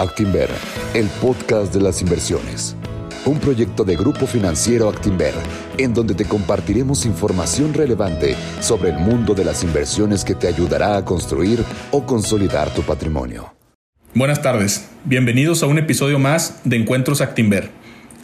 Actinver, 0.00 0.48
el 0.94 1.08
podcast 1.20 1.74
de 1.74 1.82
las 1.82 2.00
inversiones. 2.00 2.74
Un 3.26 3.38
proyecto 3.38 3.84
de 3.84 3.96
Grupo 3.96 4.26
Financiero 4.26 4.88
Actinver, 4.88 5.34
en 5.76 5.92
donde 5.92 6.14
te 6.14 6.24
compartiremos 6.24 7.04
información 7.04 7.74
relevante 7.74 8.34
sobre 8.60 8.92
el 8.92 8.98
mundo 8.98 9.34
de 9.34 9.44
las 9.44 9.62
inversiones 9.62 10.24
que 10.24 10.34
te 10.34 10.48
ayudará 10.48 10.96
a 10.96 11.04
construir 11.04 11.62
o 11.90 12.06
consolidar 12.06 12.72
tu 12.72 12.80
patrimonio. 12.80 13.52
Buenas 14.14 14.40
tardes, 14.40 14.88
bienvenidos 15.04 15.62
a 15.62 15.66
un 15.66 15.76
episodio 15.76 16.18
más 16.18 16.62
de 16.64 16.76
Encuentros 16.76 17.20
Actinver. 17.20 17.68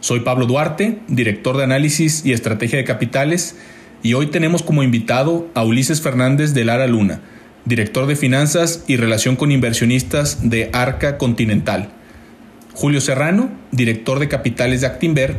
Soy 0.00 0.20
Pablo 0.20 0.46
Duarte, 0.46 1.00
director 1.08 1.58
de 1.58 1.64
análisis 1.64 2.24
y 2.24 2.32
estrategia 2.32 2.78
de 2.78 2.84
capitales, 2.84 3.54
y 4.02 4.14
hoy 4.14 4.28
tenemos 4.28 4.62
como 4.62 4.82
invitado 4.82 5.50
a 5.52 5.62
Ulises 5.62 6.00
Fernández 6.00 6.54
de 6.54 6.64
Lara 6.64 6.86
Luna 6.86 7.20
director 7.66 8.06
de 8.06 8.16
finanzas 8.16 8.84
y 8.86 8.96
relación 8.96 9.36
con 9.36 9.52
inversionistas 9.52 10.48
de 10.48 10.70
Arca 10.72 11.18
Continental. 11.18 11.90
Julio 12.72 13.00
Serrano, 13.00 13.50
director 13.72 14.20
de 14.20 14.28
capitales 14.28 14.80
de 14.80 14.86
Actinver, 14.86 15.36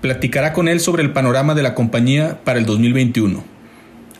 platicará 0.00 0.52
con 0.52 0.68
él 0.68 0.80
sobre 0.80 1.02
el 1.02 1.12
panorama 1.12 1.54
de 1.54 1.62
la 1.62 1.74
compañía 1.74 2.40
para 2.44 2.58
el 2.58 2.66
2021. 2.66 3.44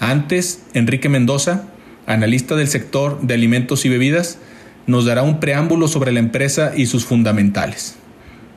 Antes, 0.01 0.65
Enrique 0.73 1.09
Mendoza, 1.09 1.65
analista 2.07 2.55
del 2.55 2.69
sector 2.69 3.21
de 3.21 3.35
alimentos 3.35 3.85
y 3.85 3.89
bebidas, 3.89 4.39
nos 4.87 5.05
dará 5.05 5.23
un 5.23 5.41
preámbulo 5.41 5.89
sobre 5.89 6.13
la 6.13 6.21
empresa 6.21 6.73
y 6.77 6.87
sus 6.87 7.05
fundamentales. 7.05 7.97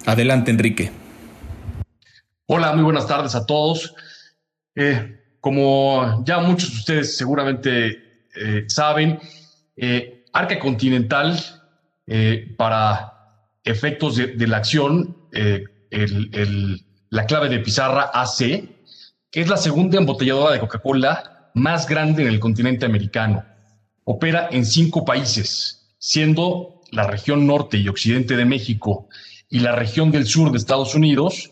Adelante, 0.06 0.52
Enrique. 0.52 0.92
Hola, 2.46 2.74
muy 2.74 2.84
buenas 2.84 3.08
tardes 3.08 3.34
a 3.34 3.46
todos. 3.46 3.96
Eh, 4.76 5.20
como 5.40 6.24
ya 6.26 6.40
muchos 6.40 6.72
de 6.72 6.78
ustedes 6.78 7.18
seguramente 7.18 8.11
eh, 8.36 8.66
saben, 8.68 9.20
eh, 9.76 10.26
Arca 10.34 10.58
Continental, 10.60 11.40
eh, 12.08 12.54
para 12.58 13.14
efectos 13.64 14.16
de, 14.16 14.48
la 14.48 14.58
acción, 14.58 15.16
la 17.10 17.26
clave 17.26 17.50
de 17.50 17.60
pizarra 17.60 18.12
AC, 18.14 18.70
es 19.32 19.48
la 19.48 19.58
segunda 19.58 19.98
embotelladora 19.98 20.54
de 20.54 20.60
Coca-Cola 20.60 21.52
más 21.54 21.88
grande 21.88 22.24
en 22.24 22.30
el 22.30 22.40
continente 22.40 22.86
americano. 22.86 23.46
Opera 24.04 24.50
en 24.52 24.66
cinco 24.66 25.06
países, 25.06 25.96
siendo 26.00 26.82
la 26.92 27.08
región 27.08 27.46
norte 27.46 27.78
y 27.78 27.88
occidente 27.88 28.36
de 28.36 28.46
México 28.46 29.08
y 29.50 29.60
la 29.60 29.76
región 29.76 30.12
del 30.12 30.26
sur 30.26 30.52
de 30.52 30.58
Estados 30.58 30.96
Unidos 30.96 31.52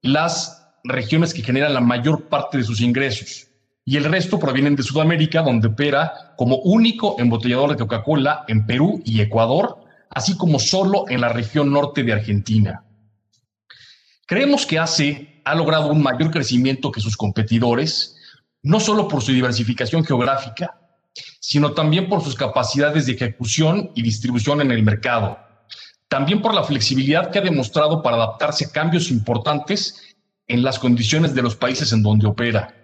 las 0.00 0.64
regiones 0.84 1.34
que 1.34 1.42
generan 1.42 1.74
la 1.74 1.80
mayor 1.80 2.28
parte 2.28 2.58
de 2.58 2.64
sus 2.64 2.80
ingresos 2.80 3.47
y 3.88 3.96
el 3.96 4.04
resto 4.04 4.38
provienen 4.38 4.76
de 4.76 4.82
Sudamérica, 4.82 5.40
donde 5.40 5.68
opera 5.68 6.34
como 6.36 6.56
único 6.56 7.16
embotellador 7.18 7.70
de 7.70 7.78
Coca-Cola 7.78 8.44
en 8.46 8.66
Perú 8.66 9.00
y 9.02 9.22
Ecuador, 9.22 9.78
así 10.10 10.36
como 10.36 10.58
solo 10.58 11.06
en 11.08 11.22
la 11.22 11.30
región 11.30 11.72
norte 11.72 12.02
de 12.02 12.12
Argentina. 12.12 12.84
Creemos 14.26 14.66
que 14.66 14.78
ACE 14.78 15.40
ha 15.42 15.54
logrado 15.54 15.90
un 15.90 16.02
mayor 16.02 16.30
crecimiento 16.30 16.92
que 16.92 17.00
sus 17.00 17.16
competidores, 17.16 18.14
no 18.62 18.78
solo 18.78 19.08
por 19.08 19.22
su 19.22 19.32
diversificación 19.32 20.04
geográfica, 20.04 20.78
sino 21.40 21.72
también 21.72 22.10
por 22.10 22.22
sus 22.22 22.34
capacidades 22.34 23.06
de 23.06 23.12
ejecución 23.12 23.90
y 23.94 24.02
distribución 24.02 24.60
en 24.60 24.70
el 24.70 24.82
mercado, 24.82 25.38
también 26.08 26.42
por 26.42 26.52
la 26.52 26.62
flexibilidad 26.62 27.30
que 27.30 27.38
ha 27.38 27.42
demostrado 27.42 28.02
para 28.02 28.16
adaptarse 28.16 28.66
a 28.66 28.70
cambios 28.70 29.10
importantes 29.10 30.14
en 30.46 30.62
las 30.62 30.78
condiciones 30.78 31.34
de 31.34 31.40
los 31.40 31.56
países 31.56 31.90
en 31.94 32.02
donde 32.02 32.26
opera. 32.26 32.77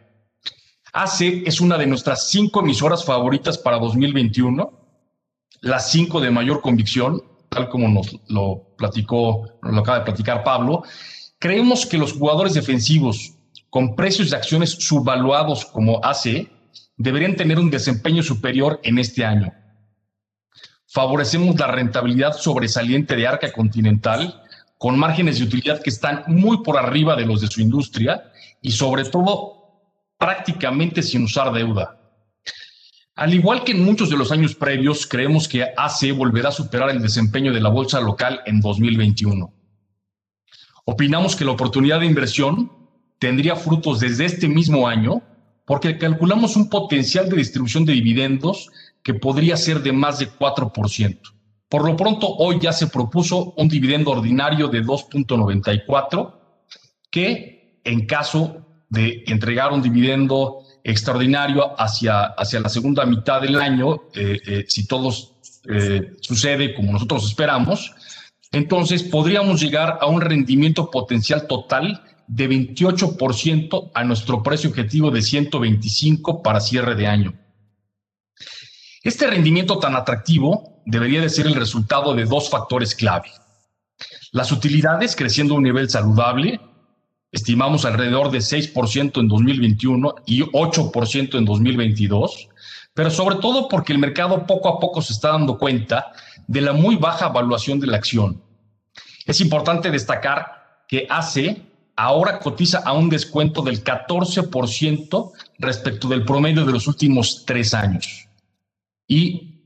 AC 0.95 1.42
es 1.45 1.61
una 1.61 1.77
de 1.77 1.89
nuestras 1.89 2.31
cinco 2.31 2.61
emisoras 2.61 3.05
favoritas 3.05 3.59
para 3.59 3.78
2021, 3.78 4.70
las 5.61 5.91
cinco 5.91 6.20
de 6.20 6.31
mayor 6.31 6.61
convicción, 6.61 7.20
tal 7.48 7.69
como 7.69 7.89
nos 7.89 8.17
lo 8.28 8.77
platicó, 8.78 9.59
nos 9.61 9.75
lo 9.75 9.81
acaba 9.81 9.98
de 9.98 10.05
platicar 10.05 10.45
Pablo. 10.45 10.84
Creemos 11.41 11.84
que 11.84 11.98
los 11.98 12.12
jugadores 12.12 12.55
defensivos 12.55 13.34
con 13.70 13.97
precios 13.97 14.31
de 14.31 14.37
acciones 14.37 14.70
subvaluados 14.70 15.65
como 15.65 15.99
AC 16.04 16.49
deberían 16.97 17.34
tener 17.34 17.59
un 17.59 17.71
desempeño 17.71 18.22
superior 18.22 18.78
en 18.84 19.00
este 19.00 19.25
año. 19.25 19.53
Favorecemos 20.87 21.59
la 21.59 21.66
rentabilidad 21.66 22.34
sobresaliente 22.34 23.16
de 23.16 23.27
Arca 23.27 23.50
Continental 23.50 24.43
con 24.78 24.97
márgenes 24.97 25.38
de 25.38 25.44
utilidad 25.47 25.83
que 25.83 25.91
están 25.91 26.22
muy 26.28 26.62
por 26.62 26.78
arriba 26.78 27.16
de 27.16 27.27
los 27.27 27.41
de 27.41 27.49
su 27.49 27.60
industria 27.60 28.31
y 28.62 28.71
sobre 28.71 29.04
todo 29.04 29.63
prácticamente 30.24 31.02
sin 31.02 31.24
usar 31.24 31.52
deuda. 31.52 32.00
Al 33.14 33.34
igual 33.34 33.62
que 33.62 33.72
en 33.72 33.84
muchos 33.84 34.08
de 34.08 34.16
los 34.16 34.32
años 34.32 34.54
previos, 34.54 35.06
creemos 35.06 35.46
que 35.46 35.62
AC 35.62 36.16
volverá 36.16 36.48
a 36.48 36.52
superar 36.52 36.88
el 36.88 37.02
desempeño 37.02 37.52
de 37.52 37.60
la 37.60 37.68
bolsa 37.68 38.00
local 38.00 38.40
en 38.46 38.62
2021. 38.62 39.52
Opinamos 40.86 41.36
que 41.36 41.44
la 41.44 41.50
oportunidad 41.50 42.00
de 42.00 42.06
inversión 42.06 42.72
tendría 43.18 43.54
frutos 43.54 44.00
desde 44.00 44.24
este 44.24 44.48
mismo 44.48 44.88
año 44.88 45.20
porque 45.66 45.98
calculamos 45.98 46.56
un 46.56 46.70
potencial 46.70 47.28
de 47.28 47.36
distribución 47.36 47.84
de 47.84 47.92
dividendos 47.92 48.70
que 49.02 49.12
podría 49.12 49.58
ser 49.58 49.82
de 49.82 49.92
más 49.92 50.20
de 50.20 50.30
4%. 50.30 51.20
Por 51.68 51.84
lo 51.84 51.96
pronto, 51.98 52.28
hoy 52.28 52.58
ya 52.62 52.72
se 52.72 52.86
propuso 52.86 53.52
un 53.58 53.68
dividendo 53.68 54.12
ordinario 54.12 54.68
de 54.68 54.82
2.94 54.82 56.34
que, 57.10 57.82
en 57.84 58.06
caso 58.06 58.64
de 58.94 59.25
entregar 59.27 59.72
un 59.72 59.82
dividendo 59.82 60.60
extraordinario 60.82 61.78
hacia, 61.81 62.25
hacia 62.25 62.60
la 62.60 62.69
segunda 62.69 63.05
mitad 63.05 63.41
del 63.41 63.56
año, 63.56 64.03
eh, 64.15 64.41
eh, 64.47 64.65
si 64.69 64.87
todo 64.87 65.10
eh, 65.69 66.12
sucede 66.21 66.75
como 66.75 66.93
nosotros 66.93 67.27
esperamos, 67.27 67.93
entonces 68.53 69.03
podríamos 69.03 69.60
llegar 69.60 69.99
a 70.00 70.06
un 70.06 70.21
rendimiento 70.21 70.91
potencial 70.91 71.47
total 71.47 72.03
de 72.27 72.49
28% 72.49 73.91
a 73.94 74.04
nuestro 74.04 74.43
precio 74.43 74.71
objetivo 74.71 75.10
de 75.10 75.22
125 75.22 76.43
para 76.43 76.60
cierre 76.60 76.94
de 76.94 77.06
año. 77.06 77.34
Este 79.03 79.27
rendimiento 79.27 79.78
tan 79.78 79.97
atractivo 79.97 80.83
debería 80.87 81.21
de 81.21 81.28
ser 81.28 81.47
el 81.47 81.54
resultado 81.54 82.15
de 82.15 82.25
dos 82.25 82.49
factores 82.49 82.94
clave. 82.94 83.31
Las 84.33 84.53
utilidades 84.53 85.15
creciendo 85.15 85.54
a 85.54 85.59
un 85.59 85.62
nivel 85.62 85.91
saludable, 85.91 86.60
estimamos 87.34 87.84
alrededor 87.84 88.31
de 88.31 88.39
6% 88.39 89.21
en 89.21 89.28
2021 89.28 90.15
y 90.25 90.43
8% 90.43 91.37
en 91.37 91.45
2022, 91.45 92.49
pero 92.95 93.11
sobre 93.11 93.37
todo 93.37 93.69
porque 93.69 93.93
el 93.93 93.99
mercado 93.99 94.47
poco 94.47 94.69
a 94.69 94.78
poco 94.78 95.03
se 95.03 95.12
está 95.12 95.33
dando 95.33 95.59
cuenta 95.59 96.12
de 96.47 96.61
la 96.61 96.72
muy 96.72 96.95
baja 96.95 97.27
evaluación 97.27 97.81
de 97.81 97.89
la 97.89 97.97
acción. 97.97 98.41
Es 99.27 99.41
importante 99.41 99.91
destacar 99.91 100.84
que 100.87 101.06
ACE 101.11 101.61
ahora 101.97 102.39
cotiza 102.39 102.78
a 102.78 102.93
un 102.93 103.09
descuento 103.09 103.62
del 103.62 103.83
14% 103.83 105.33
respecto 105.59 106.09
del 106.09 106.25
promedio 106.25 106.65
de 106.65 106.72
los 106.72 106.87
últimos 106.87 107.45
tres 107.45 107.75
años. 107.75 108.28
Y 109.09 109.61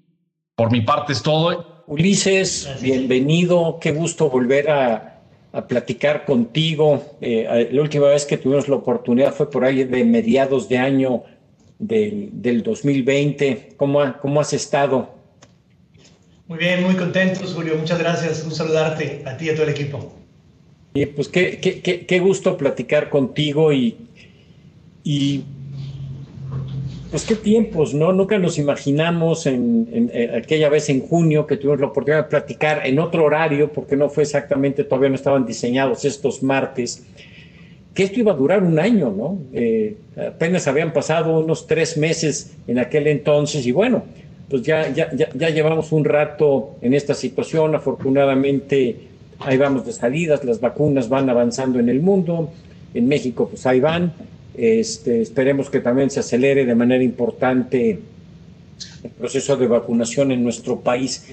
por 0.54 0.70
mi 0.72 0.80
parte 0.80 1.12
es 1.12 1.22
todo. 1.22 1.84
Ulises, 1.86 2.68
bienvenido, 2.80 3.78
qué 3.80 3.92
gusto 3.92 4.30
volver 4.30 4.70
a 4.70 5.17
a 5.58 5.66
platicar 5.66 6.24
contigo. 6.24 7.16
Eh, 7.20 7.68
la 7.72 7.82
última 7.82 8.06
vez 8.06 8.24
que 8.24 8.36
tuvimos 8.36 8.68
la 8.68 8.76
oportunidad 8.76 9.34
fue 9.34 9.50
por 9.50 9.64
ahí 9.64 9.82
de 9.82 10.04
mediados 10.04 10.68
de 10.68 10.78
año 10.78 11.24
del, 11.80 12.30
del 12.32 12.62
2020. 12.62 13.70
¿Cómo, 13.76 14.00
¿Cómo 14.22 14.40
has 14.40 14.52
estado? 14.52 15.10
Muy 16.46 16.58
bien, 16.58 16.84
muy 16.84 16.94
contento, 16.94 17.40
Julio. 17.44 17.74
Muchas 17.76 17.98
gracias. 17.98 18.44
Un 18.44 18.52
saludarte 18.52 19.22
a 19.26 19.36
ti 19.36 19.46
y 19.46 19.48
a 19.50 19.54
todo 19.54 19.64
el 19.64 19.70
equipo. 19.70 20.12
Y 20.94 21.06
pues 21.06 21.28
qué, 21.28 21.58
qué, 21.60 21.80
qué, 21.80 22.06
qué 22.06 22.20
gusto 22.20 22.56
platicar 22.56 23.10
contigo 23.10 23.72
y, 23.72 23.96
y 25.02 25.42
pues 27.10 27.24
qué 27.24 27.36
tiempos, 27.36 27.94
¿no? 27.94 28.12
Nunca 28.12 28.38
nos 28.38 28.58
imaginamos 28.58 29.46
en, 29.46 30.10
aquella 30.36 30.68
vez 30.68 30.88
en 30.90 31.00
junio 31.00 31.46
que 31.46 31.56
tuvimos 31.56 31.80
la 31.80 31.86
oportunidad 31.86 32.24
de 32.24 32.28
platicar 32.30 32.86
en 32.86 32.98
otro 32.98 33.24
horario, 33.24 33.72
porque 33.72 33.96
no 33.96 34.10
fue 34.10 34.24
exactamente, 34.24 34.84
todavía 34.84 35.08
no 35.08 35.14
estaban 35.14 35.46
diseñados 35.46 36.04
estos 36.04 36.42
martes, 36.42 37.06
que 37.94 38.02
esto 38.02 38.20
iba 38.20 38.32
a 38.32 38.36
durar 38.36 38.62
un 38.62 38.78
año, 38.78 39.10
¿no? 39.10 39.38
Eh, 39.52 39.96
apenas 40.16 40.68
habían 40.68 40.92
pasado 40.92 41.40
unos 41.40 41.66
tres 41.66 41.96
meses 41.96 42.56
en 42.66 42.78
aquel 42.78 43.06
entonces 43.06 43.66
y 43.66 43.72
bueno, 43.72 44.04
pues 44.50 44.62
ya, 44.62 44.92
ya, 44.92 45.10
ya, 45.14 45.30
ya 45.34 45.50
llevamos 45.50 45.92
un 45.92 46.04
rato 46.04 46.76
en 46.82 46.94
esta 46.94 47.14
situación, 47.14 47.74
afortunadamente 47.74 48.96
ahí 49.40 49.56
vamos 49.56 49.86
de 49.86 49.92
salidas, 49.92 50.44
las 50.44 50.60
vacunas 50.60 51.08
van 51.08 51.30
avanzando 51.30 51.78
en 51.78 51.88
el 51.88 52.00
mundo, 52.00 52.50
en 52.92 53.08
México 53.08 53.48
pues 53.48 53.66
ahí 53.66 53.80
van 53.80 54.12
este, 54.58 55.22
esperemos 55.22 55.70
que 55.70 55.80
también 55.80 56.10
se 56.10 56.20
acelere 56.20 56.66
de 56.66 56.74
manera 56.74 57.04
importante 57.04 58.00
el 59.04 59.10
proceso 59.10 59.56
de 59.56 59.68
vacunación 59.68 60.32
en 60.32 60.42
nuestro 60.42 60.80
país. 60.80 61.24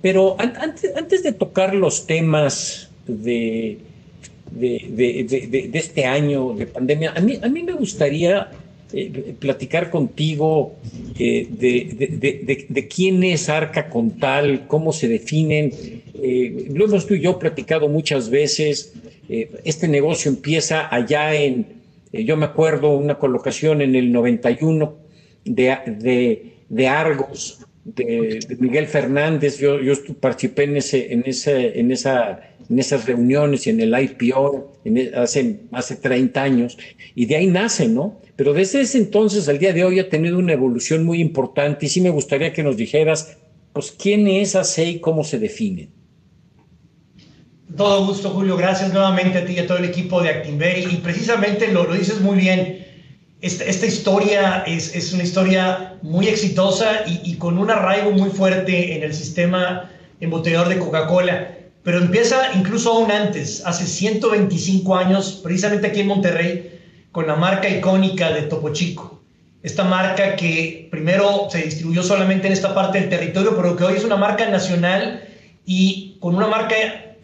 Pero 0.00 0.36
antes, 0.38 0.96
antes 0.96 1.22
de 1.22 1.32
tocar 1.32 1.74
los 1.74 2.06
temas 2.06 2.90
de, 3.06 3.78
de, 4.50 5.26
de, 5.28 5.68
de, 5.68 5.78
este 5.78 6.06
año 6.06 6.54
de 6.54 6.66
pandemia, 6.66 7.12
a 7.16 7.20
mí, 7.20 7.38
a 7.42 7.48
mí 7.48 7.62
me 7.62 7.72
gustaría 7.72 8.50
eh, 8.92 9.34
platicar 9.40 9.90
contigo 9.90 10.76
eh, 11.18 11.48
de, 11.50 12.88
quién 12.94 13.24
es 13.24 13.48
Arca 13.48 13.90
Contal, 13.90 14.66
cómo 14.68 14.92
se 14.92 15.08
definen. 15.08 15.72
Eh, 16.22 16.68
lo 16.72 16.84
hemos 16.84 17.06
tú 17.06 17.14
y 17.14 17.20
yo 17.20 17.38
platicado 17.38 17.88
muchas 17.88 18.30
veces. 18.30 18.92
este 19.28 19.88
negocio 19.88 20.30
empieza 20.30 20.94
allá 20.94 21.34
en, 21.34 21.83
yo 22.22 22.36
me 22.36 22.46
acuerdo, 22.46 22.90
una 22.96 23.18
colocación 23.18 23.80
en 23.80 23.94
el 23.94 24.12
91 24.12 24.96
de, 25.44 26.88
Argos, 26.88 27.66
de, 27.84 28.56
Miguel 28.58 28.86
Fernández. 28.86 29.58
Yo, 29.58 29.80
yo 29.80 29.94
participé 30.20 30.64
en, 30.64 30.76
ese, 30.76 31.12
en, 31.12 31.24
ese, 31.26 31.80
en 31.80 31.90
esa 31.90 32.54
en 32.70 32.78
esas 32.78 33.06
reuniones 33.06 33.66
y 33.66 33.70
en 33.70 33.80
el 33.80 33.94
IPO 33.98 34.72
en 34.84 35.14
hace, 35.14 35.60
hace 35.72 35.96
30 35.96 36.42
años, 36.42 36.78
y 37.14 37.26
de 37.26 37.36
ahí 37.36 37.46
nace, 37.46 37.88
¿no? 37.88 38.20
Pero 38.36 38.52
desde 38.52 38.80
ese 38.80 38.98
entonces 38.98 39.48
al 39.48 39.58
día 39.58 39.72
de 39.72 39.84
hoy 39.84 40.00
ha 40.00 40.08
tenido 40.08 40.38
una 40.38 40.52
evolución 40.52 41.04
muy 41.04 41.20
importante 41.20 41.86
y 41.86 41.88
sí 41.88 42.00
me 42.00 42.10
gustaría 42.10 42.52
que 42.52 42.62
nos 42.62 42.76
dijeras, 42.76 43.38
pues, 43.72 43.92
¿quién 43.92 44.26
es 44.28 44.56
ACE 44.56 44.84
y 44.84 45.00
cómo 45.00 45.24
se 45.24 45.38
define? 45.38 45.88
Todo 47.76 48.06
gusto, 48.06 48.30
Julio. 48.30 48.56
Gracias 48.56 48.92
nuevamente 48.92 49.38
a 49.38 49.44
ti 49.44 49.54
y 49.54 49.58
a 49.58 49.66
todo 49.66 49.78
el 49.78 49.84
equipo 49.84 50.22
de 50.22 50.28
Actinver. 50.28 50.78
Y 50.78 50.96
precisamente 50.98 51.72
lo, 51.72 51.84
lo 51.84 51.94
dices 51.94 52.20
muy 52.20 52.36
bien. 52.36 52.86
Esta, 53.40 53.64
esta 53.64 53.86
historia 53.86 54.62
es, 54.66 54.94
es, 54.94 55.12
una 55.12 55.24
historia 55.24 55.98
muy 56.00 56.28
exitosa 56.28 57.02
y, 57.06 57.20
y, 57.24 57.36
con 57.36 57.58
un 57.58 57.70
arraigo 57.70 58.12
muy 58.12 58.30
fuerte 58.30 58.96
en 58.96 59.02
el 59.02 59.12
sistema 59.12 59.90
embotellador 60.20 60.68
de 60.68 60.78
Coca-Cola. 60.78 61.50
Pero 61.82 61.98
empieza 61.98 62.52
incluso 62.54 62.92
aún 62.92 63.10
antes, 63.10 63.62
hace 63.66 63.86
125 63.86 64.96
años, 64.96 65.40
precisamente 65.42 65.88
aquí 65.88 66.00
en 66.00 66.06
Monterrey, 66.06 66.80
con 67.12 67.26
la 67.26 67.34
marca 67.34 67.68
icónica 67.68 68.30
de 68.30 68.42
Topo 68.42 68.72
Chico. 68.72 69.20
Esta 69.62 69.84
marca 69.84 70.36
que 70.36 70.88
primero 70.90 71.48
se 71.50 71.62
distribuyó 71.62 72.02
solamente 72.02 72.46
en 72.46 72.52
esta 72.52 72.74
parte 72.74 73.00
del 73.00 73.10
territorio, 73.10 73.56
pero 73.56 73.76
que 73.76 73.84
hoy 73.84 73.96
es 73.96 74.04
una 74.04 74.16
marca 74.16 74.48
nacional 74.48 75.24
y 75.66 76.16
con 76.20 76.34
una 76.34 76.46
marca 76.46 76.74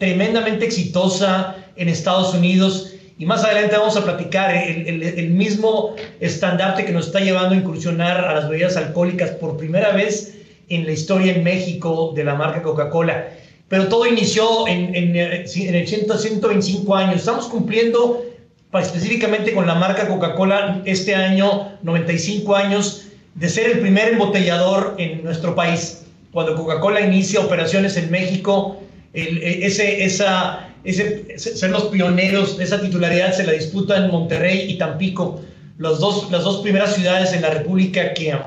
tremendamente 0.01 0.65
exitosa 0.65 1.55
en 1.75 1.87
Estados 1.87 2.33
Unidos. 2.33 2.91
Y 3.19 3.27
más 3.27 3.43
adelante 3.43 3.77
vamos 3.77 3.95
a 3.95 4.03
platicar 4.03 4.51
el, 4.55 5.29
mismo 5.29 5.95
estandarte 6.19 6.85
que 6.85 6.91
nos 6.91 7.05
está 7.05 7.19
llevando 7.19 7.53
a 7.53 7.57
incursionar 7.59 8.25
a 8.25 8.33
las 8.33 8.49
bebidas 8.49 8.77
alcohólicas 8.77 9.29
por 9.31 9.57
primera 9.57 9.91
vez 9.91 10.39
en 10.69 10.87
la 10.87 10.93
historia 10.93 11.35
en 11.35 11.43
México 11.43 12.13
de 12.15 12.23
la 12.23 12.33
marca 12.33 12.63
Coca-Cola 12.63 13.29
pero 13.67 13.87
todo 13.87 14.05
inició 14.05 14.67
en, 14.67 14.93
en, 14.95 15.15
eh, 15.15 15.45
en 15.55 15.75
el 15.75 15.87
125 15.87 16.93
años. 16.93 17.17
Estamos 17.17 17.45
cumpliendo 17.45 18.25
específicamente 18.73 19.53
con 19.53 19.65
la 19.65 19.75
marca 19.75 20.09
Coca-Cola 20.09 20.81
este 20.83 21.15
año 21.15 21.77
95 21.83 22.53
años 22.53 23.05
de 23.35 23.47
ser 23.47 23.67
el 23.71 23.79
primer 23.79 24.09
embotellador 24.09 24.95
en 24.97 25.23
nuestro 25.23 25.55
país. 25.55 26.03
Cuando 26.33 26.55
Coca-Cola 26.55 26.99
inicia 26.99 27.39
operaciones 27.39 27.95
en 27.95 28.11
México, 28.11 28.81
e, 29.13 29.65
ese, 29.65 30.03
esa, 30.03 30.69
ese, 30.83 31.37
ser 31.37 31.69
los 31.69 31.85
pioneros 31.85 32.59
esa 32.59 32.81
titularidad 32.81 33.33
se 33.33 33.43
la 33.43 33.53
disputa 33.53 33.97
en 33.97 34.11
Monterrey 34.11 34.71
y 34.71 34.77
Tampico, 34.77 35.41
los 35.77 35.99
dos, 35.99 36.31
las 36.31 36.43
dos 36.43 36.61
primeras 36.61 36.95
ciudades 36.95 37.33
en 37.33 37.41
la 37.41 37.49
República 37.49 38.13
que, 38.13 38.37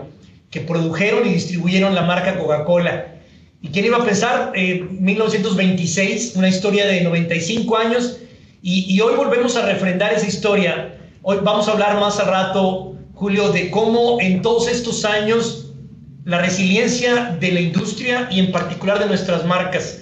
que 0.50 0.60
produjeron 0.60 1.26
y 1.26 1.34
distribuyeron 1.34 1.94
la 1.94 2.02
marca 2.02 2.38
Coca-Cola. 2.38 3.14
¿Y 3.60 3.68
quién 3.68 3.86
iba 3.86 3.96
a 3.96 4.04
pensar? 4.04 4.52
Eh, 4.54 4.86
1926, 4.90 6.34
una 6.36 6.48
historia 6.48 6.86
de 6.86 7.00
95 7.00 7.76
años, 7.76 8.18
y, 8.66 8.98
hoy 9.00 9.14
volvemos 9.14 9.56
a 9.56 9.66
refrendar 9.66 10.14
esa 10.14 10.26
historia. 10.26 10.96
Hoy 11.20 11.36
vamos 11.42 11.68
a 11.68 11.72
hablar 11.72 12.00
más 12.00 12.18
a 12.18 12.24
rato, 12.24 12.96
Julio, 13.12 13.52
de 13.52 13.70
cómo 13.70 14.18
en 14.22 14.40
todos 14.40 14.68
estos 14.68 15.04
años 15.04 15.72
la 16.24 16.38
resiliencia 16.38 17.36
de 17.38 17.52
la 17.52 17.60
industria 17.60 18.26
y 18.30 18.40
en 18.40 18.52
particular 18.52 18.98
de 18.98 19.06
nuestras 19.06 19.44
marcas, 19.44 20.00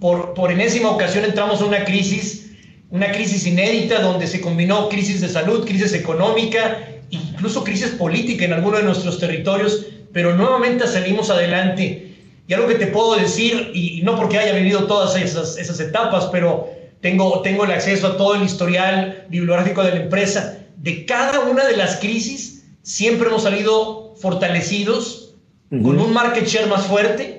por, 0.00 0.34
por 0.34 0.52
enésima 0.52 0.90
ocasión 0.90 1.24
entramos 1.24 1.60
en 1.60 1.68
una 1.68 1.84
crisis, 1.84 2.50
una 2.90 3.10
crisis 3.10 3.46
inédita 3.46 4.00
donde 4.00 4.26
se 4.26 4.40
combinó 4.40 4.88
crisis 4.88 5.20
de 5.20 5.28
salud, 5.28 5.66
crisis 5.66 5.92
económica, 5.92 6.78
incluso 7.10 7.64
crisis 7.64 7.90
política 7.90 8.44
en 8.44 8.52
algunos 8.52 8.80
de 8.80 8.86
nuestros 8.86 9.18
territorios, 9.18 9.86
pero 10.12 10.34
nuevamente 10.34 10.86
salimos 10.86 11.30
adelante. 11.30 12.14
Y 12.46 12.54
algo 12.54 12.66
que 12.66 12.76
te 12.76 12.86
puedo 12.86 13.16
decir, 13.16 13.72
y 13.74 14.00
no 14.02 14.16
porque 14.16 14.38
haya 14.38 14.54
vivido 14.54 14.84
todas 14.84 15.16
esas, 15.16 15.58
esas 15.58 15.80
etapas, 15.80 16.26
pero 16.32 16.68
tengo, 17.00 17.42
tengo 17.42 17.64
el 17.64 17.72
acceso 17.72 18.06
a 18.06 18.16
todo 18.16 18.36
el 18.36 18.42
historial 18.42 19.26
bibliográfico 19.28 19.82
de 19.82 19.90
la 19.90 20.02
empresa, 20.02 20.58
de 20.76 21.04
cada 21.04 21.40
una 21.40 21.66
de 21.66 21.76
las 21.76 21.96
crisis 21.96 22.64
siempre 22.82 23.28
hemos 23.28 23.42
salido 23.42 24.14
fortalecidos, 24.20 25.34
con 25.70 26.00
un 26.00 26.12
market 26.14 26.46
share 26.46 26.66
más 26.66 26.86
fuerte, 26.86 27.37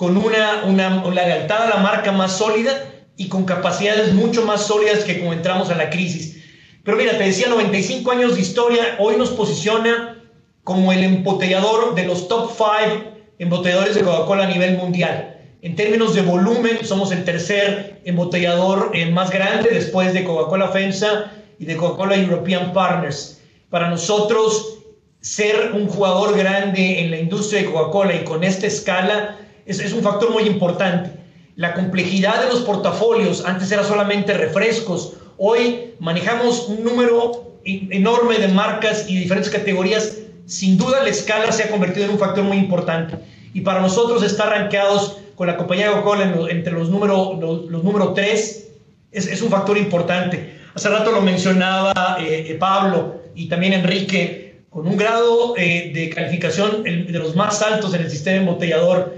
con 0.00 0.16
una, 0.16 0.62
una, 0.64 1.02
una 1.04 1.26
lealtad 1.26 1.64
a 1.64 1.76
la 1.76 1.76
marca 1.76 2.10
más 2.10 2.38
sólida 2.38 2.90
y 3.18 3.28
con 3.28 3.44
capacidades 3.44 4.14
mucho 4.14 4.46
más 4.46 4.66
sólidas 4.66 5.04
que 5.04 5.18
como 5.18 5.34
entramos 5.34 5.68
a 5.68 5.76
la 5.76 5.90
crisis. 5.90 6.42
Pero 6.82 6.96
mira, 6.96 7.18
te 7.18 7.24
decía, 7.24 7.48
95 7.50 8.10
años 8.10 8.34
de 8.34 8.40
historia, 8.40 8.96
hoy 8.98 9.16
nos 9.18 9.28
posiciona 9.28 10.16
como 10.64 10.90
el 10.94 11.04
embotellador 11.04 11.94
de 11.94 12.06
los 12.06 12.28
top 12.28 12.50
5 12.50 13.10
embotelladores 13.38 13.94
de 13.94 14.00
Coca-Cola 14.00 14.44
a 14.44 14.46
nivel 14.46 14.78
mundial. 14.78 15.38
En 15.60 15.76
términos 15.76 16.14
de 16.14 16.22
volumen, 16.22 16.78
somos 16.82 17.12
el 17.12 17.22
tercer 17.24 18.00
embotellador 18.06 18.92
eh, 18.94 19.04
más 19.10 19.30
grande 19.30 19.68
después 19.70 20.14
de 20.14 20.24
Coca-Cola 20.24 20.68
FEMSA 20.68 21.30
y 21.58 21.66
de 21.66 21.76
Coca-Cola 21.76 22.16
European 22.16 22.72
Partners. 22.72 23.42
Para 23.68 23.90
nosotros, 23.90 24.78
ser 25.20 25.72
un 25.74 25.88
jugador 25.88 26.38
grande 26.38 27.00
en 27.00 27.10
la 27.10 27.18
industria 27.18 27.60
de 27.60 27.70
Coca-Cola 27.70 28.14
y 28.14 28.24
con 28.24 28.42
esta 28.44 28.66
escala 28.66 29.36
es, 29.70 29.80
es 29.80 29.92
un 29.92 30.02
factor 30.02 30.30
muy 30.30 30.44
importante. 30.44 31.10
La 31.56 31.74
complejidad 31.74 32.42
de 32.42 32.48
los 32.48 32.60
portafolios, 32.60 33.44
antes 33.44 33.70
era 33.70 33.84
solamente 33.84 34.34
refrescos, 34.34 35.14
hoy 35.36 35.94
manejamos 35.98 36.68
un 36.68 36.84
número 36.84 37.50
enorme 37.64 38.38
de 38.38 38.48
marcas 38.48 39.08
y 39.08 39.16
diferentes 39.16 39.50
categorías 39.50 40.16
sin 40.50 40.76
duda 40.76 41.02
la 41.02 41.10
escala 41.10 41.52
se 41.52 41.62
ha 41.62 41.70
convertido 41.70 42.06
en 42.06 42.12
un 42.12 42.18
factor 42.18 42.42
muy 42.42 42.56
importante. 42.56 43.14
Y 43.54 43.60
para 43.60 43.80
nosotros 43.80 44.22
estar 44.24 44.48
rankeados 44.48 45.18
con 45.36 45.46
la 45.46 45.56
compañía 45.56 45.92
Coca-Cola 45.92 46.48
entre 46.50 46.72
los 46.72 46.88
número, 46.88 47.38
los, 47.40 47.84
número 47.84 48.12
3 48.14 48.68
es, 49.12 49.26
es, 49.28 49.42
un 49.42 49.48
factor 49.48 49.78
importante. 49.78 50.56
Hace 50.74 50.88
rato 50.88 51.12
lo 51.12 51.20
mencionaba 51.20 52.16
eh, 52.20 52.46
eh, 52.48 52.54
Pablo 52.54 53.20
y 53.36 53.48
también 53.48 53.74
Enrique, 53.74 54.62
con 54.70 54.88
un 54.88 54.96
grado 54.96 55.54
eh, 55.56 55.92
de 55.94 56.10
calificación 56.10 56.82
de 56.82 57.18
los 57.18 57.36
más 57.36 57.62
altos 57.62 57.94
en 57.94 58.02
el 58.02 58.10
sistema 58.10 58.38
embotellador 58.38 59.14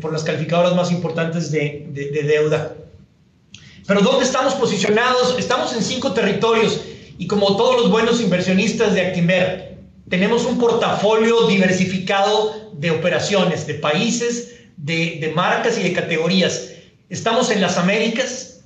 por 0.00 0.12
las 0.12 0.24
calificadoras 0.24 0.74
más 0.74 0.90
importantes 0.90 1.50
de, 1.50 1.86
de, 1.90 2.10
de 2.10 2.22
deuda. 2.22 2.74
Pero 3.86 4.00
¿dónde 4.00 4.24
estamos 4.24 4.54
posicionados? 4.54 5.36
Estamos 5.38 5.74
en 5.74 5.82
cinco 5.82 6.12
territorios 6.12 6.80
y 7.18 7.26
como 7.26 7.56
todos 7.56 7.82
los 7.82 7.90
buenos 7.90 8.20
inversionistas 8.20 8.94
de 8.94 9.02
Actimber, 9.02 9.78
tenemos 10.08 10.44
un 10.44 10.58
portafolio 10.58 11.46
diversificado 11.46 12.70
de 12.72 12.90
operaciones, 12.90 13.66
de 13.66 13.74
países, 13.74 14.56
de, 14.76 15.32
marcas 15.34 15.78
y 15.78 15.82
de 15.82 15.92
categorías. 15.92 16.70
Estamos 17.08 17.50
en 17.50 17.60
las 17.60 17.78
Américas, 17.78 18.60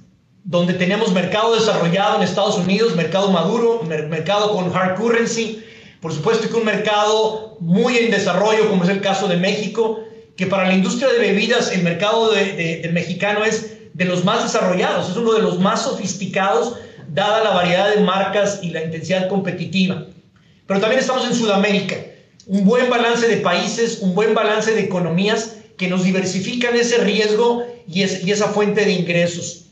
donde 0.44 0.75
tenemos 0.75 1.12
mercado 1.12 1.54
desarrollado 1.54 2.16
en 2.16 2.23
Estados 2.23 2.56
Unidos, 2.56 2.97
mercado 2.97 3.30
maduro, 3.30 3.82
mercado 3.82 4.52
con 4.52 4.75
hard 4.75 4.97
currency, 4.97 5.62
por 6.00 6.12
supuesto 6.12 6.49
que 6.49 6.56
un 6.56 6.64
mercado 6.64 7.56
muy 7.61 7.99
en 7.99 8.11
desarrollo, 8.11 8.68
como 8.68 8.85
es 8.85 8.90
el 8.90 9.00
caso 9.00 9.28
de 9.28 9.37
México, 9.37 10.00
que 10.38 10.47
para 10.47 10.68
la 10.68 10.75
industria 10.75 11.09
de 11.09 11.18
bebidas 11.18 11.73
el 11.73 11.83
mercado 11.83 12.30
de, 12.30 12.88
mexicano 12.92 13.45
es 13.45 13.73
de 13.92 14.04
los 14.04 14.25
más 14.25 14.45
desarrollados, 14.45 15.11
es 15.11 15.16
uno 15.16 15.33
de 15.33 15.42
los 15.42 15.59
más 15.59 15.83
sofisticados, 15.83 16.76
dada 17.12 17.42
la 17.42 17.50
variedad 17.50 17.92
de 17.92 18.02
marcas 18.02 18.61
y 18.62 18.71
la 18.71 18.85
intensidad 18.85 19.28
competitiva. 19.28 20.07
Pero 20.68 20.80
también 20.80 21.00
estamos 21.00 21.26
en 21.26 21.35
Sudamérica. 21.35 21.97
Un 22.47 22.64
buen 22.64 22.88
balance 22.88 23.26
de 23.26 23.38
países, 23.38 23.99
un 24.00 24.14
buen 24.14 24.33
balance 24.33 24.73
de 24.73 24.80
economías 24.80 25.57
que 25.76 25.88
nos 25.88 26.04
diversifican 26.04 26.76
ese 26.76 26.99
riesgo 26.99 27.66
y, 27.88 28.02
esa 28.02 28.49
fuente 28.49 28.85
de 28.85 28.92
ingresos. 28.92 29.64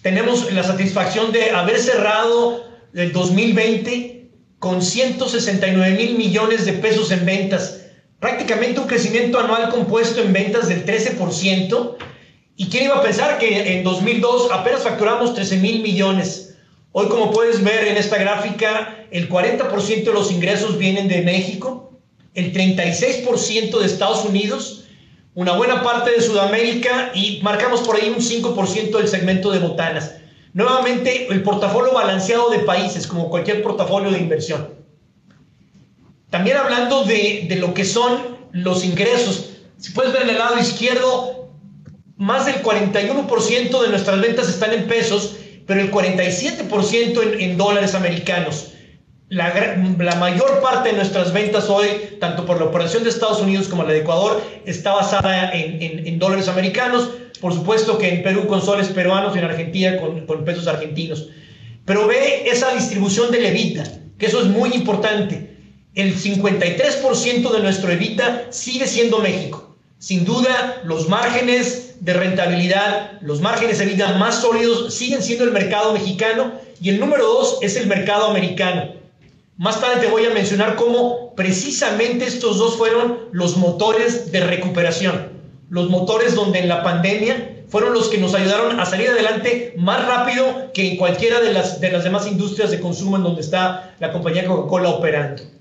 Tenemos 0.00 0.50
la 0.50 0.62
satisfacción 0.62 1.30
de 1.32 1.50
haber 1.50 1.78
cerrado 1.78 2.64
el 2.94 3.12
2020 3.12 4.30
con 4.60 4.80
169 4.80 5.94
mil 5.94 6.16
millones 6.16 6.64
de 6.64 6.72
pesos 6.72 7.10
en 7.10 7.26
ventas, 7.26 7.82
prácticamente 8.26 8.80
un 8.80 8.88
crecimiento 8.88 9.38
anual 9.38 9.68
compuesto 9.70 10.20
en 10.20 10.32
ventas 10.32 10.68
del 10.68 10.84
13%. 10.84 11.96
¿Y 12.56 12.66
quién 12.66 12.86
iba 12.86 12.96
a 12.96 13.02
pensar 13.02 13.38
que 13.38 13.78
en 13.78 13.84
2002 13.84 14.50
apenas 14.50 14.82
facturamos 14.82 15.32
13 15.34 15.58
mil 15.58 15.80
millones? 15.80 16.56
Hoy, 16.90 17.06
como 17.06 17.30
puedes 17.30 17.62
ver 17.62 17.86
en 17.86 17.96
esta 17.96 18.18
gráfica, 18.18 18.96
el 19.12 19.28
40% 19.28 20.02
de 20.02 20.12
los 20.12 20.32
ingresos 20.32 20.76
vienen 20.76 21.06
de 21.06 21.22
México, 21.22 21.92
el 22.34 22.52
36% 22.52 23.78
de 23.78 23.86
Estados 23.86 24.24
Unidos, 24.24 24.86
una 25.36 25.52
buena 25.52 25.84
parte 25.84 26.10
de 26.10 26.20
Sudamérica 26.20 27.12
y 27.14 27.38
marcamos 27.44 27.82
por 27.82 27.94
ahí 27.94 28.08
un 28.08 28.20
5% 28.20 28.98
del 28.98 29.06
segmento 29.06 29.52
de 29.52 29.60
botanas. 29.60 30.16
Nuevamente, 30.52 31.28
el 31.30 31.44
portafolio 31.44 31.92
balanceado 31.92 32.50
de 32.50 32.58
países, 32.60 33.06
como 33.06 33.30
cualquier 33.30 33.62
portafolio 33.62 34.10
de 34.10 34.18
inversión. 34.18 34.75
También 36.30 36.56
hablando 36.56 37.04
de, 37.04 37.46
de 37.48 37.56
lo 37.56 37.74
que 37.74 37.84
son 37.84 38.36
los 38.52 38.84
ingresos. 38.84 39.50
Si 39.78 39.92
puedes 39.92 40.12
ver 40.12 40.22
en 40.22 40.30
el 40.30 40.38
lado 40.38 40.58
izquierdo, 40.58 41.50
más 42.16 42.46
del 42.46 42.62
41% 42.62 43.82
de 43.82 43.88
nuestras 43.88 44.20
ventas 44.20 44.48
están 44.48 44.72
en 44.72 44.86
pesos, 44.86 45.36
pero 45.66 45.80
el 45.80 45.90
47% 45.90 47.40
en, 47.40 47.56
dólares 47.56 47.94
americanos. 47.94 48.72
La, 49.28 49.52
mayor 50.18 50.60
parte 50.60 50.90
de 50.90 50.96
nuestras 50.96 51.32
ventas 51.32 51.68
hoy, 51.68 51.88
tanto 52.20 52.46
por 52.46 52.58
la 52.58 52.66
operación 52.66 53.02
de 53.02 53.10
Estados 53.10 53.40
Unidos 53.40 53.68
como 53.68 53.82
la 53.82 53.92
de 53.92 53.98
Ecuador, 53.98 54.40
está 54.64 54.94
basada 54.94 55.50
en, 55.52 56.06
en, 56.06 56.18
dólares 56.18 56.48
americanos. 56.48 57.10
Por 57.40 57.52
supuesto 57.52 57.98
que 57.98 58.08
en 58.08 58.22
Perú 58.22 58.46
con 58.46 58.62
soles 58.62 58.88
peruanos 58.88 59.34
y 59.34 59.40
en 59.40 59.44
Argentina 59.44 59.96
con, 59.98 60.24
con 60.26 60.44
pesos 60.44 60.68
argentinos. 60.68 61.28
Pero 61.84 62.06
ve 62.06 62.48
esa 62.48 62.72
distribución 62.72 63.30
del 63.30 63.46
EBITDA, 63.46 63.84
que 64.16 64.26
eso 64.26 64.40
es 64.40 64.46
muy 64.46 64.70
importante. 64.72 65.55
El 65.96 66.14
53% 66.14 67.50
de 67.52 67.60
nuestro 67.60 67.90
EBITDA 67.90 68.48
sigue 68.50 68.86
siendo 68.86 69.20
México. 69.20 69.74
Sin 69.98 70.26
duda, 70.26 70.82
los 70.84 71.08
márgenes 71.08 71.96
de 72.00 72.12
rentabilidad, 72.12 73.12
los 73.22 73.40
márgenes 73.40 73.78
de 73.78 73.86
vida 73.86 74.12
más 74.18 74.42
sólidos 74.42 74.92
siguen 74.92 75.22
siendo 75.22 75.44
el 75.44 75.52
mercado 75.52 75.94
mexicano 75.94 76.52
y 76.82 76.90
el 76.90 77.00
número 77.00 77.24
dos 77.26 77.60
es 77.62 77.76
el 77.76 77.86
mercado 77.86 78.26
americano. 78.26 78.90
Más 79.56 79.80
tarde 79.80 80.02
te 80.02 80.08
voy 80.08 80.26
a 80.26 80.34
mencionar 80.34 80.76
cómo 80.76 81.34
precisamente 81.34 82.26
estos 82.26 82.58
dos 82.58 82.76
fueron 82.76 83.30
los 83.32 83.56
motores 83.56 84.30
de 84.30 84.40
recuperación, 84.40 85.30
los 85.70 85.88
motores 85.88 86.34
donde 86.34 86.58
en 86.58 86.68
la 86.68 86.82
pandemia 86.82 87.62
fueron 87.70 87.94
los 87.94 88.08
que 88.08 88.18
nos 88.18 88.34
ayudaron 88.34 88.78
a 88.78 88.84
salir 88.84 89.08
adelante 89.08 89.72
más 89.78 90.06
rápido 90.06 90.72
que 90.74 90.90
en 90.90 90.96
cualquiera 90.98 91.40
de 91.40 91.54
las, 91.54 91.80
de 91.80 91.90
las 91.90 92.04
demás 92.04 92.26
industrias 92.26 92.70
de 92.70 92.80
consumo 92.80 93.16
en 93.16 93.22
donde 93.22 93.40
está 93.40 93.94
la 93.98 94.12
compañía 94.12 94.44
Coca-Cola 94.44 94.90
operando. 94.90 95.55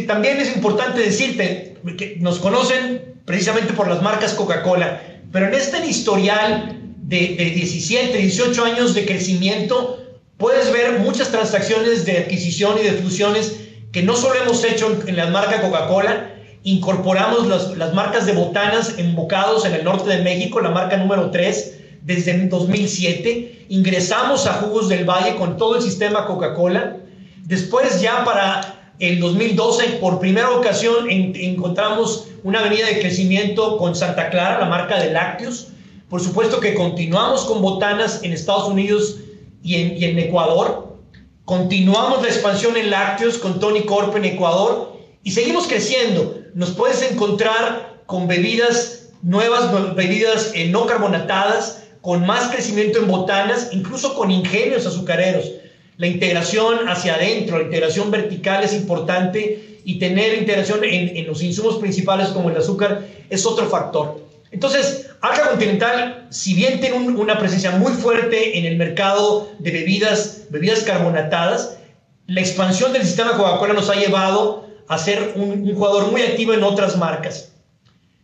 También 0.00 0.38
es 0.40 0.54
importante 0.54 1.00
decirte 1.00 1.76
que 1.98 2.16
nos 2.20 2.38
conocen 2.38 3.14
precisamente 3.24 3.74
por 3.74 3.88
las 3.88 4.02
marcas 4.02 4.34
Coca-Cola, 4.34 5.02
pero 5.30 5.46
en 5.48 5.54
este 5.54 5.84
historial 5.86 6.80
de, 6.96 7.34
de 7.36 7.50
17, 7.50 8.16
18 8.16 8.64
años 8.64 8.94
de 8.94 9.04
crecimiento, 9.04 10.02
puedes 10.38 10.72
ver 10.72 11.00
muchas 11.00 11.30
transacciones 11.30 12.04
de 12.06 12.18
adquisición 12.18 12.78
y 12.78 12.84
de 12.84 12.92
fusiones 12.92 13.56
que 13.92 14.02
no 14.02 14.16
solo 14.16 14.42
hemos 14.42 14.64
hecho 14.64 14.90
en, 14.90 15.08
en 15.10 15.16
la 15.16 15.26
marca 15.26 15.60
Coca-Cola, 15.60 16.30
incorporamos 16.64 17.46
las, 17.46 17.76
las, 17.76 17.92
marcas 17.92 18.24
de 18.24 18.32
botanas 18.32 18.98
en 18.98 19.14
bocados 19.14 19.66
en 19.66 19.74
el 19.74 19.84
norte 19.84 20.08
de 20.08 20.22
México, 20.22 20.60
la 20.60 20.70
marca 20.70 20.96
número 20.96 21.30
3, 21.30 21.80
desde 22.02 22.46
2007. 22.46 23.66
Ingresamos 23.68 24.46
a 24.46 24.54
Jugos 24.54 24.88
del 24.88 25.04
Valle 25.04 25.36
con 25.36 25.56
todo 25.56 25.76
el 25.76 25.82
sistema 25.82 26.26
Coca-Cola. 26.26 26.96
Después 27.44 28.00
ya 28.00 28.24
para 28.24 28.81
el 28.98 29.20
2012, 29.20 29.98
por 30.00 30.18
primera 30.18 30.50
ocasión, 30.50 31.10
en, 31.10 31.34
encontramos 31.36 32.28
una 32.44 32.60
avenida 32.60 32.86
de 32.86 33.00
crecimiento 33.00 33.76
con 33.78 33.94
Santa 33.94 34.30
Clara, 34.30 34.60
la 34.60 34.66
marca 34.66 35.00
de 35.00 35.12
lácteos. 35.12 35.68
Por 36.08 36.20
supuesto 36.20 36.60
que 36.60 36.74
continuamos 36.74 37.44
con 37.44 37.62
botanas 37.62 38.22
en 38.22 38.32
Estados 38.32 38.68
Unidos 38.68 39.16
y 39.62 39.76
en, 39.76 39.96
y 39.96 40.04
en 40.04 40.18
Ecuador. 40.18 40.96
Continuamos 41.44 42.22
la 42.22 42.28
expansión 42.28 42.76
en 42.76 42.90
lácteos 42.90 43.38
con 43.38 43.58
Tony 43.58 43.82
Corp 43.82 44.14
en 44.16 44.24
Ecuador 44.24 44.96
y 45.22 45.30
seguimos 45.30 45.66
creciendo. 45.66 46.38
Nos 46.54 46.70
puedes 46.70 47.02
encontrar 47.02 48.02
con 48.06 48.28
bebidas 48.28 49.02
nuevas, 49.22 49.94
bebidas 49.94 50.52
eh, 50.54 50.68
no 50.68 50.86
carbonatadas, 50.86 51.84
con 52.00 52.26
más 52.26 52.50
crecimiento 52.50 52.98
en 52.98 53.06
botanas, 53.06 53.68
incluso 53.72 54.14
con 54.14 54.30
ingenios 54.30 54.86
azucareros. 54.86 55.50
La 55.96 56.06
integración 56.06 56.88
hacia 56.88 57.14
adentro, 57.14 57.58
la 57.58 57.64
integración 57.64 58.10
vertical 58.10 58.64
es 58.64 58.74
importante 58.74 59.80
y 59.84 59.98
tener 59.98 60.38
integración 60.38 60.84
en, 60.84 61.16
en 61.16 61.26
los 61.26 61.42
insumos 61.42 61.78
principales 61.78 62.28
como 62.28 62.50
el 62.50 62.56
azúcar 62.56 63.06
es 63.28 63.44
otro 63.46 63.68
factor. 63.68 64.22
Entonces, 64.50 65.10
Arca 65.22 65.48
Continental, 65.48 66.26
si 66.30 66.54
bien 66.54 66.80
tiene 66.80 66.96
un, 66.96 67.16
una 67.16 67.38
presencia 67.38 67.70
muy 67.72 67.92
fuerte 67.92 68.58
en 68.58 68.66
el 68.66 68.76
mercado 68.76 69.50
de 69.58 69.70
bebidas, 69.70 70.42
bebidas 70.50 70.80
carbonatadas, 70.80 71.78
la 72.26 72.40
expansión 72.40 72.92
del 72.92 73.02
sistema 73.02 73.36
Coca-Cola 73.36 73.72
nos 73.72 73.88
ha 73.88 73.94
llevado 73.94 74.66
a 74.88 74.98
ser 74.98 75.32
un, 75.36 75.50
un, 75.50 75.74
jugador 75.74 76.10
muy 76.10 76.22
activo 76.22 76.52
en 76.52 76.62
otras 76.62 76.96
marcas. 76.96 77.52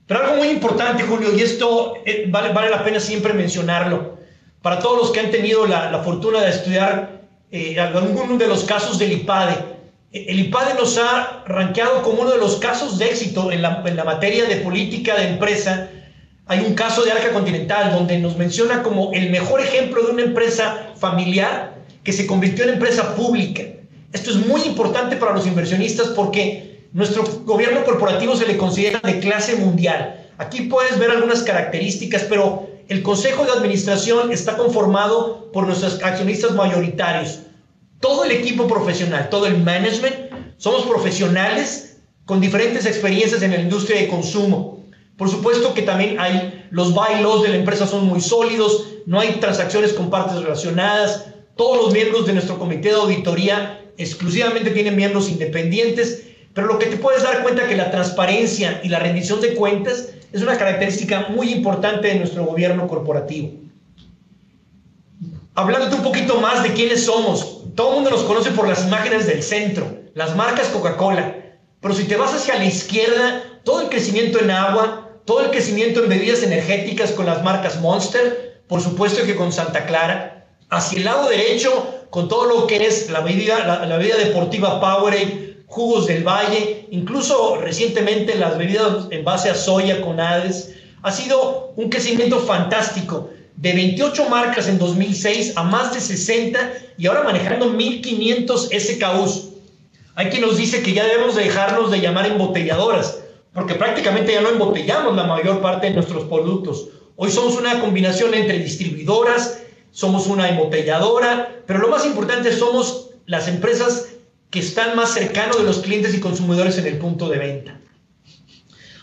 Pero 0.07 0.21
algo 0.21 0.37
muy 0.37 0.49
importante, 0.49 1.03
Julio, 1.05 1.35
y 1.37 1.41
esto 1.41 1.95
eh, 2.05 2.27
vale, 2.29 2.53
vale, 2.53 2.71
la 2.71 2.85
pena 2.85 3.01
siempre 3.01 3.33
mencionarlo, 3.33 4.19
para 4.61 4.79
todos 4.81 4.99
los 4.99 5.11
que 5.13 5.21
han 5.21 5.31
tenido 5.31 5.67
la, 5.67 5.91
la 5.91 6.03
fortuna 6.03 6.43
de 6.43 6.51
estudiar 6.51 7.18
eh, 7.51 7.79
alguno 7.81 8.37
de 8.37 8.47
los 8.47 8.65
casos 8.65 8.99
del 8.99 9.13
IPADE, 9.13 9.55
eh, 10.13 10.27
el 10.29 10.41
IPADE 10.41 10.75
nos 10.75 10.99
ha 10.99 11.45
rankeado 11.47 12.03
como 12.03 12.23
uno 12.23 12.33
de 12.33 12.39
los 12.39 12.57
casos 12.57 12.99
de 12.99 13.07
éxito 13.07 13.51
en 13.53 13.63
la, 13.63 13.83
en 13.87 13.97
la 13.97 14.05
materia 14.05 14.45
de 14.45 14.57
política 14.57 15.17
de 15.17 15.29
empresa. 15.29 15.89
Hay 16.47 16.61
un 16.61 16.75
caso 16.75 17.05
de 17.05 17.13
Arca 17.13 17.33
Continental 17.33 17.93
donde 17.93 18.19
nos 18.19 18.37
menciona 18.37 18.83
como 18.83 19.13
el 19.13 19.31
mejor 19.31 19.61
ejemplo 19.61 20.03
de 20.03 20.13
una 20.13 20.23
empresa 20.23 20.93
familiar 20.97 21.79
que 22.03 22.13
se 22.13 22.27
convirtió 22.27 22.65
en 22.65 22.71
empresa 22.71 23.15
pública. 23.15 23.63
Esto 24.13 24.31
es 24.31 24.37
muy 24.37 24.63
importante 24.63 25.17
para 25.17 25.35
los 25.35 25.47
inversionistas 25.47 26.09
porque 26.09 26.87
nuestro 26.93 27.25
gobierno 27.45 27.85
corporativo 27.85 28.35
se 28.35 28.47
le 28.47 28.57
considera 28.57 29.01
de 29.01 29.21
clase 29.21 29.57
mundial. 29.57 30.27
Aquí 30.39 30.63
puedes 30.63 30.99
ver 30.99 31.11
algunas 31.11 31.43
características, 31.43 32.23
pero 32.23 32.68
el 32.89 33.03
consejo 33.03 33.45
de 33.45 33.53
administración 33.53 34.33
está 34.33 34.57
conformado 34.57 35.51
por 35.53 35.67
nuestros 35.67 36.03
accionistas 36.03 36.53
mayoritarios. 36.53 37.41
Todo 38.01 38.25
el 38.25 38.31
equipo 38.31 38.67
profesional, 38.67 39.29
todo 39.29 39.47
el 39.47 39.59
management, 39.59 40.17
somos 40.57 40.87
profesionales 40.87 41.99
con 42.25 42.41
diferentes 42.41 42.87
experiencias 42.87 43.43
en 43.43 43.53
la 43.53 43.61
industria 43.61 44.01
de 44.01 44.09
consumo. 44.09 44.85
Por 45.19 45.29
supuesto 45.29 45.75
que 45.75 45.83
también 45.83 46.19
hay 46.19 46.67
los 46.71 46.95
bylaws 46.95 47.43
de 47.43 47.49
la 47.51 47.57
empresa 47.57 47.87
son 47.87 48.07
muy 48.07 48.21
sólidos, 48.21 48.87
no 49.07 49.21
hay 49.21 49.33
transacciones 49.41 49.93
con 49.93 50.11
partes 50.11 50.41
relacionadas, 50.43 51.27
todos 51.57 51.77
los 51.77 51.93
miembros 51.93 52.27
de 52.27 52.35
nuestro 52.35 52.59
comité 52.59 52.89
de 52.89 52.95
auditoría 52.95 53.81
exclusivamente 53.99 54.71
tienen 54.71 54.97
miembros 54.97 55.29
independientes, 55.29 56.23
pero 56.55 56.69
lo 56.69 56.79
que 56.79 56.87
te 56.87 56.97
puedes 56.97 57.23
dar 57.23 57.43
cuenta 57.43 57.67
que 57.67 57.77
la 57.77 57.91
transparencia 57.91 58.81
y 58.83 58.89
la 58.89 59.01
rendición 59.01 59.41
de 59.41 59.55
cuentas 59.55 60.11
es 60.33 60.43
una 60.43 60.57
característica 60.57 61.29
muy 61.31 61.53
importante 61.53 62.09
de 62.09 62.17
nuestro 62.17 62.45
gobierno 62.45 62.87
corporativo. 62.87 63.53
Hablándote 65.55 65.97
un 65.97 66.03
poquito 66.03 66.41
más 66.41 66.63
de 66.63 66.73
quiénes 66.73 67.05
somos, 67.05 67.63
todo 67.75 67.89
el 67.91 67.95
mundo 67.97 68.11
nos 68.11 68.23
conoce 68.23 68.51
por 68.51 68.69
las 68.69 68.85
imágenes 68.87 69.27
del 69.27 69.43
centro, 69.43 69.89
las 70.15 70.37
marcas 70.37 70.69
Coca-Cola, 70.69 71.35
pero 71.81 71.95
si 71.95 72.05
te 72.05 72.17
vas 72.17 72.35
hacia 72.35 72.57
la 72.57 72.65
izquierda, 72.65 73.43
todo 73.65 73.81
el 73.83 73.89
crecimiento 73.89 74.41
en 74.41 74.51
agua, 74.51 75.11
todo 75.25 75.45
el 75.45 75.51
crecimiento 75.51 76.03
en 76.03 76.09
bebidas 76.09 76.43
energéticas 76.43 77.13
con 77.13 77.27
las 77.27 77.43
marcas 77.43 77.81
Monster, 77.81 78.63
por 78.69 78.81
supuesto 78.81 79.25
que 79.25 79.37
con 79.37 79.53
Santa 79.53 79.87
Clara, 79.87 80.47
hacia 80.71 80.99
el 80.99 81.05
lado 81.05 81.29
derecho, 81.29 82.07
con 82.11 82.29
todo 82.29 82.47
lo 82.47 82.67
que 82.67 82.87
es 82.87 83.11
la 83.11 83.21
bebida, 83.21 83.87
la, 83.87 83.97
bebida 83.97 84.17
deportiva 84.17 84.81
Powerade, 84.81 85.58
jugos 85.69 86.07
del 86.07 86.25
valle, 86.25 86.87
incluso 86.91 87.57
recientemente 87.61 88.35
las 88.35 88.59
bebidas 88.59 89.07
en 89.11 89.25
base 89.25 89.51
a 89.51 89.55
soya 89.55 90.01
con 90.01 90.19
Hades. 90.19 90.75
Ha 91.03 91.13
sido 91.13 91.73
un 91.77 91.89
crecimiento 91.91 92.41
fantástico, 92.41 93.31
de 93.59 93.73
28 93.73 94.29
marcas 94.29 94.69
en 94.69 94.79
2006 94.79 95.57
a 95.57 95.65
más 95.65 95.93
de 95.93 96.01
60 96.01 96.73
y 96.97 97.07
ahora 97.07 97.25
manejando 97.25 97.69
1500 97.71 98.71
SKUs. 98.71 99.49
Hay 100.15 100.29
quien 100.29 100.43
nos 100.43 100.57
dice 100.57 100.83
que 100.83 100.93
ya 100.93 101.05
debemos 101.05 101.35
dejarnos 101.35 101.91
de 101.91 102.01
llamar 102.01 102.27
embotelladoras, 102.27 103.19
porque 103.53 103.75
prácticamente 103.75 104.33
ya 104.33 104.43
no 104.43 104.51
embotellamos 104.51 105.17
la 105.17 105.25
mayor 105.25 105.61
parte 105.61 105.89
de 105.89 105.95
nuestros 105.95 106.25
productos. 106.25 106.89
Hoy 107.17 107.33
somos 107.33 107.57
una 107.57 107.81
combinación 107.81 108.33
entre 108.35 108.61
distribuidoras, 108.61 109.61
somos 109.91 110.29
una 110.29 110.49
embotelladora, 110.49 111.63
pero 111.67 111.81
lo 111.81 111.89
más 111.89 112.07
importante 112.07 112.53
somos 112.53 113.11
las 113.27 113.49
empresas 113.49 114.07
que 114.51 114.61
están 114.61 114.97
más 114.97 115.13
cercanos 115.15 115.59
de 115.59 115.65
los 115.65 115.79
clientes 115.79 116.15
y 116.15 116.21
consumidores 116.21 116.79
en 116.79 116.87
el 116.87 116.99
punto 116.99 117.29
de 117.29 117.39
venta. 117.39 117.81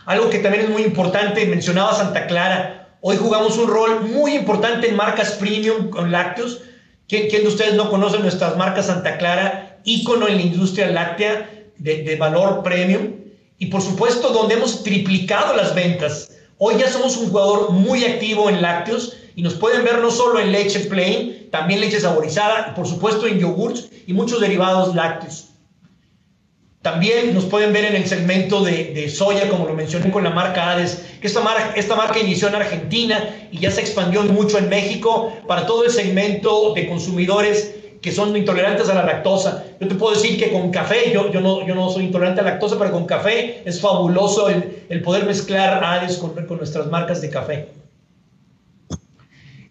Algo 0.06 0.30
que 0.30 0.40
también 0.40 0.66
es 0.66 0.70
muy 0.70 0.84
importante, 0.84 1.46
mencionaba 1.46 1.94
Santa 1.94 2.28
Clara, 2.28 2.98
hoy 3.02 3.18
jugamos 3.18 3.58
un 3.58 3.68
rol 3.68 4.02
muy 4.02 4.36
importante 4.36 4.88
en 4.88 4.96
marcas 4.96 5.32
premium 5.34 5.90
con 5.90 6.12
lácteos. 6.12 6.62
¿Quién, 7.08 7.30
quién 7.30 7.44
de 7.44 7.50
ustedes 7.50 7.76
no 7.76 7.90
conoce 7.90 8.20
nuestras 8.20 8.58
marcas 8.58 8.88
Santa 8.88 9.18
Clara, 9.18 9.80
ícono 9.84 10.28
en 10.28 10.36
la 10.36 10.42
industria 10.42 10.88
láctea 10.88 11.50
de, 11.78 12.04
de 12.04 12.16
valor 12.16 12.64
premium? 12.64 13.14
Y 13.58 13.68
por 13.68 13.82
supuesto, 13.82 14.30
donde 14.30 14.56
hemos 14.56 14.84
triplicado 14.84 15.56
las 15.56 15.74
ventas. 15.74 16.32
Hoy 16.58 16.76
ya 16.80 16.90
somos 16.90 17.18
un 17.18 17.30
jugador 17.30 17.72
muy 17.72 18.04
activo 18.06 18.50
en 18.50 18.62
lácteos 18.62 19.16
y 19.36 19.42
nos 19.42 19.56
pueden 19.56 19.84
ver 19.84 20.00
no 20.00 20.10
solo 20.10 20.40
en 20.40 20.52
leche 20.52 20.80
plain, 20.82 21.50
también 21.52 21.82
leche 21.82 22.00
saborizada, 22.00 22.74
por 22.74 22.88
supuesto 22.88 23.28
en 23.28 23.40
yogurts 23.40 23.90
y 24.08 24.14
muchos 24.14 24.40
derivados 24.40 24.96
lácteos. 24.96 25.50
También 26.82 27.34
nos 27.34 27.46
pueden 27.46 27.74
ver 27.74 27.86
en 27.86 27.96
el 27.96 28.06
segmento 28.06 28.64
de, 28.64 28.94
de, 28.94 29.10
soya, 29.10 29.50
como 29.50 29.66
lo 29.66 29.74
mencioné 29.74 30.12
con 30.12 30.24
la 30.24 30.30
marca 30.30 30.72
Hades, 30.72 31.04
que 31.20 31.28
esta 31.28 31.42
marca, 31.42 31.74
esta 31.76 31.96
marca 31.96 32.20
inició 32.20 32.48
en 32.48 32.56
Argentina 32.56 33.48
y 33.52 33.58
ya 33.58 33.72
se 33.72 33.82
expandió 33.82 34.24
mucho 34.24 34.60
en 34.60 34.70
México 34.70 35.34
para 35.48 35.66
todo 35.66 35.84
el 35.84 35.90
segmento 35.90 36.74
de 36.76 36.88
consumidores 36.88 37.74
que 38.04 38.12
son 38.12 38.38
intolerantes 38.38 38.88
a 38.88 38.94
la 38.94 39.04
lactosa. 39.04 39.64
Yo 39.82 39.88
te 39.88 39.96
puedo 39.96 40.14
decir 40.14 40.38
que 40.38 40.52
con 40.52 40.70
café, 40.70 41.12
yo, 41.12 41.32
yo, 41.32 41.42
no, 41.42 41.66
yo 41.66 41.74
no 41.74 41.90
soy 41.90 42.04
intolerante 42.04 42.42
a 42.42 42.44
la 42.44 42.52
lactosa, 42.52 42.78
pero 42.78 42.92
con 42.92 43.06
café 43.08 43.64
es 43.66 43.82
fabuloso 43.82 44.48
el, 44.48 44.86
el 44.88 45.02
poder 45.02 45.26
mezclar 45.26 45.84
Hades 45.84 46.18
con, 46.18 46.36
con 46.46 46.58
nuestras 46.58 46.86
marcas 46.86 47.20
de 47.20 47.32
café. 47.32 47.68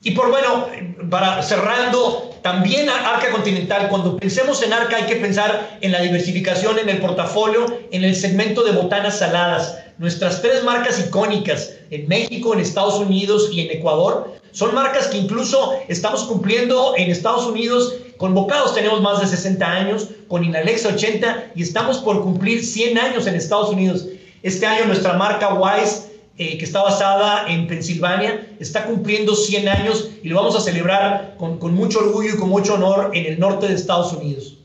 Y 0.04 0.11
por 0.11 0.30
bueno, 0.30 0.68
para 1.11 1.42
cerrando, 1.42 2.30
también 2.42 2.90
Arca 2.90 3.30
Continental, 3.30 3.88
cuando 3.88 4.18
pensemos 4.18 4.62
en 4.62 4.75
Arca 4.75 4.96
hay 4.96 5.04
que 5.04 5.16
pensar 5.16 5.78
en 5.80 5.92
la 5.92 6.02
diversificación 6.02 6.78
en 6.78 6.90
el 6.90 6.99
portafolio, 6.99 7.80
en 7.90 8.04
el 8.04 8.14
segmento 8.14 8.62
de 8.62 8.73
botanas 8.73 9.18
saladas. 9.18 9.78
Nuestras 9.96 10.42
tres 10.42 10.62
marcas 10.62 11.00
icónicas 11.00 11.73
en 11.90 12.06
México, 12.06 12.52
en 12.52 12.61
Estados 12.61 12.96
Unidos 12.96 13.49
y 13.50 13.62
en 13.62 13.78
Ecuador 13.78 14.34
son 14.54 14.75
marcas 14.75 15.08
que 15.08 15.16
incluso 15.16 15.73
estamos 15.88 16.25
cumpliendo 16.25 16.94
en 16.96 17.11
Estados 17.11 17.46
Unidos. 17.46 17.94
Con 18.18 18.34
Bocados 18.34 18.75
tenemos 18.75 19.00
más 19.00 19.20
de 19.20 19.26
60 19.26 19.66
años, 19.66 20.08
con 20.28 20.44
Inalexa 20.44 20.90
80 20.90 21.52
y 21.56 21.62
estamos 21.62 21.99
por 21.99 22.23
cumplir 22.23 22.62
100 22.62 22.99
años 22.99 23.26
en 23.26 23.37
Estados 23.37 23.70
Unidos. 23.70 24.06
Este 24.42 24.66
año 24.66 24.84
nuestra 24.84 25.14
marca 25.14 25.54
Wise 25.54 26.13
eh, 26.36 26.58
que 26.58 26.64
está 26.64 26.82
basada 26.82 27.48
en 27.48 27.68
Pensilvania, 27.68 28.56
está 28.58 28.86
cumpliendo 28.86 29.36
100 29.36 29.68
años 29.68 30.10
y 30.22 30.28
lo 30.28 30.36
vamos 30.36 30.56
a 30.56 30.60
celebrar 30.60 31.36
con, 31.38 31.58
con 31.58 31.74
mucho 31.74 32.00
orgullo 32.00 32.34
y 32.34 32.36
con 32.36 32.48
mucho 32.48 32.74
honor 32.74 33.12
en 33.14 33.26
el 33.26 33.38
norte 33.38 33.68
de 33.68 33.74
Estados 33.74 34.12
Unidos. 34.12 34.58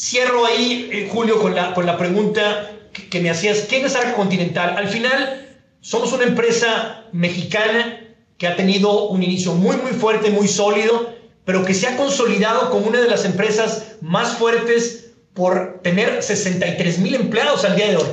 Cierro 0.00 0.46
ahí, 0.46 0.88
eh, 0.92 1.10
Julio, 1.12 1.38
con 1.40 1.54
la, 1.54 1.74
con 1.74 1.84
la 1.84 1.98
pregunta 1.98 2.70
que, 3.10 3.20
me 3.20 3.30
hacías, 3.30 3.66
¿quién 3.68 3.84
es 3.84 3.94
Arca 3.94 4.14
Continental? 4.14 4.76
Al 4.76 4.88
final, 4.88 5.46
somos 5.82 6.12
una 6.12 6.24
empresa 6.24 7.04
mexicana 7.12 8.00
que 8.38 8.46
ha 8.46 8.56
tenido 8.56 9.08
un 9.08 9.22
inicio 9.22 9.52
muy, 9.54 9.76
muy 9.76 9.92
fuerte, 9.92 10.30
muy 10.30 10.48
sólido, 10.48 11.12
pero 11.44 11.64
que 11.64 11.74
se 11.74 11.86
ha 11.86 11.96
consolidado 11.98 12.70
como 12.70 12.86
una 12.86 13.00
de 13.00 13.08
las 13.08 13.26
empresas 13.26 13.96
más 14.00 14.38
fuertes 14.38 15.12
por 15.34 15.80
tener 15.82 16.22
63 16.22 16.98
mil 16.98 17.14
empleados 17.14 17.64
al 17.64 17.76
día 17.76 17.88
de 17.88 17.96
hoy. 17.96 18.08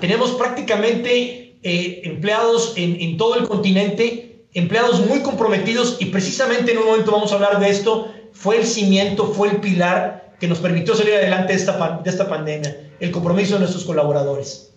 Tenemos 0.00 0.32
prácticamente 0.32 1.41
eh, 1.62 2.00
empleados 2.04 2.74
en, 2.76 3.16
todo 3.16 3.36
el 3.36 3.46
continente, 3.46 4.44
empleados 4.52 5.06
muy 5.06 5.20
comprometidos 5.20 5.96
y 6.00 6.06
precisamente 6.06 6.72
en 6.72 6.78
un 6.78 6.86
momento 6.86 7.12
vamos 7.12 7.30
a 7.32 7.36
hablar 7.36 7.60
de 7.60 7.70
esto, 7.70 8.12
fue 8.32 8.58
el 8.58 8.66
cimiento, 8.66 9.32
fue 9.32 9.50
el 9.50 9.56
pilar 9.58 10.32
que 10.40 10.48
nos 10.48 10.58
permitió 10.58 10.94
salir 10.94 11.14
adelante 11.14 11.52
de 11.52 11.58
esta, 11.58 12.00
de 12.02 12.10
esta 12.10 12.28
pandemia, 12.28 12.90
el 12.98 13.12
compromiso 13.12 13.54
de 13.54 13.60
nuestros 13.60 13.84
colaboradores. 13.84 14.74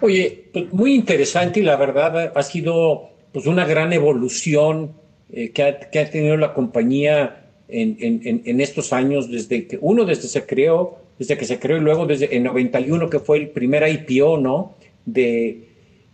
Oye, 0.00 0.48
pues 0.52 0.72
muy 0.72 0.94
interesante 0.94 1.58
y 1.58 1.64
la 1.64 1.74
verdad 1.74 2.32
ha 2.34 2.42
sido 2.44 3.10
pues 3.32 3.46
una 3.46 3.64
gran 3.64 3.92
evolución 3.92 4.92
eh, 5.32 5.50
que, 5.50 5.62
ha, 5.64 5.80
que, 5.80 5.98
ha, 5.98 6.10
tenido 6.10 6.36
la 6.36 6.54
compañía 6.54 7.44
en, 7.66 7.96
en, 8.00 8.42
en, 8.44 8.60
estos 8.60 8.92
años, 8.92 9.30
desde 9.30 9.66
que 9.66 9.78
uno 9.82 10.04
desde 10.04 10.28
se 10.28 10.46
creó 10.46 10.98
desde 11.18 11.36
que 11.36 11.44
se 11.44 11.58
creó 11.58 11.76
y 11.76 11.80
luego 11.80 12.06
desde 12.06 12.36
el 12.36 12.44
91 12.44 13.10
que 13.10 13.18
fue 13.18 13.38
el 13.38 13.48
primer 13.48 13.86
IPO, 13.88 14.38
¿no? 14.38 14.76
De, 15.04 15.68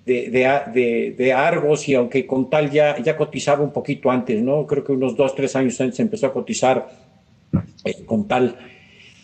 de, 0.06 1.14
de, 1.16 1.32
Argos 1.32 1.88
y 1.88 1.94
aunque 1.94 2.26
con 2.26 2.50
tal 2.50 2.70
ya, 2.70 2.98
ya 3.02 3.16
cotizaba 3.16 3.64
un 3.64 3.72
poquito 3.72 4.10
antes, 4.10 4.42
¿no? 4.42 4.66
Creo 4.66 4.84
que 4.84 4.92
unos 4.92 5.16
dos, 5.16 5.34
tres 5.34 5.56
años 5.56 5.80
antes 5.80 5.98
empezó 6.00 6.26
a 6.26 6.32
cotizar 6.32 6.88
eh, 7.84 8.04
con 8.04 8.28
tal. 8.28 8.56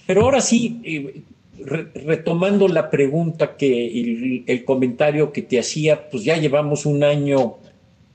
Pero 0.07 0.23
ahora 0.23 0.41
sí, 0.41 0.81
eh, 0.85 1.23
re, 1.65 1.87
retomando 1.95 2.67
la 2.67 2.91
pregunta 2.91 3.57
que 3.57 3.87
el, 3.87 4.45
el, 4.47 4.65
comentario 4.65 5.33
que 5.33 5.43
te 5.43 5.59
hacía, 5.59 6.09
pues 6.11 6.25
ya 6.25 6.37
llevamos 6.37 6.87
un 6.87 7.05
año 7.05 7.59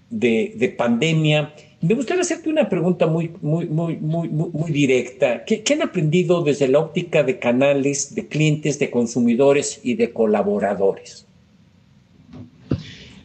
de, 0.10 0.54
de 0.56 0.70
pandemia 0.70 1.54
me 1.82 1.94
gustaría 1.94 2.22
hacerte 2.22 2.50
una 2.50 2.68
pregunta 2.70 3.06
muy, 3.08 3.32
muy, 3.42 3.66
muy, 3.68 3.98
muy, 3.98 4.28
muy 4.30 4.72
directa. 4.72 5.44
¿Qué, 5.46 5.64
¿Qué, 5.64 5.74
han 5.74 5.84
aprendido 5.84 6.44
desde 6.44 6.68
la 6.68 6.80
óptica 6.80 7.24
de 7.24 7.38
canales, 7.40 8.16
de 8.16 8.28
clientes, 8.28 8.80
de 8.80 8.90
consumidores 8.90 9.80
y 9.84 9.96
de 9.96 10.12
colaboradores? 10.12 11.26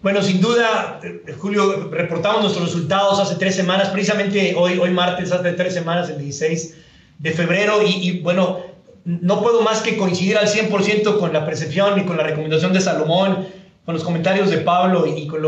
Bueno, 0.02 0.22
sin 0.22 0.40
duda, 0.40 0.98
Julio, 1.38 1.90
reportamos 1.90 2.40
nuestros 2.40 2.72
resultados 2.72 3.20
hace 3.20 3.34
tres 3.34 3.54
semanas, 3.54 3.90
precisamente 3.90 4.54
hoy, 4.56 4.78
hoy 4.78 4.90
martes, 4.90 5.30
hace 5.30 5.52
tres 5.52 5.74
semanas, 5.74 6.08
el 6.08 6.18
16 6.18 6.74
de 7.18 7.30
febrero, 7.32 7.80
y, 7.86 8.20
bueno, 8.20 8.60
no 9.04 9.42
puedo 9.42 9.60
más 9.60 9.82
que 9.82 9.98
coincidir 9.98 10.38
al 10.38 10.46
100% 10.48 11.18
con 11.18 11.34
la 11.34 11.44
percepción 11.44 12.00
y 12.00 12.04
con 12.04 12.16
la 12.16 12.22
recomendación 12.22 12.72
de 12.72 12.80
Salomón, 12.80 13.46
con 13.84 13.94
los 13.94 14.02
comentarios 14.02 14.50
de 14.50 14.58
Pablo 14.58 15.04
y 15.06 15.26
con, 15.26 15.44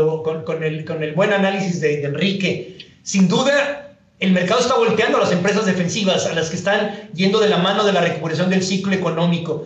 el, 0.63 0.85
con 0.85 1.01
el 1.01 1.13
buen 1.13 1.33
análisis 1.33 1.81
de 1.81 2.03
Enrique. 2.03 2.77
Sin 3.03 3.27
duda, 3.27 3.97
el 4.19 4.31
mercado 4.31 4.61
está 4.61 4.75
volteando 4.75 5.17
a 5.17 5.21
las 5.21 5.31
empresas 5.33 5.65
defensivas, 5.65 6.25
a 6.25 6.33
las 6.33 6.49
que 6.49 6.55
están 6.55 7.09
yendo 7.13 7.41
de 7.41 7.49
la 7.49 7.57
mano 7.57 7.83
de 7.83 7.91
la 7.91 7.99
recuperación 7.99 8.49
del 8.49 8.63
ciclo 8.63 8.93
económico 8.93 9.65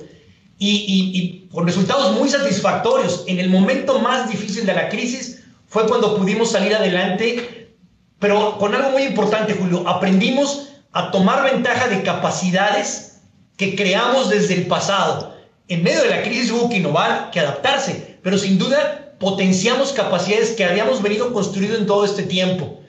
y, 0.58 1.47
con 1.52 1.67
resultados 1.67 2.15
muy 2.15 2.30
satisfactorios. 2.30 3.23
En 3.28 3.39
el 3.39 3.50
momento 3.50 4.00
más 4.00 4.28
difícil 4.28 4.65
de 4.65 4.73
la 4.73 4.89
crisis 4.89 5.43
fue 5.67 5.86
cuando 5.88 6.17
pudimos 6.17 6.50
salir 6.50 6.73
adelante, 6.73 7.76
pero 8.17 8.58
con 8.58 8.73
algo 8.73 8.89
muy 8.89 9.04
importante, 9.04 9.54
Julio, 9.54 9.88
aprendimos 9.88 10.69
a 10.91 11.12
tomar 11.12 11.43
ventaja 11.43 11.88
de 11.89 12.02
capacidades 12.02 13.21
que 13.56 13.76
creamos 13.76 14.32
desde 14.32 14.56
el 14.56 14.65
pasado. 14.65 15.36
En 15.67 15.84
medio 15.84 16.02
de 16.02 16.10
la 16.10 16.23
crisis 16.23 16.50
hubo 16.52 16.69
que 16.69 16.78
innovar, 16.78 17.30
que 17.30 17.39
adaptarse, 17.39 18.17
pero 18.23 18.39
sin 18.39 18.58
duda 18.58 19.13
potenciamos 19.19 19.91
capacidades 19.91 20.52
que 20.52 20.65
habíamos 20.65 21.04
venido 21.04 21.32
construyendo 21.32 21.78
en 21.78 21.86
todo 21.86 22.04
este 22.04 22.23
tiempo. 22.23 22.80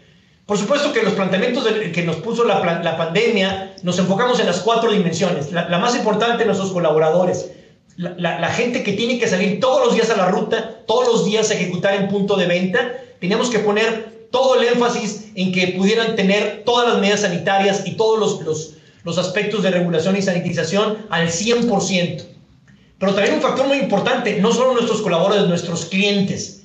Por 0.49 0.57
supuesto 0.57 0.95
que 0.95 1.03
los 1.03 1.13
planteamientos 1.13 1.67
que 1.93 2.03
nos 2.05 2.17
puso 2.17 2.43
la, 2.43 2.81
la, 2.83 2.97
pandemia 2.97 3.75
nos 3.83 3.99
enfocamos 3.99 4.41
en 4.41 4.47
las 4.47 4.61
cuatro 4.61 4.91
dimensiones. 4.91 5.53
La, 5.53 5.69
la 5.69 5.77
más 5.77 5.95
importante, 5.95 6.47
nuestros 6.47 6.73
colaboradores. 6.73 7.51
La, 7.99 8.41
la, 8.41 8.49
gente 8.49 8.83
que 8.83 8.95
tiene 8.95 9.19
que 9.19 9.29
salir 9.29 9.61
todos 9.61 9.85
los 9.85 9.95
días 9.95 10.09
a 10.09 10.17
la 10.17 10.31
ruta, 10.31 10.81
todos 10.87 11.07
los 11.07 11.27
días 11.27 11.51
a 11.51 11.55
ejecutar 11.55 11.93
en 11.97 12.09
punto 12.09 12.35
de 12.35 12.47
venta. 12.47 12.95
Teníamos 13.21 13.51
que 13.51 13.59
poner 13.59 14.29
todo 14.31 14.59
el 14.59 14.67
énfasis 14.69 15.27
en 15.35 15.53
que 15.53 15.75
pudieran 15.77 16.17
tener 16.17 16.63
todas 16.65 16.89
las 16.89 16.99
medidas 16.99 17.21
sanitarias 17.21 17.83
y 17.85 17.99
todos 17.99 18.19
los, 18.19 18.41
los, 18.41 18.75
los 19.05 19.19
aspectos 19.19 19.63
de 19.63 19.71
regulación 19.71 20.17
y 20.17 20.23
sanitización 20.23 20.97
al 21.11 21.29
100%. 21.29 22.25
Pero 22.99 23.15
también 23.15 23.35
un 23.35 23.43
factor 23.43 23.67
muy 23.67 23.77
importante, 23.77 24.41
no 24.41 24.51
solo 24.55 24.73
nuestros 24.73 25.03
colaboradores, 25.03 25.47
nuestros 25.47 25.85
clientes. 25.85 26.63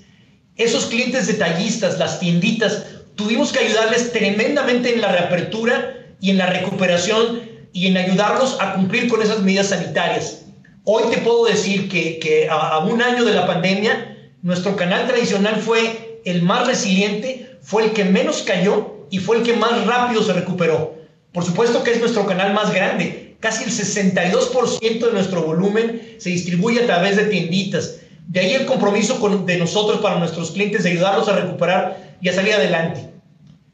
Esos 0.56 0.86
clientes 0.86 1.28
detallistas, 1.28 2.00
las 2.00 2.22
tienditas, 2.22 2.86
tuvimos 3.16 3.52
que 3.52 3.60
ayudarles 3.60 4.12
tremendamente 4.12 4.94
en 4.94 5.02
la 5.02 5.12
reapertura 5.12 6.06
y 6.20 6.32
en 6.32 6.38
la 6.38 6.48
recuperación 6.48 7.42
y 7.74 7.88
en 7.88 7.98
ayudarlos 7.98 8.58
a 8.60 8.74
cumplir 8.74 9.08
con 9.10 9.22
esas 9.22 9.42
medidas 9.42 9.70
sanitarias. 9.70 10.46
Hoy 10.86 11.04
te 11.12 11.18
puedo 11.20 11.46
decir 11.46 11.90
que, 11.90 12.20
que 12.20 12.48
a, 12.50 12.80
un 12.80 13.02
año 13.02 13.24
de 13.24 13.34
la 13.34 13.48
pandemia, 13.48 14.18
nuestro 14.42 14.76
canal 14.76 15.08
tradicional 15.08 15.56
fue 15.58 16.22
el 16.26 16.42
más 16.44 16.68
resiliente, 16.68 17.58
fue 17.62 17.86
el 17.86 17.92
que 17.92 18.06
menos 18.06 18.44
cayó 18.44 19.08
y 19.10 19.20
fue 19.20 19.38
el 19.38 19.44
que 19.44 19.54
más 19.54 19.86
rápido 19.86 20.24
se 20.24 20.34
recuperó. 20.34 20.96
Por 21.32 21.44
supuesto 21.44 21.84
que 21.84 21.92
es 21.92 22.00
nuestro 22.00 22.26
canal 22.26 22.54
más 22.54 22.74
grande. 22.74 23.36
Casi 23.40 23.64
el 23.64 23.72
62% 23.72 25.06
de 25.06 25.12
nuestro 25.12 25.44
volumen 25.44 26.16
se 26.18 26.30
distribuye 26.30 26.82
a 26.82 26.86
través 26.86 27.18
de 27.18 27.26
tienditas. 27.26 28.00
De 28.28 28.40
ahí 28.40 28.54
el 28.54 28.66
compromiso 28.66 29.18
de 29.46 29.58
nosotros 29.58 30.00
para 30.00 30.20
nuestros 30.20 30.52
clientes 30.52 30.84
de 30.84 30.92
ayudarlos 30.92 31.28
a 31.28 31.36
recuperar 31.36 32.03
y 32.24 32.30
a 32.30 32.34
salir 32.34 32.54
adelante. 32.54 33.10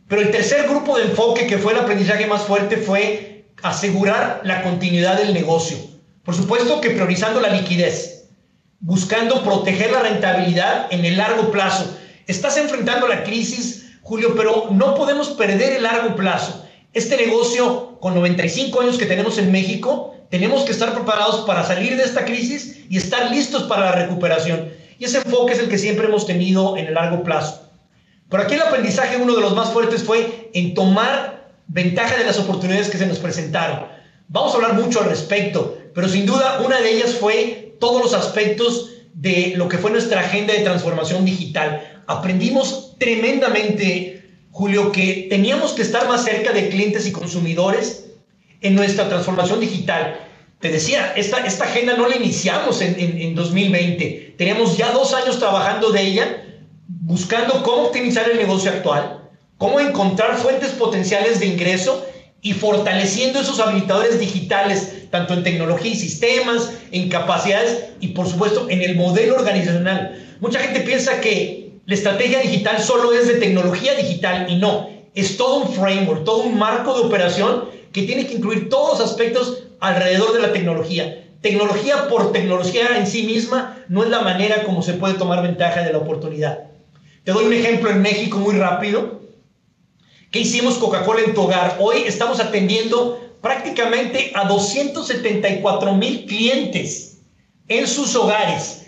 Pero 0.08 0.24
el 0.24 0.32
tercer 0.32 0.68
grupo 0.68 0.98
de 0.98 1.06
enfoque, 1.06 1.46
que 1.46 1.60
fue 1.60 1.72
el 1.74 1.80
aprendizaje 1.80 2.26
más 2.26 2.42
fuerte, 2.42 2.78
fue 2.78 3.46
asegurar 3.62 4.42
la 4.44 4.64
continuidad 4.64 5.20
del 5.20 5.36
negocio. 5.36 5.78
Por 6.24 6.34
supuesto 6.34 6.82
que 6.82 6.90
priorizando 6.90 7.40
la 7.40 7.50
liquidez, 7.50 8.28
buscando 8.80 9.44
proteger 9.44 9.92
la 9.92 10.02
rentabilidad 10.02 10.88
en 10.90 11.06
el 11.06 11.18
largo 11.18 11.52
plazo. 11.52 11.96
Estás 12.26 12.58
enfrentando 12.58 13.08
la 13.08 13.24
crisis, 13.24 14.00
Julio, 14.02 14.34
pero 14.36 14.70
no 14.72 14.96
podemos 14.96 15.30
perder 15.30 15.74
el 15.74 15.84
largo 15.84 16.16
plazo. 16.16 16.66
Este 16.94 17.18
negocio, 17.18 18.00
con 18.00 18.16
95 18.16 18.82
años 18.82 18.98
que 18.98 19.06
tenemos 19.06 19.38
en 19.38 19.52
México, 19.52 20.16
tenemos 20.32 20.64
que 20.64 20.72
estar 20.72 20.92
preparados 20.96 21.46
para 21.46 21.64
salir 21.64 21.96
de 21.98 22.04
esta 22.04 22.26
crisis 22.26 22.80
y 22.90 22.98
estar 22.98 23.30
listos 23.30 23.64
para 23.64 23.86
la 23.86 23.92
recuperación. 23.92 24.70
Y 24.98 25.06
ese 25.06 25.20
enfoque 25.20 25.54
es 25.54 25.60
el 25.60 25.70
que 25.70 25.78
siempre 25.78 26.08
hemos 26.08 26.26
tenido 26.26 26.78
en 26.78 26.88
el 26.88 26.96
largo 26.96 27.24
plazo. 27.24 27.69
Pero 28.30 28.44
aquí 28.44 28.54
el 28.54 28.62
aprendizaje, 28.62 29.18
uno 29.18 29.36
de 29.36 29.42
los 29.42 29.56
más 29.56 29.72
fuertes, 29.72 30.04
fue 30.04 30.50
en 30.54 30.74
tomar 30.74 31.50
ventaja 31.68 32.18
de 32.18 32.26
las 32.26 32.38
oportunidades 32.38 32.90
que 32.90 32.98
se 32.98 33.08
nos 33.08 33.18
presentaron. 33.18 33.88
Vamos 34.28 34.54
a 34.54 34.56
hablar 34.58 34.74
mucho 34.74 35.02
al 35.02 35.10
respecto, 35.10 35.78
pero 35.96 36.08
sin 36.08 36.26
duda 36.26 36.62
una 36.64 36.80
de 36.80 36.92
ellas 36.92 37.16
fue 37.16 37.76
todos 37.80 38.02
los 38.02 38.14
aspectos 38.14 38.92
de 39.14 39.54
lo 39.56 39.68
que 39.68 39.80
fue 39.80 39.90
nuestra 39.90 40.22
agenda 40.22 40.54
de 40.54 40.60
transformación 40.60 41.26
digital. 41.26 42.04
Aprendimos 42.06 42.96
tremendamente, 43.00 44.24
Julio, 44.52 44.92
que 44.92 45.28
teníamos 45.30 45.74
que 45.74 45.82
estar 45.82 46.08
más 46.08 46.24
cerca 46.24 46.52
de 46.52 46.70
clientes 46.70 47.08
y 47.08 47.12
consumidores 47.12 48.12
en 48.62 48.76
nuestra 48.76 49.10
transformación 49.10 49.60
digital. 49.60 50.20
Te 50.60 50.70
decía, 50.70 51.14
esta, 51.16 51.46
esta 51.46 51.64
agenda 51.64 51.96
no 51.96 52.08
la 52.08 52.18
iniciamos 52.18 52.82
en, 52.82 53.00
en, 53.00 53.20
en 53.20 53.36
2020, 53.36 54.36
teníamos 54.38 54.78
ya 54.78 54.92
dos 54.92 55.14
años 55.14 55.40
trabajando 55.40 55.92
de 55.92 56.02
ella 56.02 56.44
buscando 56.90 57.62
cómo 57.62 57.84
optimizar 57.84 58.28
el 58.30 58.38
negocio 58.38 58.72
actual, 58.72 59.30
cómo 59.60 59.80
encontrar 59.80 60.38
fuentes 60.38 60.72
potenciales 60.72 61.40
de 61.40 61.46
ingreso 61.46 62.04
y 62.42 62.54
fortaleciendo 62.54 63.40
esos 63.40 63.60
habilitadores 63.60 64.20
digitales, 64.20 65.10
tanto 65.12 65.36
en 65.36 65.44
tecnología 65.44 65.92
y 65.92 65.96
sistemas, 65.96 66.72
en 66.92 67.10
capacidades 67.10 67.90
y 68.00 68.10
por 68.10 68.28
supuesto 68.28 68.68
en 68.70 68.82
el 68.82 68.96
modelo 68.96 69.36
organizacional. 69.36 70.18
Mucha 70.40 70.60
gente 70.60 70.80
piensa 70.80 71.22
que 71.22 71.74
la 71.86 71.94
estrategia 71.94 72.40
digital 72.40 72.82
solo 72.82 73.14
es 73.14 73.28
de 73.28 73.36
tecnología 73.36 73.94
digital 73.94 74.48
y 74.50 74.56
no, 74.56 74.90
es 75.14 75.38
todo 75.38 75.58
un 75.58 75.74
framework, 75.74 76.24
todo 76.24 76.44
un 76.44 76.58
marco 76.58 76.96
de 76.96 77.06
operación 77.06 77.66
que 77.92 78.04
tiene 78.04 78.26
que 78.26 78.36
incluir 78.36 78.70
todos 78.70 78.98
los 78.98 79.10
aspectos 79.10 79.64
alrededor 79.80 80.34
de 80.34 80.42
la 80.42 80.54
tecnología. 80.54 81.24
Tecnología 81.42 82.08
por 82.08 82.32
tecnología 82.32 82.98
en 82.98 83.06
sí 83.06 83.24
misma 83.24 83.78
no 83.90 84.04
es 84.04 84.10
la 84.10 84.22
manera 84.22 84.64
como 84.64 84.82
se 84.82 84.94
puede 84.94 85.16
tomar 85.16 85.44
ventaja 85.44 85.84
de 85.84 85.92
la 85.92 86.00
oportunidad. 86.00 86.69
Te 87.30 87.34
doy 87.34 87.46
un 87.46 87.54
ejemplo 87.54 87.92
en 87.92 88.02
México 88.02 88.40
muy 88.40 88.56
rápido. 88.56 89.22
¿Qué 90.32 90.40
hicimos 90.40 90.80
Coca-Cola 90.80 91.22
en 91.22 91.36
tu 91.36 91.44
hogar? 91.44 91.78
Hoy 91.80 91.98
estamos 92.08 92.40
atendiendo 92.40 93.20
prácticamente 93.40 94.32
a 94.34 94.46
274 94.46 95.94
mil 95.94 96.26
clientes 96.26 97.20
en 97.68 97.86
sus 97.86 98.16
hogares. 98.16 98.88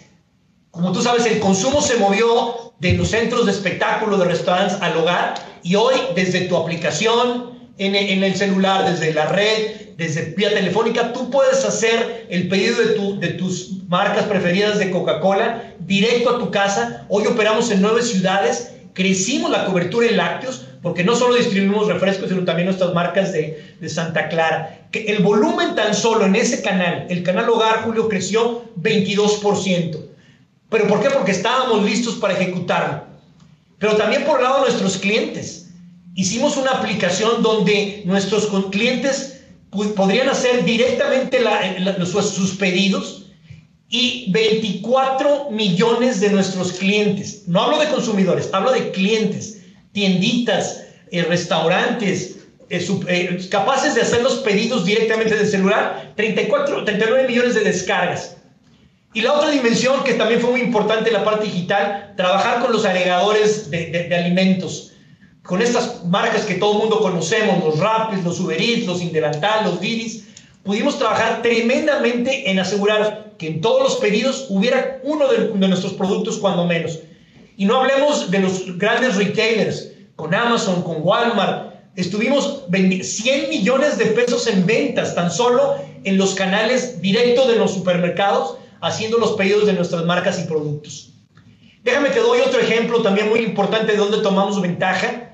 Como 0.72 0.92
tú 0.92 1.04
sabes, 1.04 1.28
el 1.28 1.40
consumo 1.40 1.84
se 1.84 1.98
movió 1.98 2.74
de 2.80 2.94
los 2.94 3.10
centros 3.10 3.46
de 3.46 3.52
espectáculo, 3.52 4.18
de 4.18 4.26
restaurantes 4.26 4.82
al 4.82 4.98
hogar 4.98 5.36
y 5.62 5.76
hoy 5.76 5.94
desde 6.16 6.48
tu 6.48 6.58
aplicación, 6.58 7.61
en, 7.78 8.24
el 8.24 8.36
celular, 8.36 8.90
desde 8.90 9.14
la 9.14 9.28
red, 9.28 9.96
desde 9.98 10.34
vía 10.36 10.50
telefónica, 10.54 11.14
tú 11.14 11.30
puedes 11.30 11.64
hacer 11.66 12.28
el 12.30 12.48
pedido 12.48 12.78
de, 12.78 12.94
tu, 12.94 13.20
de 13.20 13.30
tus 13.30 13.84
marcas 13.88 14.26
preferidas 14.26 14.78
de 14.80 14.92
Coca-Cola 14.92 15.74
directo 15.80 16.30
a 16.30 16.40
tu 16.40 16.52
casa. 16.52 17.06
Hoy 17.10 17.26
operamos 17.26 17.72
en 17.72 17.82
nueve 17.82 18.02
ciudades, 18.04 18.72
crecimos 18.94 19.52
la 19.52 19.66
cobertura 19.66 20.08
en 20.08 20.18
lácteos, 20.18 20.66
porque 20.82 21.04
no 21.04 21.16
solo 21.16 21.36
distribuimos 21.36 21.88
refrescos, 21.88 22.30
sino 22.30 22.44
también 22.44 22.66
nuestras 22.68 22.94
marcas 22.94 23.32
de, 23.32 23.76
de 23.80 23.90
Santa 23.90 24.30
Clara. 24.30 24.88
Que 24.92 25.06
el 25.06 25.24
volumen 25.24 25.76
tan 25.76 25.94
solo 25.94 26.26
en 26.26 26.36
ese 26.36 26.62
canal, 26.62 27.06
el 27.10 27.24
canal 27.24 27.50
Hogar, 27.50 27.84
Julio, 27.84 28.10
creció 28.10 28.64
22%. 28.82 29.98
¿Pero 30.70 30.88
por 30.88 31.02
qué? 31.02 31.10
Porque 31.10 31.32
estábamos 31.32 31.84
listos 31.84 32.16
para 32.16 32.34
ejecutarlo. 32.34 33.04
Pero 33.78 33.96
también 33.96 34.24
por 34.24 34.38
el 34.38 34.44
lado 34.44 34.58
de 34.58 34.70
nuestros 34.70 34.98
clientes. 34.98 35.61
Hicimos 36.16 36.58
una 36.58 36.72
aplicación 36.72 37.42
donde 37.42 38.04
nuestros 38.06 38.48
clientes 38.70 39.44
podrían 39.96 40.30
hacer 40.30 40.66
directamente 40.66 41.40
sus 42.06 42.56
pedidos 42.58 43.28
y 43.90 44.32
24 44.32 45.52
millones 45.52 46.22
de 46.22 46.30
nuestros 46.30 46.74
clientes, 46.74 47.44
no 47.48 47.62
hablo 47.62 47.80
de 47.80 47.90
consumidores, 47.90 48.50
hablo 48.54 48.72
de 48.72 48.92
clientes, 48.92 49.62
tienditas, 49.92 50.84
eh, 51.12 51.24
restaurantes, 51.24 52.38
eh, 52.70 52.88
eh, 53.10 53.48
capaces 53.50 53.96
de 53.96 54.02
hacer 54.02 54.24
los 54.24 54.36
pedidos 54.36 54.86
directamente 54.86 55.36
del 55.36 55.46
celular, 55.46 56.14
34, 56.16 56.86
39 56.86 57.28
millones 57.28 57.54
de 57.54 57.66
descargas. 57.66 58.38
Y 59.14 59.20
la 59.20 59.34
otra 59.34 59.50
dimensión 59.50 60.06
que 60.06 60.14
también 60.14 60.40
fue 60.40 60.52
muy 60.52 60.62
importante 60.62 61.10
en 61.10 61.16
la 61.16 61.26
parte 61.26 61.48
digital, 61.48 62.14
trabajar 62.16 62.62
con 62.62 62.72
los 62.72 62.86
agregadores 62.86 63.70
de, 63.70 64.10
alimentos, 64.16 64.91
con 65.44 65.62
estas 65.62 66.06
marcas 66.06 66.46
que 66.46 66.56
todo 66.56 66.74
el 66.74 66.78
mundo 66.80 67.00
conocemos, 67.00 67.64
los 67.64 67.80
Rapis, 67.80 68.24
los 68.24 68.40
Uber 68.40 68.62
Eats, 68.62 68.86
los 68.86 69.02
Indelantal, 69.02 69.66
los 69.66 69.82
Didis, 69.82 70.26
pudimos 70.64 70.98
trabajar 70.98 71.42
tremendamente 71.42 72.50
en 72.50 72.60
asegurar 72.60 73.34
que 73.38 73.48
en 73.48 73.62
todos 73.62 73.82
los 73.82 73.96
pedidos 73.96 74.46
hubiera 74.50 75.00
uno 75.04 75.28
de, 75.28 75.48
de 75.48 75.68
nuestros 75.68 75.94
productos 75.94 76.38
cuando 76.38 76.66
menos. 76.66 77.00
Y 77.58 77.66
no 77.66 77.80
hablemos 77.80 78.30
de 78.30 78.40
los 78.40 78.78
grandes 78.78 79.16
retailers, 79.16 79.92
con 80.16 80.36
Amazon, 80.36 80.84
con 80.84 80.98
Walmart, 81.02 81.74
estuvimos 81.96 82.66
100 82.72 83.50
millones 83.50 83.98
de 83.98 84.06
pesos 84.08 84.48
en 84.48 84.66
ventas 84.66 85.16
tan 85.16 85.32
solo 85.32 85.76
en 86.04 86.18
los 86.18 86.36
canales 86.36 87.02
directos 87.02 87.48
de 87.48 87.56
los 87.56 87.74
supermercados 87.74 88.58
haciendo 88.82 89.18
los 89.18 89.32
pedidos 89.34 89.66
de 89.66 89.74
nuestras 89.74 90.06
marcas 90.06 90.40
y 90.40 90.44
productos. 90.44 91.14
Déjame 91.84 92.10
te 92.10 92.20
doy 92.20 92.40
otro 92.42 92.60
ejemplo 92.60 93.02
también 93.02 93.30
muy 93.30 93.40
importante 93.40 93.94
de 93.94 93.98
donde 93.98 94.20
tomamos 94.20 94.62
ventaja, 94.62 95.31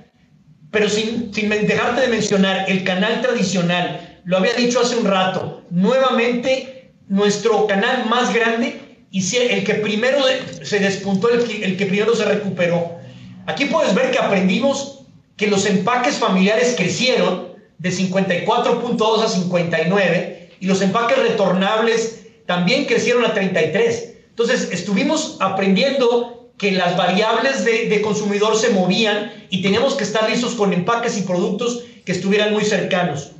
pero 0.71 0.89
sin, 0.89 1.33
sin 1.33 1.49
dejarte 1.49 2.01
de 2.01 2.07
mencionar 2.07 2.65
el 2.69 2.83
canal 2.83 3.21
tradicional. 3.21 4.19
Lo 4.25 4.37
había 4.37 4.53
dicho 4.53 4.81
hace 4.81 4.97
un 4.97 5.05
rato, 5.05 5.63
nuevamente 5.69 6.91
nuestro 7.07 7.67
canal 7.67 8.05
más 8.09 8.33
grande 8.33 9.05
y 9.11 9.35
el 9.35 9.63
que 9.63 9.75
primero 9.75 10.19
se 10.61 10.79
despuntó, 10.79 11.29
el 11.29 11.43
que, 11.45 11.63
el 11.63 11.77
que 11.77 11.85
primero 11.85 12.15
se 12.15 12.25
recuperó. 12.25 12.97
Aquí 13.45 13.65
puedes 13.65 13.95
ver 13.95 14.11
que 14.11 14.19
aprendimos 14.19 15.05
que 15.37 15.47
los 15.47 15.65
empaques 15.65 16.15
familiares 16.15 16.75
crecieron 16.75 17.53
de 17.77 17.89
54.2 17.89 19.23
a 19.23 19.29
59 19.29 20.49
y 20.59 20.65
los 20.65 20.81
empaques 20.81 21.17
retornables 21.17 22.25
también 22.45 22.85
crecieron 22.85 23.23
a 23.23 23.33
33. 23.33 24.15
Entonces, 24.29 24.69
estuvimos 24.71 25.37
aprendiendo 25.39 26.36
que 26.57 26.71
las 26.71 26.97
variables 26.97 27.63
de, 27.65 28.01
consumidor 28.01 28.55
se 28.57 28.69
movían 28.69 29.31
y 29.49 29.61
teníamos 29.61 29.93
que 29.93 30.03
estar 30.03 30.29
listos 30.29 30.55
con 30.55 30.73
empaques 30.73 31.17
y 31.17 31.21
productos 31.21 31.83
que 32.03 32.11
estuvieran 32.11 32.51
muy 32.51 32.63
cercanos. 32.63 33.31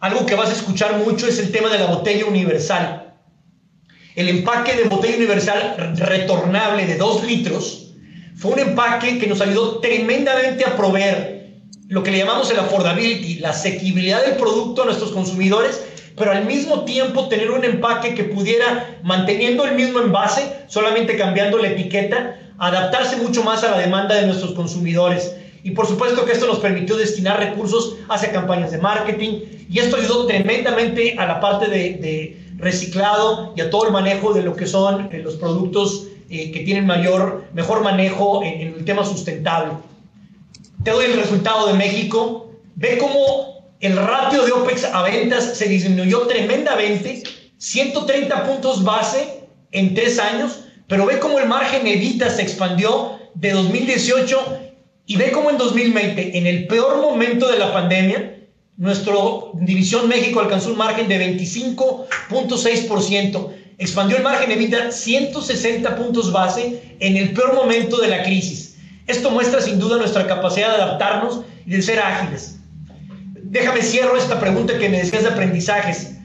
Algo 0.00 0.26
que 0.26 0.34
vas 0.34 0.50
a 0.50 0.54
escuchar 0.54 0.98
mucho 0.98 1.26
es 1.28 1.38
el 1.38 1.52
tema 1.52 1.68
de 1.68 1.78
la 1.78 1.86
botella 1.86 2.26
universal. 2.26 3.14
El 4.14 4.28
empaque 4.28 4.74
de 4.74 4.84
botella 4.84 5.16
universal 5.16 5.94
retornable 5.96 6.86
de 6.86 6.96
2 6.96 7.24
litros 7.24 7.92
fue 8.36 8.52
un 8.52 8.58
empaque 8.58 9.18
que 9.18 9.26
nos 9.26 9.40
ayudó 9.40 9.78
tremendamente 9.78 10.64
a 10.64 10.76
proveer 10.76 11.52
lo 11.88 12.02
que 12.02 12.10
le 12.10 12.18
llamamos 12.18 12.50
el 12.50 12.58
affordability, 12.58 13.38
la 13.38 13.50
asequibilidad 13.50 14.24
del 14.24 14.36
producto 14.36 14.82
a 14.82 14.86
nuestros 14.86 15.12
consumidores 15.12 15.82
pero 16.16 16.32
al 16.32 16.46
mismo 16.46 16.84
tiempo 16.84 17.28
tener 17.28 17.50
un 17.50 17.64
empaque 17.64 18.14
que 18.14 18.24
pudiera, 18.24 18.98
manteniendo 19.02 19.64
el 19.66 19.74
mismo 19.74 20.00
envase, 20.00 20.50
solamente 20.66 21.16
cambiando 21.16 21.58
la 21.58 21.68
etiqueta, 21.68 22.36
adaptarse 22.58 23.16
mucho 23.16 23.42
más 23.42 23.64
a 23.64 23.70
la 23.70 23.78
demanda 23.78 24.14
de 24.14 24.26
nuestros 24.26 24.52
consumidores. 24.52 25.34
Y 25.62 25.72
por 25.72 25.86
supuesto 25.86 26.24
que 26.24 26.32
esto 26.32 26.46
nos 26.46 26.60
permitió 26.60 26.96
destinar 26.96 27.38
recursos 27.38 27.96
hacia 28.08 28.32
campañas 28.32 28.70
de 28.70 28.78
marketing 28.78 29.40
y 29.68 29.78
esto 29.78 29.96
ayudó 29.96 30.26
tremendamente 30.26 31.16
a 31.18 31.26
la 31.26 31.40
parte 31.40 31.68
de, 31.68 32.42
reciclado 32.56 33.52
y 33.54 33.60
a 33.60 33.68
todo 33.68 33.86
el 33.86 33.92
manejo 33.92 34.32
de 34.32 34.42
lo 34.42 34.56
que 34.56 34.66
son 34.66 35.10
eh, 35.12 35.18
los 35.18 35.34
productos 35.34 36.06
eh, 36.30 36.50
que 36.52 36.60
tienen 36.60 36.86
mayor, 36.86 37.44
mejor 37.52 37.82
manejo 37.82 38.42
en, 38.42 38.60
en 38.62 38.74
el 38.78 38.84
tema 38.86 39.04
sustentable. 39.04 39.72
Te 40.82 40.92
doy 40.92 41.04
el 41.04 41.20
resultado 41.20 41.66
de 41.66 41.74
México. 41.74 42.50
Ve 42.76 42.96
cómo 42.96 43.56
el 43.80 43.96
ratio 43.96 44.44
de 44.44 44.52
OPEX 44.52 44.84
a 44.84 45.02
ventas 45.02 45.56
se 45.56 45.68
disminuyó 45.68 46.26
tremendamente, 46.26 47.22
130 47.58 48.44
puntos 48.44 48.82
base 48.84 49.40
en 49.72 49.94
tres 49.94 50.18
años, 50.18 50.60
pero 50.88 51.06
ve 51.06 51.18
cómo 51.18 51.38
el 51.38 51.48
margen 51.48 51.86
evita 51.86 52.28
se 52.30 52.42
expandió 52.42 53.18
de 53.34 53.52
2018 53.52 54.58
y 55.06 55.16
ve 55.16 55.32
cómo 55.32 55.50
en 55.50 55.58
2020, 55.58 56.38
en 56.38 56.46
el 56.46 56.66
peor 56.66 57.00
momento 57.00 57.50
de 57.50 57.58
la 57.58 57.72
pandemia, 57.72 58.34
nuestra 58.76 59.14
división 59.54 60.08
México 60.08 60.40
alcanzó 60.40 60.70
un 60.70 60.78
margen 60.78 61.08
de 61.08 61.38
25.6%, 61.38 63.52
expandió 63.78 64.16
el 64.16 64.22
margen 64.22 64.50
evita 64.50 64.90
160 64.90 65.96
puntos 65.96 66.32
base 66.32 66.96
en 67.00 67.16
el 67.16 67.32
peor 67.32 67.54
momento 67.54 67.98
de 67.98 68.08
la 68.08 68.22
crisis. 68.22 68.76
Esto 69.06 69.30
muestra 69.30 69.60
sin 69.60 69.78
duda 69.78 69.98
nuestra 69.98 70.26
capacidad 70.26 70.76
de 70.76 70.82
adaptarnos 70.82 71.42
y 71.64 71.70
de 71.70 71.82
ser 71.82 72.00
ágiles 72.00 72.56
déjame 73.50 73.82
cierro 73.82 74.16
esta 74.16 74.40
pregunta 74.40 74.78
que 74.78 74.88
me 74.88 74.98
decías 74.98 75.22
de 75.22 75.30
aprendizajes. 75.30 76.15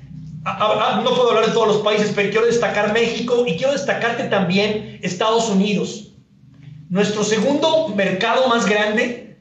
No 0.43 1.15
puedo 1.15 1.29
hablar 1.29 1.47
de 1.47 1.53
todos 1.53 1.67
los 1.67 1.77
países, 1.77 2.11
pero 2.15 2.31
quiero 2.31 2.47
destacar 2.47 2.93
México 2.93 3.43
y 3.47 3.57
quiero 3.57 3.73
destacarte 3.73 4.23
también 4.25 4.99
Estados 5.03 5.49
Unidos. 5.49 6.13
Nuestro 6.89 7.23
segundo 7.23 7.89
mercado 7.89 8.47
más 8.47 8.65
grande, 8.65 9.37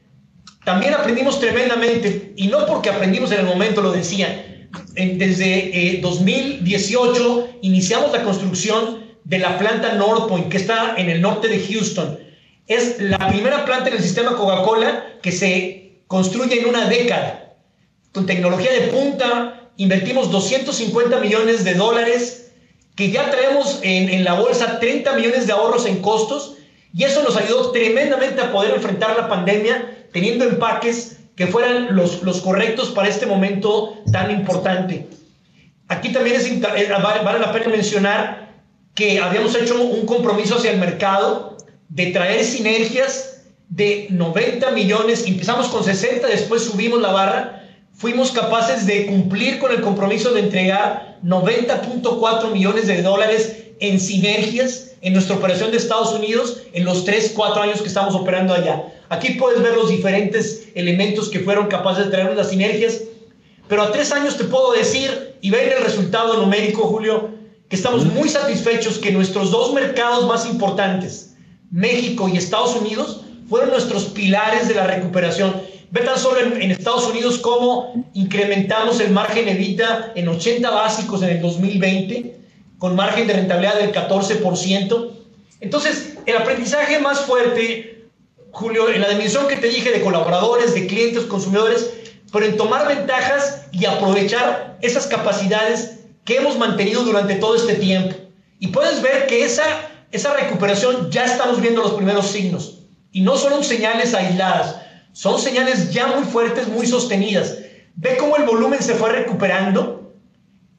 también 0.63 0.93
aprendimos 0.93 1.39
tremendamente, 1.39 2.33
y 2.35 2.47
no 2.47 2.65
porque 2.67 2.89
aprendimos 2.89 3.31
en 3.31 3.39
el 3.39 3.45
momento, 3.45 3.81
lo 3.81 3.91
decía. 3.91 4.47
Desde 4.93 5.99
2018 6.01 7.39
eh, 7.39 7.57
iniciamos 7.61 8.11
la 8.11 8.23
construcción 8.23 9.01
de 9.23 9.39
la 9.39 9.57
planta 9.57 9.95
North 9.95 10.29
Point, 10.29 10.49
que 10.49 10.57
está 10.57 10.95
en 10.97 11.09
el 11.09 11.21
norte 11.21 11.47
de 11.47 11.59
Houston. 11.59 12.19
Es 12.67 13.01
la 13.01 13.17
primera 13.27 13.65
planta 13.65 13.89
en 13.89 13.95
el 13.95 14.03
sistema 14.03 14.35
Coca-Cola 14.35 15.17
que 15.21 15.31
se 15.31 16.03
construye 16.07 16.61
en 16.61 16.69
una 16.69 16.87
década 16.87 17.55
con 18.13 18.25
tecnología 18.25 18.71
de 18.71 18.87
punta, 18.87 19.60
invertimos 19.81 20.29
250 20.29 21.19
millones 21.19 21.63
de 21.63 21.73
dólares, 21.73 22.51
que 22.95 23.09
ya 23.09 23.31
traemos 23.31 23.79
en, 23.81 24.23
la 24.23 24.35
bolsa 24.35 24.79
30 24.79 25.13
millones 25.13 25.47
de 25.47 25.53
ahorros 25.53 25.87
en 25.87 26.03
costos, 26.03 26.57
y 26.93 27.03
eso 27.03 27.23
nos 27.23 27.35
ayudó 27.35 27.71
tremendamente 27.71 28.41
a 28.41 28.51
poder 28.51 28.75
enfrentar 28.75 29.17
la 29.17 29.27
pandemia 29.27 30.05
teniendo 30.11 30.45
empaques 30.45 31.17
que 31.35 31.47
fueran 31.47 31.95
los, 31.95 32.21
los 32.21 32.41
correctos 32.41 32.89
para 32.89 33.07
este 33.07 33.25
momento 33.25 33.97
tan 34.11 34.29
importante. 34.29 35.07
Aquí 35.87 36.09
también 36.09 36.35
es, 36.35 36.61
vale 36.61 37.39
la 37.39 37.51
pena 37.51 37.69
mencionar 37.69 38.51
que 38.93 39.19
habíamos 39.19 39.55
hecho 39.55 39.81
un 39.81 40.05
compromiso 40.05 40.57
hacia 40.57 40.71
el 40.71 40.77
mercado 40.77 41.57
de 41.89 42.07
traer 42.07 42.43
sinergias 42.43 43.45
de 43.67 44.07
90 44.11 44.69
millones, 44.71 45.25
empezamos 45.25 45.69
con 45.69 45.83
60, 45.83 46.27
después 46.27 46.65
subimos 46.65 47.01
la 47.01 47.11
barra, 47.11 47.61
fuimos 47.93 48.31
capaces 48.31 48.85
de 48.85 49.05
cumplir 49.05 49.59
con 49.59 49.71
el 49.71 49.81
compromiso 49.81 50.33
de 50.33 50.41
entregar 50.41 51.19
90.4 51.23 52.51
millones 52.51 52.87
de 52.87 53.01
dólares 53.01 53.57
en 53.79 53.99
sinergias 53.99 54.91
en 55.01 55.13
nuestra 55.13 55.35
operación 55.35 55.71
de 55.71 55.77
Estados 55.77 56.13
Unidos 56.13 56.61
en 56.73 56.85
los 56.85 57.03
3, 57.05 57.33
4 57.35 57.61
años 57.63 57.81
que 57.81 57.87
estamos 57.87 58.15
operando 58.15 58.53
allá. 58.53 58.85
Aquí 59.09 59.33
puedes 59.33 59.61
ver 59.61 59.75
los 59.75 59.89
diferentes 59.89 60.69
elementos 60.75 61.29
que 61.29 61.39
fueron 61.39 61.67
capaces 61.67 62.05
de 62.05 62.11
traer 62.11 62.35
las 62.35 62.49
sinergias, 62.49 63.01
pero 63.67 63.83
a 63.83 63.91
tres 63.91 64.11
años 64.11 64.37
te 64.37 64.43
puedo 64.45 64.73
decir 64.73 65.35
y 65.41 65.49
ver 65.49 65.73
el 65.73 65.83
resultado 65.83 66.37
numérico, 66.37 66.83
Julio, 66.83 67.29
que 67.67 67.75
estamos 67.75 68.05
muy 68.05 68.29
satisfechos 68.29 68.99
que 68.99 69.11
nuestros 69.11 69.51
dos 69.51 69.73
mercados 69.73 70.25
más 70.27 70.45
importantes, 70.45 71.35
México 71.71 72.29
y 72.29 72.37
Estados 72.37 72.75
Unidos, 72.75 73.21
fueron 73.49 73.71
nuestros 73.71 74.05
pilares 74.05 74.67
de 74.67 74.75
la 74.75 74.87
recuperación. 74.87 75.61
Ve 75.91 76.01
tan 76.01 76.17
solo 76.17 76.39
en, 76.39 76.61
en, 76.61 76.71
Estados 76.71 77.05
Unidos 77.07 77.37
cómo 77.39 78.05
incrementamos 78.13 79.01
el 79.01 79.11
margen 79.11 79.49
evita 79.49 80.13
en 80.15 80.29
80 80.29 80.69
básicos 80.69 81.21
en 81.21 81.29
el 81.29 81.41
2020, 81.41 82.37
con 82.77 82.95
margen 82.95 83.27
de 83.27 83.33
rentabilidad 83.33 83.75
del 83.75 83.91
14%. 83.91 85.11
Entonces, 85.59 86.17
el 86.25 86.37
aprendizaje 86.37 86.99
más 86.99 87.21
fuerte, 87.21 88.07
Julio, 88.51 88.89
en 88.89 89.01
la 89.01 89.09
dimensión 89.09 89.47
que 89.49 89.57
te 89.57 89.67
dije 89.67 89.91
de 89.91 90.01
colaboradores, 90.01 90.73
de 90.73 90.87
clientes, 90.87 91.25
consumidores, 91.25 91.91
pero 92.31 92.45
en 92.45 92.55
tomar 92.55 92.87
ventajas 92.87 93.65
y 93.73 93.85
aprovechar 93.85 94.77
esas 94.81 95.07
capacidades 95.07 95.99
que 96.23 96.37
hemos 96.37 96.57
mantenido 96.57 97.03
durante 97.03 97.35
todo 97.35 97.55
este 97.55 97.75
tiempo. 97.75 98.15
Y 98.59 98.67
puedes 98.67 99.01
ver 99.01 99.27
que 99.27 99.43
esa, 99.43 99.63
esa 100.11 100.33
recuperación 100.35 101.11
ya 101.11 101.25
estamos 101.25 101.59
viendo 101.59 101.81
los 101.81 101.93
primeros 101.93 102.27
signos. 102.27 102.79
Y 103.11 103.21
no 103.21 103.37
son 103.37 103.63
señales 103.63 104.13
aisladas, 104.13 104.77
son 105.13 105.39
señales 105.39 105.91
ya 105.91 106.07
muy 106.07 106.23
fuertes, 106.23 106.67
muy 106.67 106.87
sostenidas. 106.87 107.57
Ve 107.95 108.17
cómo 108.17 108.37
el 108.37 108.43
volumen 108.43 108.81
se 108.81 108.95
fue 108.95 109.11
recuperando. 109.11 110.13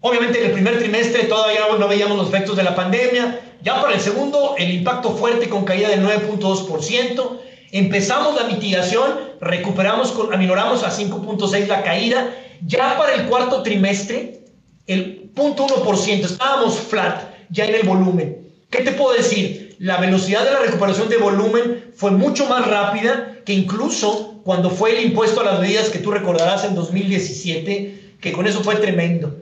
Obviamente 0.00 0.40
en 0.40 0.46
el 0.46 0.52
primer 0.52 0.78
trimestre 0.78 1.24
todavía 1.24 1.60
no 1.78 1.88
veíamos 1.88 2.16
los 2.16 2.28
efectos 2.28 2.56
de 2.56 2.64
la 2.64 2.74
pandemia. 2.74 3.40
Ya 3.62 3.80
para 3.80 3.94
el 3.94 4.00
segundo, 4.00 4.56
el 4.58 4.72
impacto 4.72 5.16
fuerte 5.16 5.48
con 5.48 5.64
caída 5.64 5.88
del 5.88 6.04
9.2%. 6.04 7.38
Empezamos 7.70 8.34
la 8.34 8.48
mitigación, 8.48 9.18
recuperamos, 9.40 10.12
aminoramos 10.32 10.82
a 10.82 10.90
5.6 10.90 11.66
la 11.66 11.82
caída. 11.82 12.34
Ya 12.66 12.96
para 12.98 13.14
el 13.14 13.26
cuarto 13.26 13.62
trimestre, 13.62 14.40
el 14.86 15.32
0.1%, 15.34 16.24
estábamos 16.24 16.78
flat 16.78 17.22
ya 17.50 17.66
en 17.66 17.74
el 17.76 17.82
volumen. 17.86 18.38
¿Qué 18.70 18.82
te 18.82 18.92
puedo 18.92 19.14
decir? 19.14 19.71
La 19.82 19.96
velocidad 19.96 20.44
de 20.44 20.52
la 20.52 20.60
recuperación 20.60 21.08
de 21.08 21.16
volumen 21.16 21.90
fue 21.96 22.12
mucho 22.12 22.46
más 22.46 22.68
rápida 22.68 23.38
que 23.44 23.52
incluso 23.52 24.40
cuando 24.44 24.70
fue 24.70 24.96
el 24.96 25.06
impuesto 25.06 25.40
a 25.40 25.44
las 25.44 25.58
medidas 25.58 25.90
que 25.90 25.98
tú 25.98 26.12
recordarás 26.12 26.62
en 26.62 26.76
2017, 26.76 28.16
que 28.20 28.30
con 28.30 28.46
eso 28.46 28.62
fue 28.62 28.76
tremendo. 28.76 29.40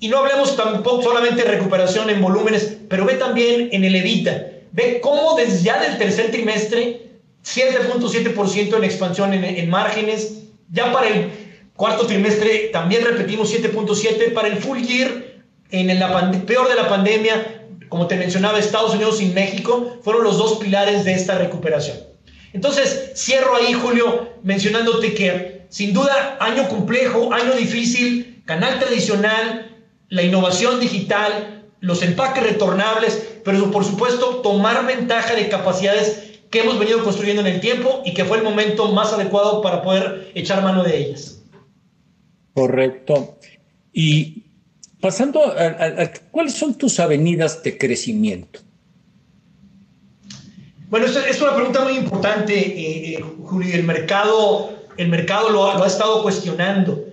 Y 0.00 0.08
no 0.08 0.20
hablemos 0.20 0.56
tampoco 0.56 1.02
solamente 1.02 1.42
de 1.42 1.50
recuperación 1.50 2.08
en 2.08 2.22
volúmenes, 2.22 2.78
pero 2.88 3.04
ve 3.04 3.16
también 3.16 3.68
en 3.72 3.84
el 3.84 3.94
EVITA. 3.94 4.46
Ve 4.72 5.00
cómo 5.02 5.36
desde 5.36 5.62
ya 5.62 5.78
del 5.82 5.98
tercer 5.98 6.30
trimestre, 6.30 7.02
7.7% 7.44 8.78
en 8.78 8.84
expansión 8.84 9.34
en, 9.34 9.44
en 9.44 9.68
márgenes, 9.68 10.44
ya 10.70 10.90
para 10.94 11.08
el 11.08 11.30
Cuarto 11.76 12.06
trimestre 12.06 12.70
también 12.72 13.04
repetimos 13.04 13.52
7.7 13.52 14.32
para 14.32 14.48
el 14.48 14.56
full 14.56 14.78
year. 14.78 15.42
En 15.70 15.90
el 15.90 15.98
peor 16.44 16.68
de 16.70 16.74
la 16.74 16.88
pandemia, 16.88 17.53
como 17.94 18.08
te 18.08 18.16
mencionaba, 18.16 18.58
Estados 18.58 18.92
Unidos 18.92 19.20
y 19.22 19.26
México 19.26 19.98
fueron 20.02 20.24
los 20.24 20.36
dos 20.36 20.58
pilares 20.58 21.04
de 21.04 21.14
esta 21.14 21.38
recuperación. 21.38 21.96
Entonces, 22.52 23.12
cierro 23.14 23.54
ahí, 23.54 23.72
Julio, 23.72 24.30
mencionándote 24.42 25.14
que 25.14 25.66
sin 25.68 25.92
duda 25.92 26.36
año 26.40 26.68
complejo, 26.68 27.32
año 27.32 27.54
difícil, 27.54 28.42
canal 28.46 28.80
tradicional, 28.80 29.76
la 30.08 30.22
innovación 30.24 30.80
digital, 30.80 31.66
los 31.78 32.02
empaques 32.02 32.42
retornables, 32.42 33.38
pero 33.44 33.70
por 33.70 33.84
supuesto 33.84 34.38
tomar 34.42 34.84
ventaja 34.84 35.36
de 35.36 35.48
capacidades 35.48 36.40
que 36.50 36.62
hemos 36.62 36.80
venido 36.80 37.04
construyendo 37.04 37.42
en 37.42 37.46
el 37.46 37.60
tiempo 37.60 38.02
y 38.04 38.12
que 38.12 38.24
fue 38.24 38.38
el 38.38 38.42
momento 38.42 38.90
más 38.90 39.12
adecuado 39.12 39.62
para 39.62 39.82
poder 39.82 40.32
echar 40.34 40.64
mano 40.64 40.82
de 40.82 40.98
ellas. 40.98 41.44
Correcto. 42.54 43.38
Y 43.92 44.43
pasando 45.04 45.44
a, 45.44 46.10
cuáles 46.30 46.54
son 46.54 46.72
tus 46.72 46.98
avenidas 46.98 47.62
de 47.62 47.76
crecimiento. 47.76 48.60
Bueno, 50.88 51.04
es 51.04 51.42
una 51.42 51.54
pregunta 51.54 51.84
muy 51.84 51.98
importante, 51.98 52.54
eh, 52.54 53.18
eh, 53.18 53.24
Julio. 53.44 53.74
El 53.74 53.84
mercado, 53.84 54.72
el 54.96 55.08
mercado 55.08 55.50
lo, 55.50 55.70
ha 55.70 55.86
estado 55.86 56.22
cuestionando, 56.22 57.04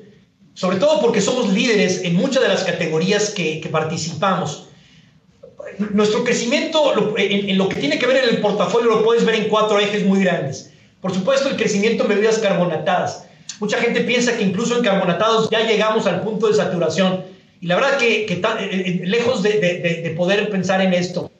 sobre 0.53 0.77
todo 0.77 1.01
porque 1.01 1.19
somos 1.19 1.51
líderes 1.51 2.05
en 2.05 2.15
muchas 2.15 2.41
de 2.41 2.47
las 2.47 2.63
categorías 2.63 3.31
que, 3.31 3.67
participamos. 3.69 4.69
Nuestro 5.91 6.23
crecimiento 6.23 6.93
en, 7.17 7.49
en, 7.49 7.57
lo 7.57 7.67
que 7.67 7.75
tiene 7.75 7.99
que 7.99 8.07
ver 8.07 8.23
en 8.23 8.35
el 8.35 8.37
portafolio 8.41 8.89
lo 8.89 9.03
puedes 9.03 9.25
ver 9.25 9.35
en 9.35 9.49
cuatro 9.49 9.77
ejes 9.81 10.05
muy 10.05 10.23
grandes. 10.23 10.71
Por 11.01 11.13
supuesto, 11.13 11.49
el 11.49 11.57
crecimiento 11.57 12.03
en 12.03 12.09
bebidas 12.09 12.39
carbonatadas. 12.39 13.25
Mucha 13.59 13.79
gente 13.79 13.99
piensa 14.01 14.37
que 14.37 14.43
incluso 14.43 14.77
en 14.77 14.83
carbonatados 14.83 15.49
ya 15.49 15.67
llegamos 15.67 16.07
al 16.07 16.21
punto 16.21 16.47
de 16.47 16.53
saturación. 16.53 17.30
Y 17.61 17.67
la 17.67 17.75
verdad 17.75 17.97
que, 17.99 18.25
que 18.25 18.33
eh, 18.33 18.41
eh, 18.69 19.01
lejos 19.05 19.43
de, 19.43 19.59
de, 19.59 20.01
de, 20.01 20.09
poder 20.11 20.49
pensar 20.49 20.81
en 20.81 20.95
esto, 20.95 21.31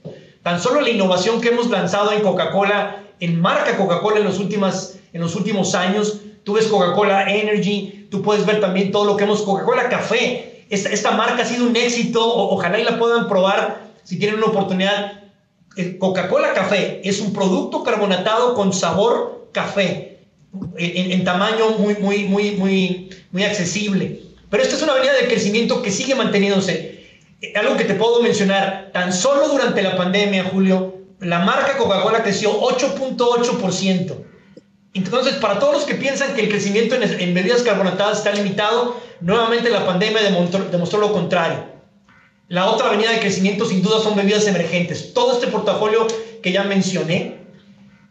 tan 0.43 0.61
solo 0.61 0.79
la 0.79 0.89
innovación 0.89 1.41
que 1.41 1.49
hemos 1.49 1.69
lanzado 1.71 2.11
en 2.11 2.21
Coca-Cola, 2.21 3.03
en 3.19 3.41
marca 3.41 3.75
Coca-Cola 3.75 4.19
en, 4.19 4.25
los 4.25 4.39
en 4.39 5.21
los 5.21 5.35
últimos 5.35 5.73
años, 5.73 6.19
tú 6.43 6.53
ves 6.53 6.67
Coca-Cola 6.67 7.33
Energy, 7.33 8.07
tú 8.11 8.21
puedes 8.21 8.45
ver 8.45 8.61
también 8.61 8.91
todo 8.91 9.05
lo 9.05 9.17
que 9.17 9.23
hemos, 9.23 9.41
Coca-Cola 9.41 9.89
Café, 9.89 10.65
esta, 10.69 10.89
esta, 10.89 11.11
marca 11.11 11.41
ha 11.41 11.45
sido 11.45 11.67
un 11.67 11.75
éxito, 11.75 12.23
ojalá 12.23 12.79
y 12.79 12.83
la 12.83 12.99
puedan 12.99 13.27
probar 13.27 13.91
si 14.03 14.19
tienen 14.19 14.37
una 14.37 14.47
oportunidad. 14.47 15.23
Coca-Cola 15.99 16.53
Café 16.53 17.01
es 17.03 17.19
un 17.19 17.33
producto 17.33 17.83
carbonatado 17.83 18.53
con 18.53 18.73
sabor 18.73 19.49
café 19.51 20.19
en, 20.77 21.23
tamaño 21.23 21.71
muy, 21.77 21.95
muy, 21.95 22.25
muy, 22.25 22.51
muy, 22.51 23.09
muy 23.31 23.43
accesible. 23.43 24.30
Pero 24.51 24.63
esta 24.63 24.75
es 24.75 24.81
una 24.83 24.91
avenida 24.91 25.13
de 25.13 25.27
crecimiento 25.27 25.81
que 25.81 25.89
sigue 25.89 26.13
manteniéndose. 26.13 27.07
Eh, 27.41 27.53
algo 27.55 27.77
que 27.77 27.85
te 27.85 27.95
puedo 27.95 28.21
mencionar, 28.21 28.91
tan 28.93 29.13
solo 29.13 29.47
durante 29.47 29.81
la 29.81 29.95
pandemia, 29.95 30.43
Julio, 30.43 30.97
la 31.21 31.39
marca 31.39 31.77
Coca-Cola 31.77 32.21
creció 32.21 32.59
8.8%. 32.59 34.25
Entonces, 34.93 35.35
para 35.35 35.57
todos 35.57 35.73
los 35.73 35.83
que 35.85 35.95
piensan 35.95 36.35
que 36.35 36.41
el 36.41 36.49
crecimiento 36.49 36.95
en, 36.95 37.33
bebidas 37.33 37.63
carbonatadas 37.63 38.17
está 38.17 38.33
limitado, 38.33 38.99
nuevamente 39.21 39.69
la 39.69 39.85
pandemia 39.85 40.21
demostró, 40.21 40.65
demostró 40.65 40.99
lo 40.99 41.13
contrario. 41.13 41.71
La 42.49 42.69
otra 42.69 42.87
avenida 42.87 43.11
de 43.11 43.21
crecimiento 43.21 43.65
sin 43.65 43.81
duda 43.81 44.01
son 44.01 44.17
bebidas 44.17 44.45
emergentes. 44.47 45.13
Todo 45.13 45.31
este 45.31 45.47
portafolio 45.47 46.05
que 46.43 46.51
ya 46.51 46.65
mencioné 46.65 47.37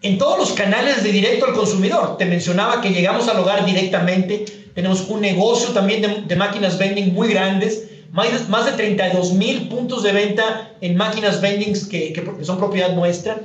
en 0.01 0.17
todos 0.17 0.39
los 0.39 0.53
canales 0.53 1.03
de 1.03 1.13
directo 1.13 1.45
al 1.45 1.53
consumidor. 1.53 2.17
Te 2.17 2.25
mencionaba 2.25 2.81
que 2.81 2.89
llegamos 2.89 3.29
al 3.29 3.39
hogar 3.39 3.67
directamente, 3.67 4.47
tenemos 4.75 5.09
un 5.09 5.21
negocio 5.21 5.71
también 5.71 6.27
de, 6.27 6.37
máquinas 6.37 6.79
vending 6.79 7.13
muy 7.13 7.29
grandes, 7.29 7.89
más, 8.13 8.49
más 8.49 8.67
de 8.67 8.73
32 8.73 9.33
mil 9.35 9.69
puntos 9.69 10.03
de 10.03 10.13
venta 10.13 10.71
en 10.81 10.97
máquinas 10.97 11.41
vending 11.41 11.75
que, 11.89 12.13
que, 12.13 12.45
son 12.45 12.59
propiedad 12.59 12.95
nuestra, 12.95 13.41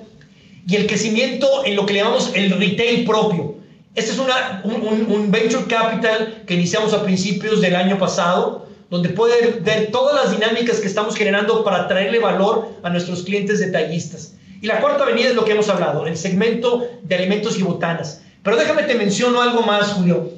y 0.68 0.76
el 0.76 0.88
crecimiento 0.88 1.48
en 1.66 1.76
lo 1.76 1.86
que 1.86 1.94
llamamos 1.94 2.32
el 2.34 2.52
retail 2.52 3.06
propio. 3.06 3.56
Este 3.94 4.12
es 4.12 4.20
una, 4.20 4.62
un, 4.64 5.12
un 5.12 5.32
venture 5.32 5.66
capital 5.66 6.44
que 6.46 6.56
iniciamos 6.56 6.94
a 6.94 7.04
principios 7.04 7.62
del 7.62 7.76
año 7.76 7.98
pasado, 7.98 8.66
donde 8.90 9.10
puede 9.10 9.60
ver 9.62 9.92
todas 9.92 10.16
las 10.16 10.32
dinámicas 10.32 10.80
que 10.80 10.88
estamos 10.88 11.16
generando 11.16 11.64
para 11.64 11.88
traerle 11.88 12.20
valor 12.20 12.70
a 12.84 12.90
nuestros 12.90 13.24
clientes 13.24 13.60
detallistas. 13.60 14.36
Y 14.62 14.68
la 14.68 14.80
cuarta 14.80 15.04
avenida 15.04 15.30
es 15.30 15.36
lo 15.36 15.46
que 15.46 15.52
hemos 15.52 15.70
hablado, 15.70 16.08
el 16.08 16.18
segmento 16.18 16.88
de 17.04 17.16
alimentos 17.16 17.60
y 17.60 17.64
botanas. 17.64 18.22
Pero 18.42 18.58
déjame 18.58 18.84
te 18.84 18.96
menciono 18.96 19.42
algo 19.42 19.62
más, 19.64 19.94
Julio. 19.94 20.32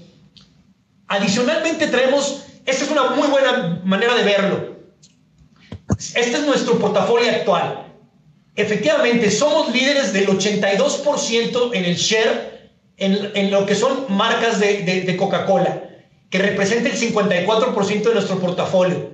Adicionalmente 1.07 1.87
traemos, 1.87 2.45
esta 2.65 2.85
es 2.85 2.91
una 2.91 3.11
muy 3.11 3.27
buena 3.27 3.81
manera 3.83 4.15
de 4.15 4.23
verlo. 4.23 4.77
Este 5.97 6.31
es 6.31 6.45
nuestro 6.45 6.77
portafolio 6.79 7.29
actual. 7.31 7.87
Efectivamente, 8.55 9.29
somos 9.31 9.71
líderes 9.71 10.13
del 10.13 10.27
82% 10.27 11.69
en 11.73 11.85
el 11.85 11.95
share 11.95 12.57
en, 12.97 13.51
lo 13.51 13.65
que 13.65 13.75
son 13.75 14.05
marcas 14.09 14.59
de, 14.59 15.15
Coca-Cola, 15.17 15.83
que 16.29 16.39
representa 16.39 16.89
el 16.89 16.97
54% 16.97 18.01
de 18.01 18.13
nuestro 18.13 18.39
portafolio. 18.39 19.13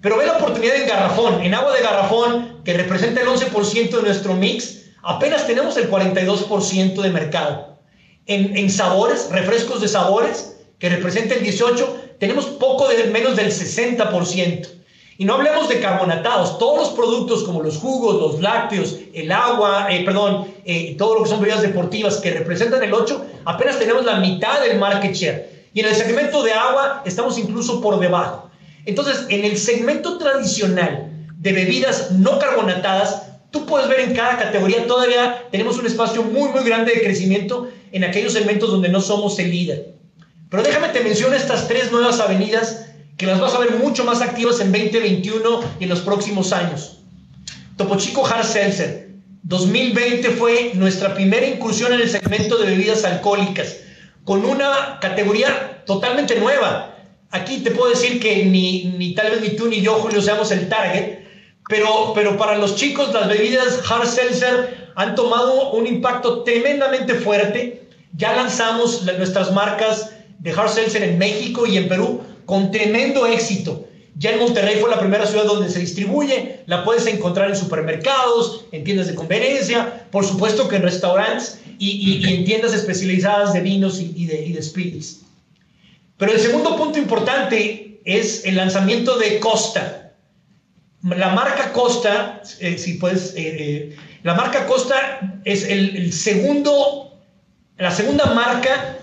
Pero 0.00 0.16
ve 0.16 0.26
la 0.26 0.38
oportunidad 0.38 0.76
en 0.76 0.88
garrafón, 0.88 1.42
en 1.42 1.54
agua 1.54 1.74
de 1.74 1.82
garrafón, 1.82 2.62
que 2.64 2.74
representa 2.74 3.20
el 3.20 3.28
11% 3.28 3.90
de 3.90 4.02
nuestro 4.02 4.34
mix, 4.34 4.86
apenas 5.02 5.46
tenemos 5.46 5.76
el 5.76 5.90
42% 5.90 7.00
de 7.00 7.10
mercado. 7.10 7.78
En, 8.26 8.70
sabores, 8.70 9.28
refrescos 9.30 9.80
de 9.80 9.88
sabores, 9.88 10.56
que 10.80 10.88
representa 10.88 11.34
el 11.34 11.44
18%, 11.44 11.86
tenemos 12.18 12.46
poco 12.46 12.88
de 12.88 13.04
menos 13.04 13.36
del 13.36 13.52
60%. 13.52 14.68
Y 15.18 15.26
no 15.26 15.34
hablemos 15.34 15.68
de 15.68 15.80
carbonatados, 15.80 16.58
todos 16.58 16.78
los 16.78 16.88
productos 16.96 17.44
como 17.44 17.62
los 17.62 17.76
jugos, 17.76 18.18
los 18.18 18.40
lácteos, 18.40 18.96
el 19.12 19.30
agua, 19.30 19.88
eh, 19.90 20.02
perdón, 20.02 20.46
eh, 20.64 20.96
todo 20.96 21.16
lo 21.16 21.22
que 21.22 21.28
son 21.28 21.40
bebidas 21.40 21.60
deportivas 21.60 22.16
que 22.16 22.30
representan 22.30 22.82
el 22.82 22.94
8, 22.94 23.26
apenas 23.44 23.78
tenemos 23.78 24.06
la 24.06 24.16
mitad 24.16 24.62
del 24.62 24.78
market 24.78 25.12
share. 25.12 25.68
Y 25.74 25.80
en 25.80 25.86
el 25.86 25.94
segmento 25.94 26.42
de 26.42 26.54
agua 26.54 27.02
estamos 27.04 27.36
incluso 27.36 27.82
por 27.82 28.00
debajo. 28.00 28.50
Entonces, 28.86 29.26
en 29.28 29.44
el 29.44 29.58
segmento 29.58 30.16
tradicional 30.16 31.10
de 31.36 31.52
bebidas 31.52 32.12
no 32.12 32.38
carbonatadas, 32.38 33.26
tú 33.50 33.66
puedes 33.66 33.88
ver 33.90 34.00
en 34.00 34.14
cada 34.14 34.38
categoría 34.38 34.86
todavía 34.86 35.44
tenemos 35.50 35.78
un 35.78 35.86
espacio 35.86 36.22
muy, 36.22 36.48
muy 36.48 36.64
grande 36.64 36.94
de 36.94 37.02
crecimiento 37.02 37.68
en 37.92 38.04
aquellos 38.04 38.32
segmentos 38.32 38.70
donde 38.70 38.88
no 38.88 39.02
somos 39.02 39.38
el 39.38 39.50
líder. 39.50 39.99
Pero 40.50 40.64
déjame 40.64 40.88
te 40.88 41.00
menciono 41.00 41.36
estas 41.36 41.68
tres 41.68 41.92
nuevas 41.92 42.18
avenidas 42.18 42.86
que 43.16 43.26
las 43.26 43.40
vas 43.40 43.54
a 43.54 43.58
ver 43.60 43.72
mucho 43.76 44.04
más 44.04 44.20
activas 44.20 44.60
en 44.60 44.72
2021 44.72 45.60
y 45.78 45.84
en 45.84 45.90
los 45.90 46.00
próximos 46.00 46.52
años. 46.52 46.98
Topo 47.76 47.96
Chico 47.96 48.26
Hard 48.26 48.44
Seltzer. 48.44 49.10
2020 49.44 50.30
fue 50.30 50.72
nuestra 50.74 51.14
primera 51.14 51.46
incursión 51.46 51.92
en 51.92 52.00
el 52.00 52.10
segmento 52.10 52.58
de 52.58 52.66
bebidas 52.66 53.04
alcohólicas, 53.04 53.76
con 54.24 54.44
una 54.44 54.98
categoría 55.00 55.82
totalmente 55.86 56.38
nueva. 56.38 56.96
Aquí 57.30 57.58
te 57.58 57.70
puedo 57.70 57.90
decir 57.90 58.20
que 58.20 58.44
ni, 58.44 58.84
ni 58.98 59.14
tal 59.14 59.30
vez 59.30 59.40
ni 59.40 59.50
tú 59.50 59.68
ni 59.68 59.80
yo, 59.80 59.94
Julio, 59.94 60.20
seamos 60.20 60.50
el 60.50 60.68
target, 60.68 61.20
pero, 61.68 62.12
pero 62.14 62.36
para 62.36 62.58
los 62.58 62.74
chicos 62.74 63.14
las 63.14 63.28
bebidas 63.28 63.80
Hard 63.88 64.06
Seltzer 64.06 64.90
han 64.96 65.14
tomado 65.14 65.70
un 65.72 65.86
impacto 65.86 66.42
tremendamente 66.42 67.14
fuerte. 67.14 67.88
Ya 68.16 68.34
lanzamos 68.34 69.02
nuestras 69.04 69.52
marcas 69.52 70.10
de 70.40 70.52
Hard 70.52 70.70
Seltzer 70.70 71.02
en 71.02 71.18
México 71.18 71.66
y 71.66 71.76
en 71.76 71.88
Perú 71.88 72.22
con 72.46 72.70
tremendo 72.70 73.26
éxito. 73.26 73.86
Ya 74.16 74.32
en 74.32 74.40
Monterrey 74.40 74.76
fue 74.80 74.90
la 74.90 74.98
primera 74.98 75.26
ciudad 75.26 75.44
donde 75.44 75.70
se 75.70 75.78
distribuye, 75.78 76.60
la 76.66 76.84
puedes 76.84 77.06
encontrar 77.06 77.48
en 77.48 77.56
supermercados, 77.56 78.64
en 78.72 78.84
tiendas 78.84 79.06
de 79.06 79.14
conveniencia, 79.14 80.08
por 80.10 80.26
supuesto 80.26 80.68
que 80.68 80.76
en 80.76 80.82
restaurantes 80.82 81.60
y, 81.78 82.22
en 82.28 82.44
tiendas 82.44 82.74
especializadas 82.74 83.54
de 83.54 83.60
vinos 83.60 84.00
y, 84.00 84.26
de, 84.26 84.44
y 84.44 84.60
spirits. 84.62 85.22
Pero 86.18 86.32
el 86.32 86.40
segundo 86.40 86.76
punto 86.76 86.98
importante 86.98 88.00
es 88.04 88.44
el 88.44 88.56
lanzamiento 88.56 89.16
de 89.16 89.38
Costa. 89.38 90.12
La 91.02 91.30
marca 91.30 91.72
Costa, 91.72 92.42
eh, 92.58 92.76
si 92.76 92.94
puedes, 92.94 93.34
eh, 93.36 93.36
eh, 93.36 93.96
la 94.22 94.34
marca 94.34 94.66
Costa 94.66 95.40
es 95.44 95.64
el 95.64 96.12
segundo, 96.12 97.18
la 97.78 97.90
segunda 97.90 98.26
marca 98.34 98.99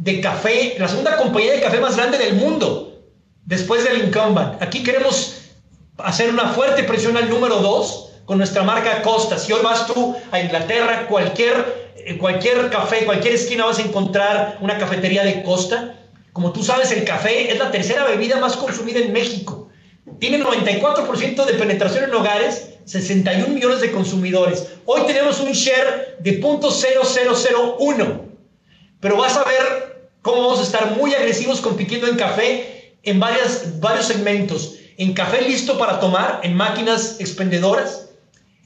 de 0.00 0.20
café, 0.22 0.74
la 0.78 0.88
segunda 0.88 1.16
compañía 1.18 1.52
de 1.52 1.60
café 1.60 1.78
más 1.78 1.94
grande 1.94 2.16
del 2.16 2.34
mundo 2.34 3.02
después 3.44 3.84
del 3.84 4.06
incumbent. 4.06 4.60
Aquí 4.62 4.82
queremos 4.82 5.42
hacer 5.98 6.30
una 6.30 6.48
fuerte 6.54 6.84
presión 6.84 7.18
al 7.18 7.28
número 7.28 7.56
dos 7.56 8.12
con 8.24 8.38
nuestra 8.38 8.62
marca 8.62 9.02
Costa. 9.02 9.38
Si 9.38 9.52
hoy 9.52 9.60
vas 9.62 9.86
tú 9.86 10.16
a 10.30 10.40
Inglaterra, 10.40 11.06
cualquier, 11.06 11.92
eh, 11.96 12.16
cualquier 12.16 12.70
café, 12.70 13.04
cualquier 13.04 13.34
esquina 13.34 13.66
vas 13.66 13.78
a 13.78 13.82
encontrar 13.82 14.56
una 14.62 14.78
cafetería 14.78 15.22
de 15.22 15.42
Costa. 15.42 15.96
Como 16.32 16.50
tú 16.50 16.64
sabes, 16.64 16.90
el 16.92 17.04
café 17.04 17.52
es 17.52 17.58
la 17.58 17.70
tercera 17.70 18.06
bebida 18.06 18.40
más 18.40 18.56
consumida 18.56 19.00
en 19.00 19.12
México. 19.12 19.68
Tiene 20.18 20.42
94% 20.42 21.44
de 21.44 21.52
penetración 21.54 22.04
en 22.04 22.14
hogares, 22.14 22.70
61 22.86 23.48
millones 23.52 23.82
de 23.82 23.92
consumidores. 23.92 24.66
Hoy 24.86 25.02
tenemos 25.06 25.40
un 25.40 25.52
share 25.52 26.16
de 26.20 26.40
0.0001. 26.40 28.30
Pero 29.00 29.16
vas 29.16 29.36
a 29.36 29.44
ver 29.44 29.89
cómo 30.22 30.42
vamos 30.42 30.60
a 30.60 30.62
estar 30.62 30.96
muy 30.96 31.14
agresivos 31.14 31.60
compitiendo 31.60 32.06
en 32.06 32.16
café 32.16 32.94
en 33.02 33.20
varias, 33.20 33.80
varios 33.80 34.06
segmentos. 34.06 34.76
En 34.96 35.14
café 35.14 35.42
listo 35.42 35.78
para 35.78 35.98
tomar, 36.00 36.40
en 36.42 36.54
máquinas 36.54 37.16
expendedoras, 37.20 38.10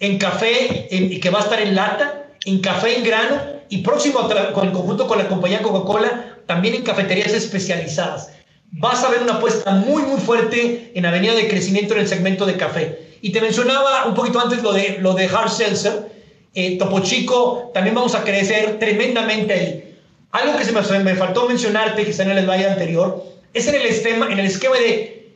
en 0.01 0.19
café 0.19 0.89
en, 0.95 1.21
que 1.21 1.31
va 1.31 1.39
a 1.39 1.43
estar 1.43 1.61
en 1.61 1.75
lata, 1.75 2.27
en 2.45 2.61
café 2.61 2.97
en 2.97 3.05
grano 3.05 3.41
y 3.69 3.79
próximo 3.79 4.29
con 4.53 4.67
el 4.67 4.73
conjunto 4.73 5.07
con 5.07 5.19
la 5.19 5.29
compañía 5.29 5.63
Coca-Cola, 5.63 6.39
también 6.47 6.75
en 6.75 6.83
cafeterías 6.83 7.33
especializadas. 7.33 8.31
Vas 8.73 9.05
a 9.05 9.09
ver 9.09 9.23
una 9.23 9.35
apuesta 9.35 9.71
muy, 9.71 10.03
muy 10.03 10.21
fuerte 10.21 10.91
en 10.95 11.07
avenida 11.07 11.35
de 11.35 11.49
crecimiento 11.49 11.95
en 11.95 12.01
el 12.01 12.09
segmento 12.09 12.45
de 12.45 12.57
café. 12.57 13.19
Y 13.23 13.31
te 13.31 13.41
mencionaba 13.41 14.07
un 14.07 14.15
poquito 14.15 14.41
antes 14.41 14.63
lo 14.63 14.73
de, 14.73 14.99
lo 15.01 15.15
de 15.15 15.27
Hard 15.27 15.51
Seltzer. 15.51 16.13
Eh, 16.55 16.77
Topo 16.79 17.01
Chico, 17.01 17.71
también 17.73 17.95
vamos 17.95 18.15
a 18.15 18.25
crecer 18.25 18.79
tremendamente 18.79 19.53
ahí. 19.55 19.94
Algo 20.35 20.57
que 20.59 20.65
se 20.65 20.73
me, 20.73 21.05
me 21.05 21.15
faltó 21.15 21.49
mencionarte, 21.49 22.05
quizá 22.05 22.25
en 22.25 22.33
el 22.33 22.45
slide 22.45 22.67
anterior, 22.67 23.25
es 23.53 23.69
en 23.69 23.77
el, 23.77 23.87
esquema, 23.87 24.27
en 24.33 24.41
el 24.41 24.47
esquema 24.47 24.77
de, 24.77 25.33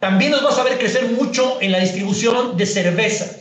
también 0.00 0.32
nos 0.32 0.42
vas 0.42 0.58
a 0.58 0.64
ver 0.64 0.78
crecer 0.78 1.12
mucho 1.12 1.58
en 1.60 1.70
la 1.70 1.78
distribución 1.78 2.56
de 2.56 2.66
cerveza. 2.66 3.36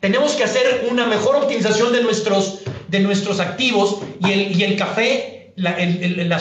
Tenemos 0.00 0.32
que 0.32 0.42
hacer 0.42 0.88
una 0.90 1.06
mejor 1.06 1.36
optimización 1.36 1.92
de 1.92 2.02
nuestros, 2.02 2.62
de 2.88 2.98
nuestros 2.98 3.38
activos 3.38 3.98
y 4.26 4.32
el, 4.32 4.60
y 4.60 4.64
el 4.64 4.76
café, 4.76 5.52
la, 5.54 5.74
el, 5.74 6.02
el, 6.02 6.32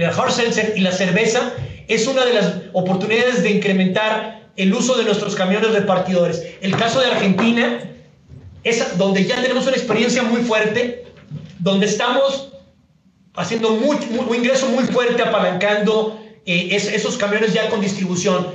el, 0.00 0.02
hard 0.04 0.30
seltzer 0.30 0.74
y 0.76 0.82
la 0.82 0.92
cerveza 0.92 1.54
es 1.88 2.06
una 2.06 2.24
de 2.24 2.34
las 2.34 2.54
oportunidades 2.74 3.42
de 3.42 3.50
incrementar 3.50 4.50
el 4.54 4.72
uso 4.72 4.94
de 4.94 5.02
nuestros 5.02 5.34
camiones 5.34 5.72
repartidores. 5.72 6.44
El 6.60 6.76
caso 6.76 7.00
de 7.00 7.06
Argentina 7.06 7.90
es 8.62 8.96
donde 8.98 9.24
ya 9.24 9.42
tenemos 9.42 9.66
una 9.66 9.74
experiencia 9.74 10.22
muy 10.22 10.42
fuerte, 10.42 11.06
donde 11.58 11.86
estamos 11.86 12.51
haciendo 13.34 13.72
un 13.72 14.34
ingreso 14.34 14.68
muy 14.68 14.84
fuerte, 14.84 15.22
apalancando 15.22 16.20
eh, 16.44 16.68
esos 16.72 17.16
camiones 17.16 17.52
ya 17.52 17.68
con 17.70 17.80
distribución. 17.80 18.48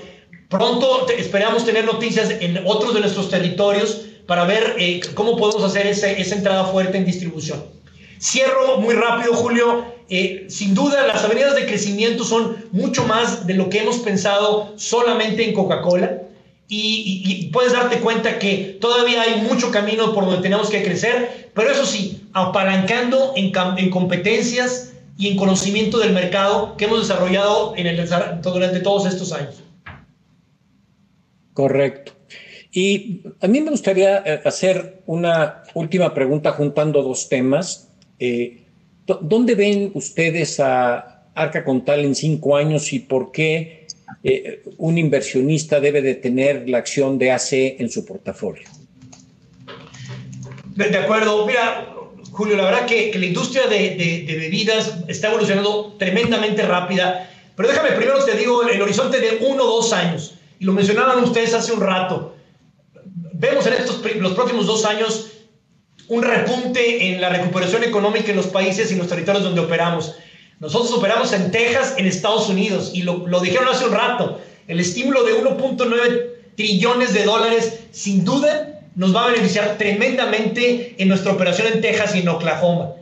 Pronto 0.50 1.08
esperamos 1.10 1.66
tener 1.66 1.86
noticias 1.86 2.30
en 2.40 2.62
otros 2.66 2.94
de 2.94 3.02
nuestros 3.02 3.30
territorios 3.30 4.06
para 4.28 4.46
ver 4.46 4.76
eh, 4.78 5.02
cómo 5.14 5.38
podemos 5.38 5.64
hacer 5.64 5.88
esa 5.88 6.36
entrada 6.36 6.66
fuerte 6.66 6.98
en 6.98 7.06
distribución. 7.06 7.64
Cierro 8.20 8.78
muy 8.80 8.96
rápido, 8.96 9.34
Julio. 9.34 9.86
Eh, 10.10 10.46
sin 10.50 10.74
duda, 10.74 11.06
las 11.06 11.24
avenidas 11.24 11.56
de 11.56 11.66
crecimiento 11.66 12.24
son 12.24 12.66
mucho 12.72 13.04
más 13.06 13.46
de 13.46 13.54
lo 13.54 13.70
que 13.70 13.80
hemos 13.80 13.98
pensado 13.98 14.74
solamente 14.78 15.44
en 15.44 15.54
Coca-Cola. 15.54 16.22
Y, 16.70 17.50
puedes 17.54 17.72
darte 17.72 18.00
cuenta 18.00 18.40
que 18.40 18.78
todavía 18.82 19.22
hay 19.22 19.42
mucho 19.42 19.72
camino 19.72 20.14
por 20.14 20.26
donde 20.26 20.42
tenemos 20.42 20.70
que 20.70 20.84
crecer, 20.84 21.50
pero 21.54 21.72
eso 21.72 21.86
sí, 21.86 22.28
apalancando 22.34 23.34
en, 23.38 23.54
en 23.78 23.90
competencias 23.90 24.94
y 25.18 25.30
en 25.30 25.38
conocimiento 25.38 25.98
del 25.98 26.14
mercado 26.14 26.76
que 26.78 26.86
hemos 26.86 27.08
desarrollado 27.08 27.74
en 27.76 27.88
el, 27.88 28.10
durante 28.42 28.80
todos 28.82 29.06
estos 29.06 29.32
años. 29.32 29.64
Correcto. 31.54 32.12
Y 32.72 33.22
a 33.42 33.48
mí 33.48 33.62
me 33.62 33.72
gustaría 33.72 34.20
eh, 34.20 34.42
hacer 34.46 35.02
una 35.08 35.64
última 35.74 36.14
pregunta 36.14 36.52
juntando 36.52 37.02
dos 37.02 37.30
temas. 37.30 37.90
Eh, 38.20 38.64
¿Dónde 39.06 39.56
ven 39.56 39.92
ustedes 39.96 40.60
a 40.60 41.24
Arca 41.34 41.64
Contal 41.64 42.02
en 42.02 42.14
cinco 42.14 42.58
años 42.58 42.94
y 42.94 43.00
por 43.00 43.32
qué 43.32 43.77
eh, 44.30 44.62
un 44.78 44.98
inversionista 44.98 45.80
debe 45.80 46.02
de 46.02 46.16
tener 46.16 46.68
la 46.68 46.80
acción 46.80 47.18
de 47.18 47.32
AC 47.32 47.80
en 47.80 47.90
su 47.90 48.04
portafolio. 48.04 48.68
De, 50.76 50.98
acuerdo, 50.98 51.48
mira, 51.48 51.96
Julio, 52.32 52.58
la 52.58 52.66
verdad 52.66 52.86
que, 52.86 53.18
la 53.18 53.26
industria 53.26 53.68
de, 53.68 54.26
bebidas 54.28 54.98
está 55.08 55.30
evolucionando 55.30 55.96
tremendamente 55.98 56.62
rápida, 56.64 57.32
pero 57.56 57.70
déjame 57.70 57.92
primero 57.92 58.22
te 58.26 58.36
digo 58.36 58.68
el 58.68 58.82
horizonte 58.82 59.22
de 59.22 59.46
uno 59.48 59.64
o 59.64 59.78
dos 59.78 59.94
años, 59.94 60.36
y 60.60 60.66
lo 60.66 60.74
mencionaban 60.74 61.24
ustedes 61.24 61.54
hace 61.54 61.72
un 61.72 61.80
rato. 61.80 62.36
Vemos 63.32 63.66
en 63.66 63.74
estos 63.74 64.04
los 64.16 64.34
próximos 64.34 64.66
dos 64.66 64.84
años 64.84 65.32
un 66.10 66.22
repunte 66.22 67.14
en 67.14 67.22
la 67.22 67.30
recuperación 67.30 67.86
económica 67.86 68.32
en 68.32 68.36
los 68.36 68.48
países 68.48 68.92
y 68.92 68.96
los 68.96 69.08
territorios 69.08 69.46
donde 69.46 69.62
operamos. 69.62 70.16
Nosotros 70.60 70.92
operamos 70.94 71.34
en 71.34 71.52
Texas, 71.52 71.94
en 71.98 72.08
Estados 72.08 72.50
Unidos, 72.50 72.92
y 72.94 73.04
lo, 73.04 73.40
dijeron 73.40 73.68
hace 73.70 73.86
un 73.86 73.92
rato, 73.92 74.42
el 74.68 74.80
estímulo 74.80 75.24
de 75.24 75.40
1.9 75.44 76.26
trillones 76.56 77.14
de 77.14 77.24
dólares 77.24 77.82
sin 77.92 78.26
duda 78.26 78.82
nos 78.96 79.16
va 79.16 79.26
a 79.26 79.28
beneficiar 79.28 79.78
tremendamente 79.78 80.96
en 80.98 81.08
nuestra 81.08 81.32
operación 81.32 81.68
en 81.72 81.82
Texas 81.82 82.16
y 82.16 82.20
en 82.20 82.30
Oklahoma. 82.30 82.94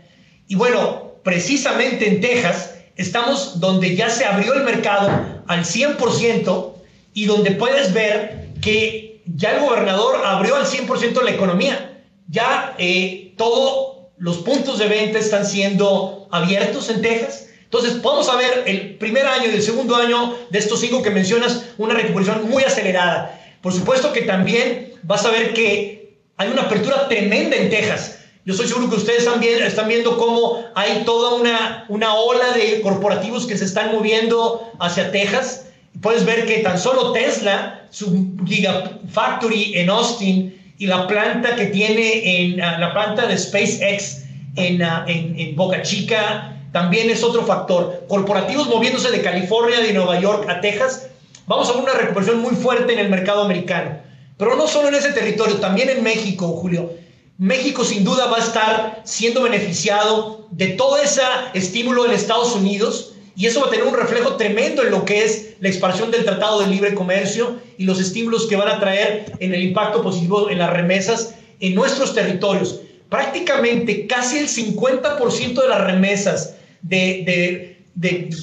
Y 0.50 0.56
bueno, 0.56 1.14
precisamente 1.24 2.08
en 2.10 2.20
Texas 2.20 2.76
estamos 2.98 3.62
donde 3.62 3.96
ya 3.96 4.10
se 4.10 4.26
abrió 4.26 4.54
el 4.54 4.64
mercado 4.64 5.10
al 5.48 5.64
100% 5.64 6.74
y 7.14 7.26
donde 7.26 7.52
puedes 7.52 7.94
ver 7.94 8.50
que 8.62 9.22
ya 9.26 9.56
el 9.56 9.62
gobernador 9.62 10.22
abrió 10.26 10.58
al 10.58 10.66
100% 10.66 11.24
la 11.24 11.32
economía. 11.32 12.04
Ya 12.28 12.76
eh, 12.78 13.34
todos 13.38 14.10
los 14.18 14.40
puntos 14.40 14.78
de 14.78 14.88
venta 14.88 15.20
están 15.20 15.46
siendo 15.46 16.28
abiertos 16.32 16.90
en 16.90 17.02
Texas 17.02 17.45
entonces, 17.66 18.00
podemos 18.00 18.38
ver 18.38 18.64
el 18.68 18.96
primer 18.96 19.26
año 19.26 19.50
y 19.52 19.56
el 19.56 19.62
segundo 19.62 19.96
año 19.96 20.34
de 20.50 20.60
estos 20.60 20.80
cinco 20.80 21.02
que 21.02 21.10
mencionas, 21.10 21.66
una 21.78 21.94
recuperación 21.94 22.50
muy 22.50 22.64
acelerada. 22.64 23.42
Por 23.62 23.74
supuesto 23.74 24.14
que 24.14 24.22
también 24.22 24.94
vas 25.04 25.26
a 25.26 25.32
ver 25.32 25.54
que 25.54 26.16
hay 26.38 26.50
una 26.50 26.64
apertura 26.64 27.08
tremenda 27.08 27.58
en 27.58 27.70
Texas. 27.70 28.20
Yo 28.46 28.54
estoy 28.54 28.68
seguro 28.68 28.90
que 28.90 28.98
ustedes 28.98 29.28
están 29.66 29.88
viendo 29.88 30.18
cómo 30.18 30.64
hay 30.76 31.02
toda 31.04 31.34
una, 31.34 31.86
una 31.90 32.14
ola 32.14 32.52
de 32.52 32.82
corporativos 32.82 33.48
que 33.48 33.58
se 33.58 33.66
están 33.66 33.92
moviendo 33.92 34.72
hacia 34.80 35.12
Texas. 35.12 35.66
Puedes 36.02 36.26
ver 36.26 36.46
que 36.46 36.60
tan 36.60 36.78
solo 36.78 37.12
Tesla, 37.12 37.88
su 37.90 38.36
Gigafactory 38.46 39.74
en 39.76 39.90
Austin 39.90 40.74
y 40.78 40.86
la 40.86 41.08
planta 41.08 41.56
que 41.56 41.66
tiene 41.68 42.52
en 42.52 42.62
ah, 42.62 42.78
la 42.78 42.94
planta 42.94 43.26
de 43.26 43.38
SpaceX 43.38 44.26
en, 44.58 44.84
ah, 44.84 45.06
en, 45.08 45.40
en 45.40 45.56
Boca 45.56 45.82
Chica, 45.82 46.55
también 46.76 47.10
es 47.10 47.24
otro 47.24 47.46
factor. 47.46 48.04
Corporativos 48.10 48.68
moviéndose 48.68 49.10
de 49.10 49.22
California, 49.22 49.80
de 49.80 49.94
Nueva 49.94 50.20
York 50.20 50.46
a 50.50 50.60
Texas, 50.60 51.08
vamos 51.48 51.70
a 51.70 51.72
ver 51.72 51.84
una 51.84 51.94
recuperación 51.94 52.42
muy 52.42 52.54
fuerte 52.54 52.92
en 52.92 53.00
el 53.00 53.08
mercado 53.08 53.44
americano. 53.44 53.98
Pero 54.36 54.58
no 54.58 54.68
solo 54.68 54.90
en 54.90 54.96
ese 54.96 55.14
territorio, 55.14 55.56
también 55.56 55.90
en 55.90 56.04
México, 56.04 56.50
Julio. 56.50 56.92
México 57.38 57.86
sin 57.86 58.04
duda 58.04 58.26
va 58.26 58.40
a 58.40 58.44
estar 58.44 59.02
siendo 59.06 59.44
beneficiado 59.44 60.50
de 60.52 60.68
todo 60.68 60.98
ese 60.98 61.22
estímulo 61.54 62.06
en 62.06 62.12
Estados 62.12 62.54
Unidos 62.54 63.14
y 63.38 63.46
eso 63.46 63.62
va 63.62 63.68
a 63.68 63.70
tener 63.70 63.86
un 63.86 63.96
reflejo 63.96 64.36
tremendo 64.36 64.84
en 64.84 64.92
lo 64.92 65.06
que 65.06 65.24
es 65.24 65.54
la 65.62 65.70
expansión 65.70 66.12
del 66.12 66.26
Tratado 66.26 66.60
de 66.60 66.68
Libre 66.68 66.94
Comercio 66.94 67.56
y 67.78 67.86
los 67.86 68.02
estímulos 68.02 68.48
que 68.48 68.58
van 68.58 68.68
a 68.68 68.82
traer 68.82 69.32
en 69.40 69.54
el 69.54 69.64
impacto 69.64 70.04
positivo 70.04 70.50
en 70.50 70.58
las 70.58 70.72
remesas 70.72 71.36
en 71.62 71.74
nuestros 71.74 72.14
territorios. 72.14 72.82
Prácticamente 73.08 74.08
casi 74.08 74.40
el 74.40 74.50
50% 74.50 75.62
de 75.62 75.70
las 75.70 75.82
remesas 75.82 76.55
de, 76.86 77.78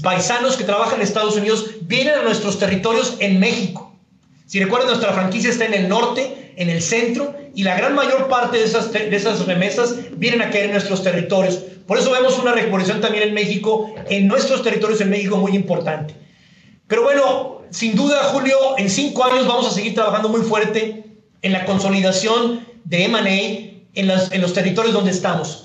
paisanos 0.03 0.57
que 0.57 0.65
trabajan 0.65 0.97
en 0.97 1.03
Estados 1.03 1.37
Unidos 1.37 1.67
vienen 1.83 2.15
a 2.15 2.23
nuestros 2.23 2.59
territorios 2.59 3.17
en 3.21 3.41
México. 3.41 3.95
Si 4.47 4.61
recuerdan, 4.61 4.89
nuestra 4.89 5.13
franquicia 5.13 5.51
está 5.51 5.65
en 5.65 5.75
el 5.75 5.89
norte, 5.89 6.53
en 6.57 6.69
el 6.69 6.83
centro, 6.83 7.35
y 7.55 7.63
la 7.63 7.77
gran 7.77 7.95
mayor 7.95 8.29
parte 8.29 8.59
de 8.59 8.65
esas, 8.65 8.93
de 8.93 9.15
esas 9.15 9.47
remesas 9.47 9.95
vienen 10.17 10.43
a 10.43 10.51
caer 10.51 10.67
en 10.67 10.73
nuestros 10.73 11.03
territorios. 11.03 11.59
Por 11.87 11.99
eso 11.99 12.11
vemos 12.11 12.39
una 12.39 12.53
recuperación 12.53 13.01
también 13.01 13.29
en 13.29 13.35
México, 13.35 13.95
en 14.09 14.27
nuestros 14.27 14.63
territorios 14.63 15.01
en 15.01 15.11
México 15.11 15.37
muy 15.37 15.55
importante. 15.55 16.15
Pero 16.87 17.03
bueno, 17.03 17.63
sin 17.71 17.95
duda, 17.95 18.25
Julio, 18.25 18.57
en 18.79 18.91
cinco 18.91 19.25
años 19.25 19.47
vamos 19.47 19.67
a 19.67 19.71
seguir 19.71 19.95
trabajando 19.95 20.29
muy 20.29 20.43
fuerte 20.43 21.05
en 21.41 21.53
la 21.53 21.65
consolidación 21.65 22.67
de 22.85 23.05
M&A 23.05 23.29
en, 23.95 24.11
en 24.11 24.41
los 24.41 24.53
territorios 24.53 24.95
donde 24.95 25.11
estamos 25.11 25.62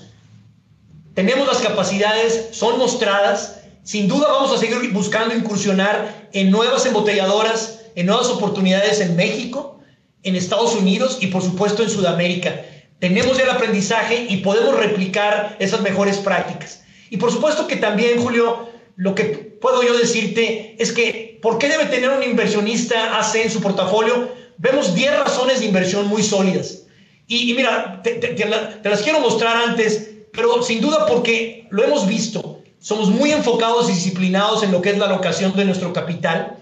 tenemos 1.18 1.48
las 1.48 1.58
capacidades, 1.58 2.50
son 2.52 2.78
mostradas. 2.78 3.58
Sin 3.82 4.06
duda 4.06 4.28
vamos 4.30 4.52
a 4.52 4.56
seguir 4.56 4.92
buscando 4.92 5.34
incursionar 5.34 6.28
en 6.32 6.48
nuevas 6.48 6.86
embotelladoras, 6.86 7.80
en 7.96 8.06
nuevas 8.06 8.28
oportunidades 8.28 9.00
en 9.00 9.16
México, 9.16 9.80
en 10.22 10.36
Estados 10.36 10.76
Unidos 10.76 11.18
y 11.20 11.26
por 11.26 11.42
supuesto 11.42 11.82
en 11.82 11.90
Sudamérica. 11.90 12.62
Tenemos 13.00 13.36
el 13.40 13.50
aprendizaje 13.50 14.26
y 14.28 14.36
podemos 14.36 14.76
replicar 14.76 15.56
esas 15.58 15.80
mejores 15.80 16.18
prácticas. 16.18 16.84
Y 17.10 17.16
por 17.16 17.32
supuesto 17.32 17.66
que 17.66 17.74
también, 17.74 18.22
Julio, 18.22 18.68
lo 18.94 19.16
que 19.16 19.24
puedo 19.60 19.82
yo 19.82 19.98
decirte 19.98 20.76
es 20.78 20.92
que, 20.92 21.40
¿por 21.42 21.58
qué 21.58 21.66
debe 21.68 21.86
tener 21.86 22.10
un 22.10 22.22
inversionista 22.22 23.18
AC 23.18 23.34
en 23.42 23.50
su 23.50 23.60
portafolio? 23.60 24.30
Vemos 24.58 24.94
10 24.94 25.18
razones 25.18 25.58
de 25.58 25.66
inversión 25.66 26.06
muy 26.06 26.22
sólidas. 26.22 26.84
Y, 27.26 27.52
mira, 27.54 28.02
te, 28.04 28.12
te 28.12 28.88
las 28.88 29.02
quiero 29.02 29.18
mostrar 29.18 29.56
antes 29.56 30.17
pero 30.32 30.62
sin 30.62 30.80
duda 30.80 31.06
porque 31.06 31.66
lo 31.70 31.84
hemos 31.84 32.06
visto, 32.06 32.60
somos 32.80 33.10
muy 33.10 33.32
enfocados 33.32 33.88
y 33.90 33.92
disciplinados 33.92 34.62
en 34.62 34.72
lo 34.72 34.80
que 34.80 34.90
es 34.90 34.98
la 34.98 35.06
alocación 35.06 35.54
de 35.56 35.64
nuestro 35.64 35.92
capital. 35.92 36.56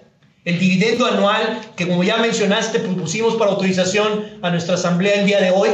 El 0.44 0.58
dividendo 0.58 1.06
anual 1.06 1.60
que 1.76 1.86
como 1.86 2.04
ya 2.04 2.18
mencionaste 2.18 2.78
propusimos 2.80 3.34
para 3.34 3.50
autorización 3.50 4.38
a 4.42 4.50
nuestra 4.50 4.76
asamblea 4.76 5.20
el 5.20 5.26
día 5.26 5.40
de 5.40 5.50
hoy, 5.50 5.70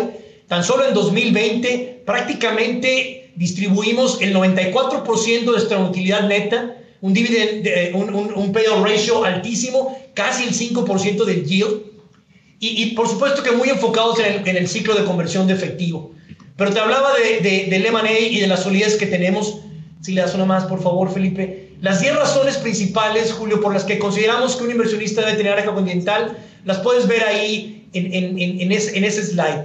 tan 0.49 0.65
solo 0.65 0.87
en 0.87 0.95
2020 0.95 2.03
prácticamente 2.07 3.33
distribuimos 3.37 4.21
el 4.21 4.35
94% 4.35 5.41
de 5.41 5.47
nuestra 5.47 5.79
utilidad 5.79 6.27
neta, 6.27 6.77
un, 7.01 7.13
dividend, 7.13 7.95
un, 7.95 8.33
un, 8.35 8.53
payout 8.53 8.87
ratio 8.87 9.25
altísimo, 9.25 9.99
casi 10.15 10.45
el 10.45 10.55
5% 10.55 11.25
del 11.25 11.45
yield, 11.45 11.83
y, 12.61 12.83
y, 12.83 12.87
por 12.95 13.09
supuesto 13.09 13.43
que 13.43 13.51
muy 13.51 13.69
enfocados 13.71 14.21
en 14.21 14.27
el, 14.27 14.49
en 14.49 14.57
el 14.57 14.69
ciclo 14.69 14.95
de 14.95 15.05
conversión 15.05 15.49
de 15.49 15.55
efectivo. 15.55 16.13
Pero 16.63 16.75
te 16.75 16.79
hablaba 16.79 17.11
de, 17.15 17.41
de, 17.41 17.67
del 17.71 17.87
M&A 17.87 18.21
y 18.21 18.39
de 18.39 18.47
la 18.47 18.57
solidez 18.57 18.95
que 18.95 19.07
tenemos. 19.07 19.59
Si 20.01 20.13
le 20.13 20.21
das 20.21 20.33
una 20.37 20.45
más, 20.45 20.63
por 20.67 20.81
favor, 20.81 21.13
Felipe. 21.13 21.73
Las 21.81 21.99
10 21.99 22.15
razones 22.15 22.57
principales, 22.57 23.33
Julio, 23.33 23.61
por 23.61 23.75
las 23.75 23.83
que 23.83 23.99
consideramos 23.99 24.55
que 24.55 24.63
un 24.63 24.71
inversionista 24.71 25.23
debe 25.23 25.39
tener 25.39 25.55
área 25.55 25.65
continental, 25.65 26.39
las 26.65 26.79
puedes 26.79 27.09
ver 27.09 27.25
ahí 27.25 27.89
en, 27.95 28.15
en, 28.15 28.61
en, 28.61 28.71
ese, 28.71 28.97
en 28.97 29.03
ese 29.03 29.25
slide. 29.25 29.65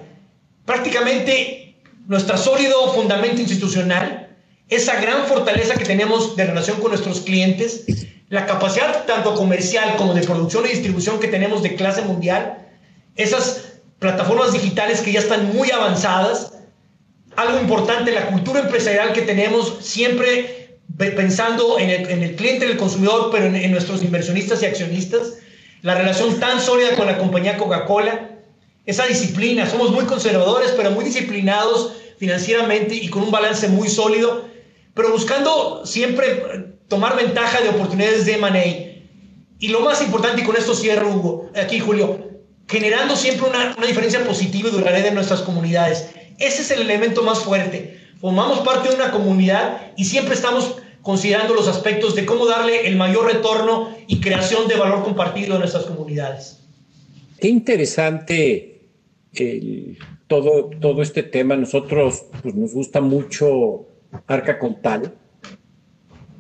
Prácticamente 0.66 1.76
nuestro 2.08 2.36
sólido 2.36 2.92
fundamento 2.94 3.42
institucional, 3.42 4.36
esa 4.68 5.00
gran 5.00 5.28
fortaleza 5.28 5.76
que 5.76 5.86
tenemos 5.86 6.36
de 6.36 6.48
relación 6.48 6.80
con 6.80 6.90
nuestros 6.90 7.22
clientes, 7.22 7.86
la 8.30 8.48
capacidad 8.48 9.06
tanto 9.06 9.36
comercial 9.36 9.98
como 9.98 10.16
de 10.16 10.24
producción 10.24 10.66
y 10.66 10.70
distribución 10.70 11.20
que 11.20 11.28
tenemos 11.28 11.62
de 11.62 11.76
clase 11.76 12.02
mundial, 12.02 12.58
esas 13.16 13.74
plataformas 14.00 14.52
digitales 14.52 15.02
que 15.02 15.12
ya 15.12 15.20
están 15.20 15.54
muy 15.54 15.70
avanzadas, 15.70 16.54
algo 17.38 17.60
importante, 17.60 18.12
la 18.12 18.28
cultura 18.28 18.62
empresarial 18.62 19.14
que 19.14 19.22
tenemos, 19.22 19.78
siempre 19.80 20.80
pensando 20.98 21.78
en 21.78 21.92
el, 21.92 22.10
en 22.10 22.24
el 22.24 22.36
cliente, 22.36 22.66
en 22.66 22.72
el 22.72 22.78
consumidor, 22.78 23.30
pero 23.32 23.46
en, 23.46 23.72
nuestros 23.72 24.02
inversionistas 24.02 24.64
y 24.64 24.66
accionistas, 24.66 25.34
la 25.84 25.94
relación 25.94 26.40
tan 26.40 26.60
sólida 26.60 26.96
con 26.96 27.06
la 27.06 27.20
compañía 27.20 27.56
Coca-Cola, 27.58 28.32
esa 28.88 29.06
disciplina, 29.06 29.70
somos 29.70 29.92
muy 29.92 30.06
conservadores, 30.06 30.74
pero 30.76 30.90
muy 30.90 31.06
disciplinados 31.06 31.94
financieramente 32.18 32.96
y 32.96 33.08
con 33.10 33.22
un 33.22 33.32
balance 33.32 33.68
muy 33.68 33.88
sólido, 33.88 34.46
pero 34.96 35.12
buscando 35.12 35.86
siempre 35.86 36.74
tomar 36.88 37.16
ventaja 37.16 37.62
de 37.62 37.70
oportunidades 37.70 38.26
de 38.26 38.34
M&A. 38.34 38.66
Y 39.60 39.68
lo 39.68 39.82
más 39.82 40.02
importante, 40.02 40.42
y 40.42 40.44
con 40.44 40.56
esto 40.56 40.74
cierro, 40.74 41.14
Hugo, 41.14 41.52
aquí 41.56 41.80
Julio, 41.80 42.20
generando 42.68 43.16
siempre 43.16 43.48
una, 43.48 43.76
una 43.78 43.86
diferencia 43.86 44.24
positiva 44.24 44.70
y 44.70 44.72
duradera 44.72 45.10
en 45.10 45.16
nuestras 45.16 45.42
comunidades. 45.42 46.10
Ese 46.40 46.62
es 46.62 46.72
el 46.72 46.82
elemento 46.82 47.24
más 47.24 47.40
fuerte. 47.40 48.00
Formamos 48.20 48.60
parte 48.60 48.90
de 48.90 48.96
una 48.96 49.12
comunidad 49.12 49.94
y 49.96 50.06
siempre 50.06 50.34
estamos 50.34 50.78
considerando 51.02 51.54
los 51.54 51.68
aspectos 51.68 52.16
de 52.16 52.26
cómo 52.26 52.46
darle 52.46 52.88
el 52.88 52.96
mayor 52.96 53.32
retorno 53.32 53.96
y 54.08 54.20
creación 54.20 54.68
de 54.68 54.76
valor 54.76 55.04
compartido 55.04 55.56
a 55.56 55.60
nuestras 55.60 55.86
comunidades. 55.86 56.60
Qué 57.40 57.48
interesante 57.48 58.90
todo, 60.28 60.70
todo 60.82 61.02
este 61.02 61.24
tema. 61.24 61.56
Nosotros 61.56 62.26
pues, 62.42 62.56
nos 62.56 62.74
gusta 62.74 63.02
mucho 63.02 63.88
Arca 64.28 64.60
Contal. 64.60 65.14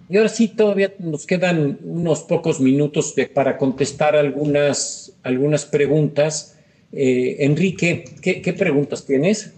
Y 0.09 0.17
ahora 0.17 0.29
sí, 0.29 0.47
todavía 0.47 0.93
nos 0.99 1.25
quedan 1.25 1.79
unos 1.83 2.21
pocos 2.21 2.59
minutos 2.61 3.13
para 3.33 3.57
contestar 3.57 4.15
algunas, 4.15 5.13
algunas 5.23 5.65
preguntas. 5.65 6.57
Eh, 6.93 7.37
Enrique, 7.39 8.05
¿qué, 8.21 8.41
¿qué, 8.41 8.53
preguntas 8.53 9.05
tienes? 9.05 9.53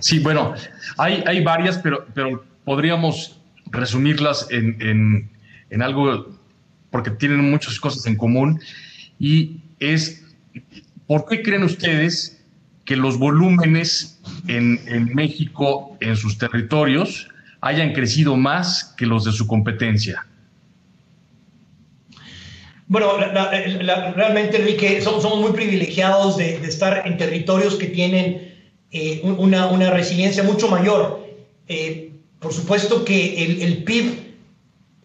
Sí, 0.00 0.18
bueno, 0.18 0.54
hay, 0.98 1.22
hay 1.26 1.42
varias, 1.42 1.78
pero, 1.78 2.06
pero 2.14 2.44
podríamos 2.64 3.40
resumirlas 3.66 4.46
en, 4.50 5.30
algo, 5.80 6.38
porque 6.90 7.10
tienen 7.10 7.50
muchas 7.50 7.78
cosas 7.80 8.06
en 8.06 8.16
común, 8.16 8.60
y 9.18 9.60
es, 9.80 10.24
¿por 11.06 11.26
qué 11.26 11.42
creen 11.42 11.64
ustedes 11.64 12.44
que 12.84 12.96
los 12.96 13.18
volúmenes 13.18 14.20
en, 14.46 14.80
en 14.86 15.14
México, 15.14 15.96
en 16.00 16.16
sus 16.16 16.38
territorios, 16.38 17.28
hayan 17.60 17.92
crecido 17.92 18.36
más 18.36 18.94
que 18.96 19.06
los 19.06 19.24
de 19.24 19.32
su 19.32 19.46
competencia? 19.46 20.26
Bueno, 22.86 23.16
realmente, 23.16 24.58
Enrique, 24.58 25.00
somos, 25.00 25.40
muy 25.40 25.52
privilegiados 25.52 26.36
de, 26.36 26.56
estar 26.56 27.06
en 27.06 27.16
territorios 27.16 27.76
que 27.76 27.86
tienen 27.86 28.53
eh, 28.96 29.22
una, 29.24 29.66
una, 29.66 29.90
resiliencia 29.90 30.44
mucho 30.44 30.68
mayor. 30.68 31.26
Eh, 31.66 32.12
por 32.38 32.52
supuesto 32.52 33.04
que 33.04 33.44
el, 33.44 33.62
el, 33.62 33.82
PIB 33.82 34.20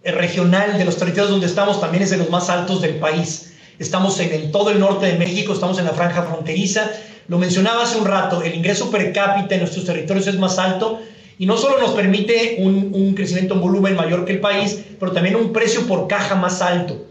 regional 0.04 0.78
de 0.78 0.86
los 0.86 0.96
territorios 0.98 1.32
donde 1.32 1.48
estamos 1.48 1.82
también 1.82 2.04
es 2.04 2.12
de 2.12 2.18
los 2.18 2.30
más 2.30 2.52
altos 2.52 2.84
del 2.84 2.98
país. 2.98 3.56
Estamos 3.80 4.20
en 4.20 4.32
el, 4.32 4.52
todo 4.52 4.70
el 4.70 4.80
norte 4.80 5.08
de 5.08 5.18
México, 5.18 5.54
estamos 5.54 5.80
en 5.80 5.86
la 5.86 5.94
franja 5.94 6.22
fronteriza. 6.22 6.92
Lo 7.28 7.40
mencionaba 7.40 7.82
hace 7.82 7.98
un 7.98 8.06
rato, 8.06 8.44
el 8.44 8.54
ingreso 8.54 8.92
per 8.92 9.12
cápita 9.12 9.56
en 9.56 9.62
nuestros 9.62 9.86
territorios 9.86 10.28
es 10.28 10.38
más 10.38 10.60
alto 10.60 11.00
y 11.40 11.48
no 11.48 11.58
solo 11.58 11.80
nos 11.80 11.94
permite 11.94 12.58
un, 12.60 12.92
un 12.94 13.16
crecimiento 13.16 13.56
en 13.56 13.62
volumen 13.62 13.96
mayor 13.96 14.24
que 14.24 14.34
el 14.34 14.40
país, 14.40 14.84
pero 15.00 15.14
también 15.14 15.36
un 15.36 15.52
precio 15.52 15.88
por 15.88 16.08
caja 16.08 16.36
más 16.36 16.62
alto. 16.62 17.08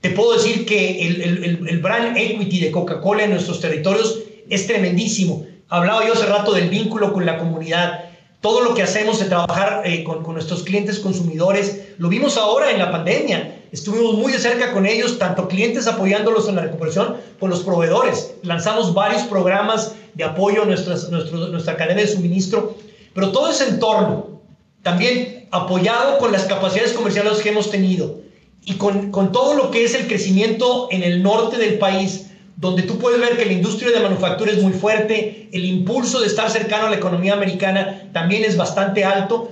Te 0.00 0.10
puedo 0.10 0.32
decir 0.32 0.66
que 0.66 1.06
el, 1.06 1.22
el, 1.22 1.68
el 1.68 1.78
brand 1.78 2.16
equity 2.16 2.58
de 2.58 2.72
Coca-Cola 2.72 3.22
en 3.22 3.30
nuestros 3.30 3.60
territorios 3.60 4.18
es 4.50 4.66
tremendísimo. 4.66 5.46
Hablaba 5.68 6.06
yo 6.06 6.12
hace 6.12 6.26
rato 6.26 6.52
del 6.52 6.68
vínculo 6.68 7.12
con 7.12 7.26
la 7.26 7.38
comunidad, 7.38 8.04
todo 8.40 8.60
lo 8.60 8.74
que 8.74 8.82
hacemos 8.82 9.18
de 9.18 9.24
trabajar 9.24 9.82
eh, 9.84 10.04
con, 10.04 10.22
nuestros 10.22 10.62
clientes 10.62 11.00
consumidores, 11.00 11.88
lo 11.98 12.08
vimos 12.08 12.36
ahora 12.36 12.70
en 12.70 12.78
la 12.78 12.92
pandemia. 12.92 13.62
Estuvimos 13.72 14.14
muy 14.14 14.32
de 14.32 14.38
cerca 14.38 14.72
con 14.72 14.86
ellos, 14.86 15.18
tanto 15.18 15.48
clientes 15.48 15.88
apoyándolos 15.88 16.48
en 16.48 16.54
la 16.54 16.62
recuperación, 16.62 17.16
con 17.40 17.50
los 17.50 17.60
proveedores. 17.64 18.34
Lanzamos 18.42 18.94
varios 18.94 19.22
programas 19.22 19.96
de 20.14 20.22
apoyo 20.22 20.62
a 20.62 20.66
nuestra 20.66 21.76
cadena 21.76 22.00
de 22.00 22.06
suministro, 22.06 22.76
pero 23.12 23.32
todo 23.32 23.50
ese 23.50 23.68
entorno, 23.68 24.40
también 24.82 25.48
apoyado 25.50 26.18
con 26.18 26.30
las 26.30 26.44
capacidades 26.44 26.92
comerciales 26.92 27.38
que 27.38 27.48
hemos 27.48 27.70
tenido 27.72 28.20
y 28.64 28.74
con, 28.74 29.10
con 29.10 29.32
todo 29.32 29.54
lo 29.54 29.72
que 29.72 29.84
es 29.84 29.94
el 29.94 30.06
crecimiento 30.06 30.86
en 30.92 31.02
el 31.02 31.24
norte 31.24 31.56
del 31.56 31.78
país, 31.78 32.25
donde 32.56 32.82
tú 32.82 32.98
puedes 32.98 33.20
ver 33.20 33.36
que 33.36 33.44
la 33.44 33.52
industria 33.52 33.90
de 33.90 34.00
manufactura 34.00 34.50
es 34.50 34.62
muy 34.62 34.72
fuerte, 34.72 35.48
el 35.52 35.64
impulso 35.64 36.20
de 36.20 36.26
estar 36.26 36.50
cercano 36.50 36.86
a 36.86 36.90
la 36.90 36.96
economía 36.96 37.34
americana 37.34 38.08
también 38.12 38.44
es 38.44 38.56
bastante 38.56 39.04
alto. 39.04 39.50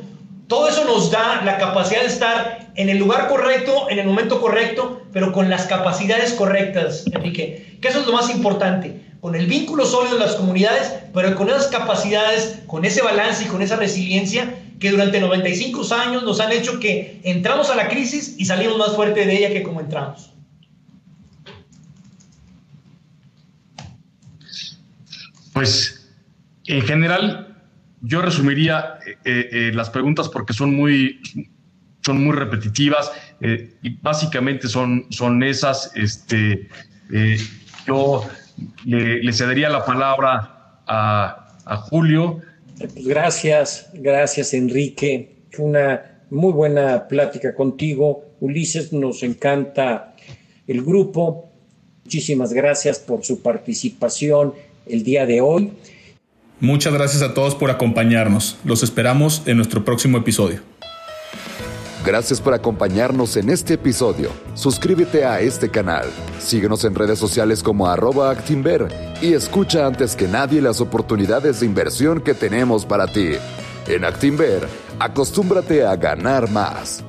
Todo 0.49 0.69
eso 0.69 0.85
nos 0.85 1.11
da 1.11 1.43
la 1.45 1.59
capacidad 1.59 2.01
de 2.01 2.07
estar 2.07 2.73
en 2.77 2.89
el 2.89 2.99
lugar 2.99 3.29
correcto, 3.29 3.89
en 3.91 3.99
el 3.99 4.07
momento 4.07 4.41
correcto, 4.41 5.03
pero 5.13 5.33
con 5.33 5.51
las 5.51 5.67
capacidades 5.67 6.33
correctas, 6.33 7.05
Enrique. 7.13 7.79
Que 7.81 7.89
eso 7.89 8.01
es 8.01 8.07
lo 8.07 8.13
más 8.13 8.31
importante. 8.31 9.03
Con 9.21 9.35
el 9.35 9.47
vínculo 9.47 9.87
sólido 9.87 10.19
de 10.19 10.25
las 10.25 10.35
comunidades, 10.37 10.93
pero 11.13 11.35
con 11.35 11.49
esas 11.49 11.69
capacidades, 11.69 12.61
con 12.67 12.85
ese 12.85 13.03
balance 13.03 13.45
y 13.45 13.47
con 13.47 13.63
esa 13.63 13.77
resiliencia 13.77 14.55
que 14.81 14.91
durante 14.91 15.21
95 15.21 15.87
años 15.95 16.23
nos 16.25 16.41
han 16.41 16.53
hecho 16.53 16.81
que 16.81 17.21
entramos 17.23 17.71
a 17.71 17.77
la 17.77 17.89
crisis 17.89 18.35
y 18.39 18.45
salimos 18.45 18.77
más 18.77 18.95
fuerte 18.95 19.25
de 19.25 19.37
ella 19.37 19.51
que 19.51 19.63
como 19.63 19.81
entramos. 19.81 20.34
Pues 25.55 26.11
en 26.67 26.83
general, 26.83 27.57
yo 28.03 28.21
resumiría 28.21 28.99
eh, 29.07 29.17
eh, 29.25 29.49
eh, 29.51 29.71
las 29.73 29.89
preguntas 29.89 30.29
porque 30.29 30.53
son 30.53 30.75
muy, 30.75 31.21
son 32.03 32.23
muy 32.23 32.35
repetitivas 32.35 33.11
y 33.41 33.97
básicamente 34.01 34.69
son, 34.69 35.07
son 35.11 35.43
esas. 35.43 35.93
Este, 35.95 36.69
yo 37.87 38.25
le, 38.85 39.33
cedería 39.33 39.69
la 39.69 39.85
palabra 39.85 40.81
a, 40.87 41.49
a 41.67 41.77
Julio. 41.77 42.41
Gracias, 42.97 43.91
gracias 43.93 44.55
Enrique. 44.55 45.43
Una 45.59 46.23
muy 46.31 46.53
buena 46.53 47.07
plática 47.07 47.55
contigo. 47.55 48.25
Ulises, 48.41 48.93
nos 48.93 49.23
encanta 49.23 50.15
el 50.67 50.83
grupo. 50.83 51.51
Muchísimas 52.05 52.53
gracias 52.53 52.99
por 52.99 53.25
su 53.25 53.43
participación 53.43 54.55
el 54.87 55.03
día 55.03 55.27
de 55.27 55.41
hoy. 55.41 55.73
Muchas 56.61 56.95
gracias 56.95 57.23
a 57.23 57.35
todos 57.35 57.55
por 57.55 57.71
acompañarnos. 57.71 58.57
Los 58.65 58.83
esperamos 58.83 59.43
en 59.47 59.57
nuestro 59.57 59.85
próximo 59.85 60.19
episodio. 60.19 60.61
Gracias 62.05 62.39
por 62.39 62.53
acompañarnos 62.53 63.37
en 63.39 63.49
este 63.49 63.75
episodio. 63.75 64.31
Suscríbete 64.55 65.25
a 65.25 65.41
este 65.41 65.71
canal, 65.71 66.05
síguenos 66.39 66.85
en 66.85 66.95
redes 66.95 67.19
sociales 67.19 67.63
como 67.63 67.87
arroba 67.87 68.31
Actinver 68.31 68.89
y 69.23 69.33
escucha 69.33 69.87
antes 69.87 70.15
que 70.15 70.29
nadie 70.29 70.61
las 70.61 70.83
oportunidades 70.83 71.61
de 71.61 71.67
inversión 71.67 72.21
que 72.21 72.35
tenemos 72.35 72.85
para 72.85 73.07
ti. 73.07 73.31
En 73.87 74.05
Actinver, 74.05 74.69
acostúmbrate 74.99 75.83
a 75.83 75.97
ganar 75.97 76.51
más. 76.51 77.03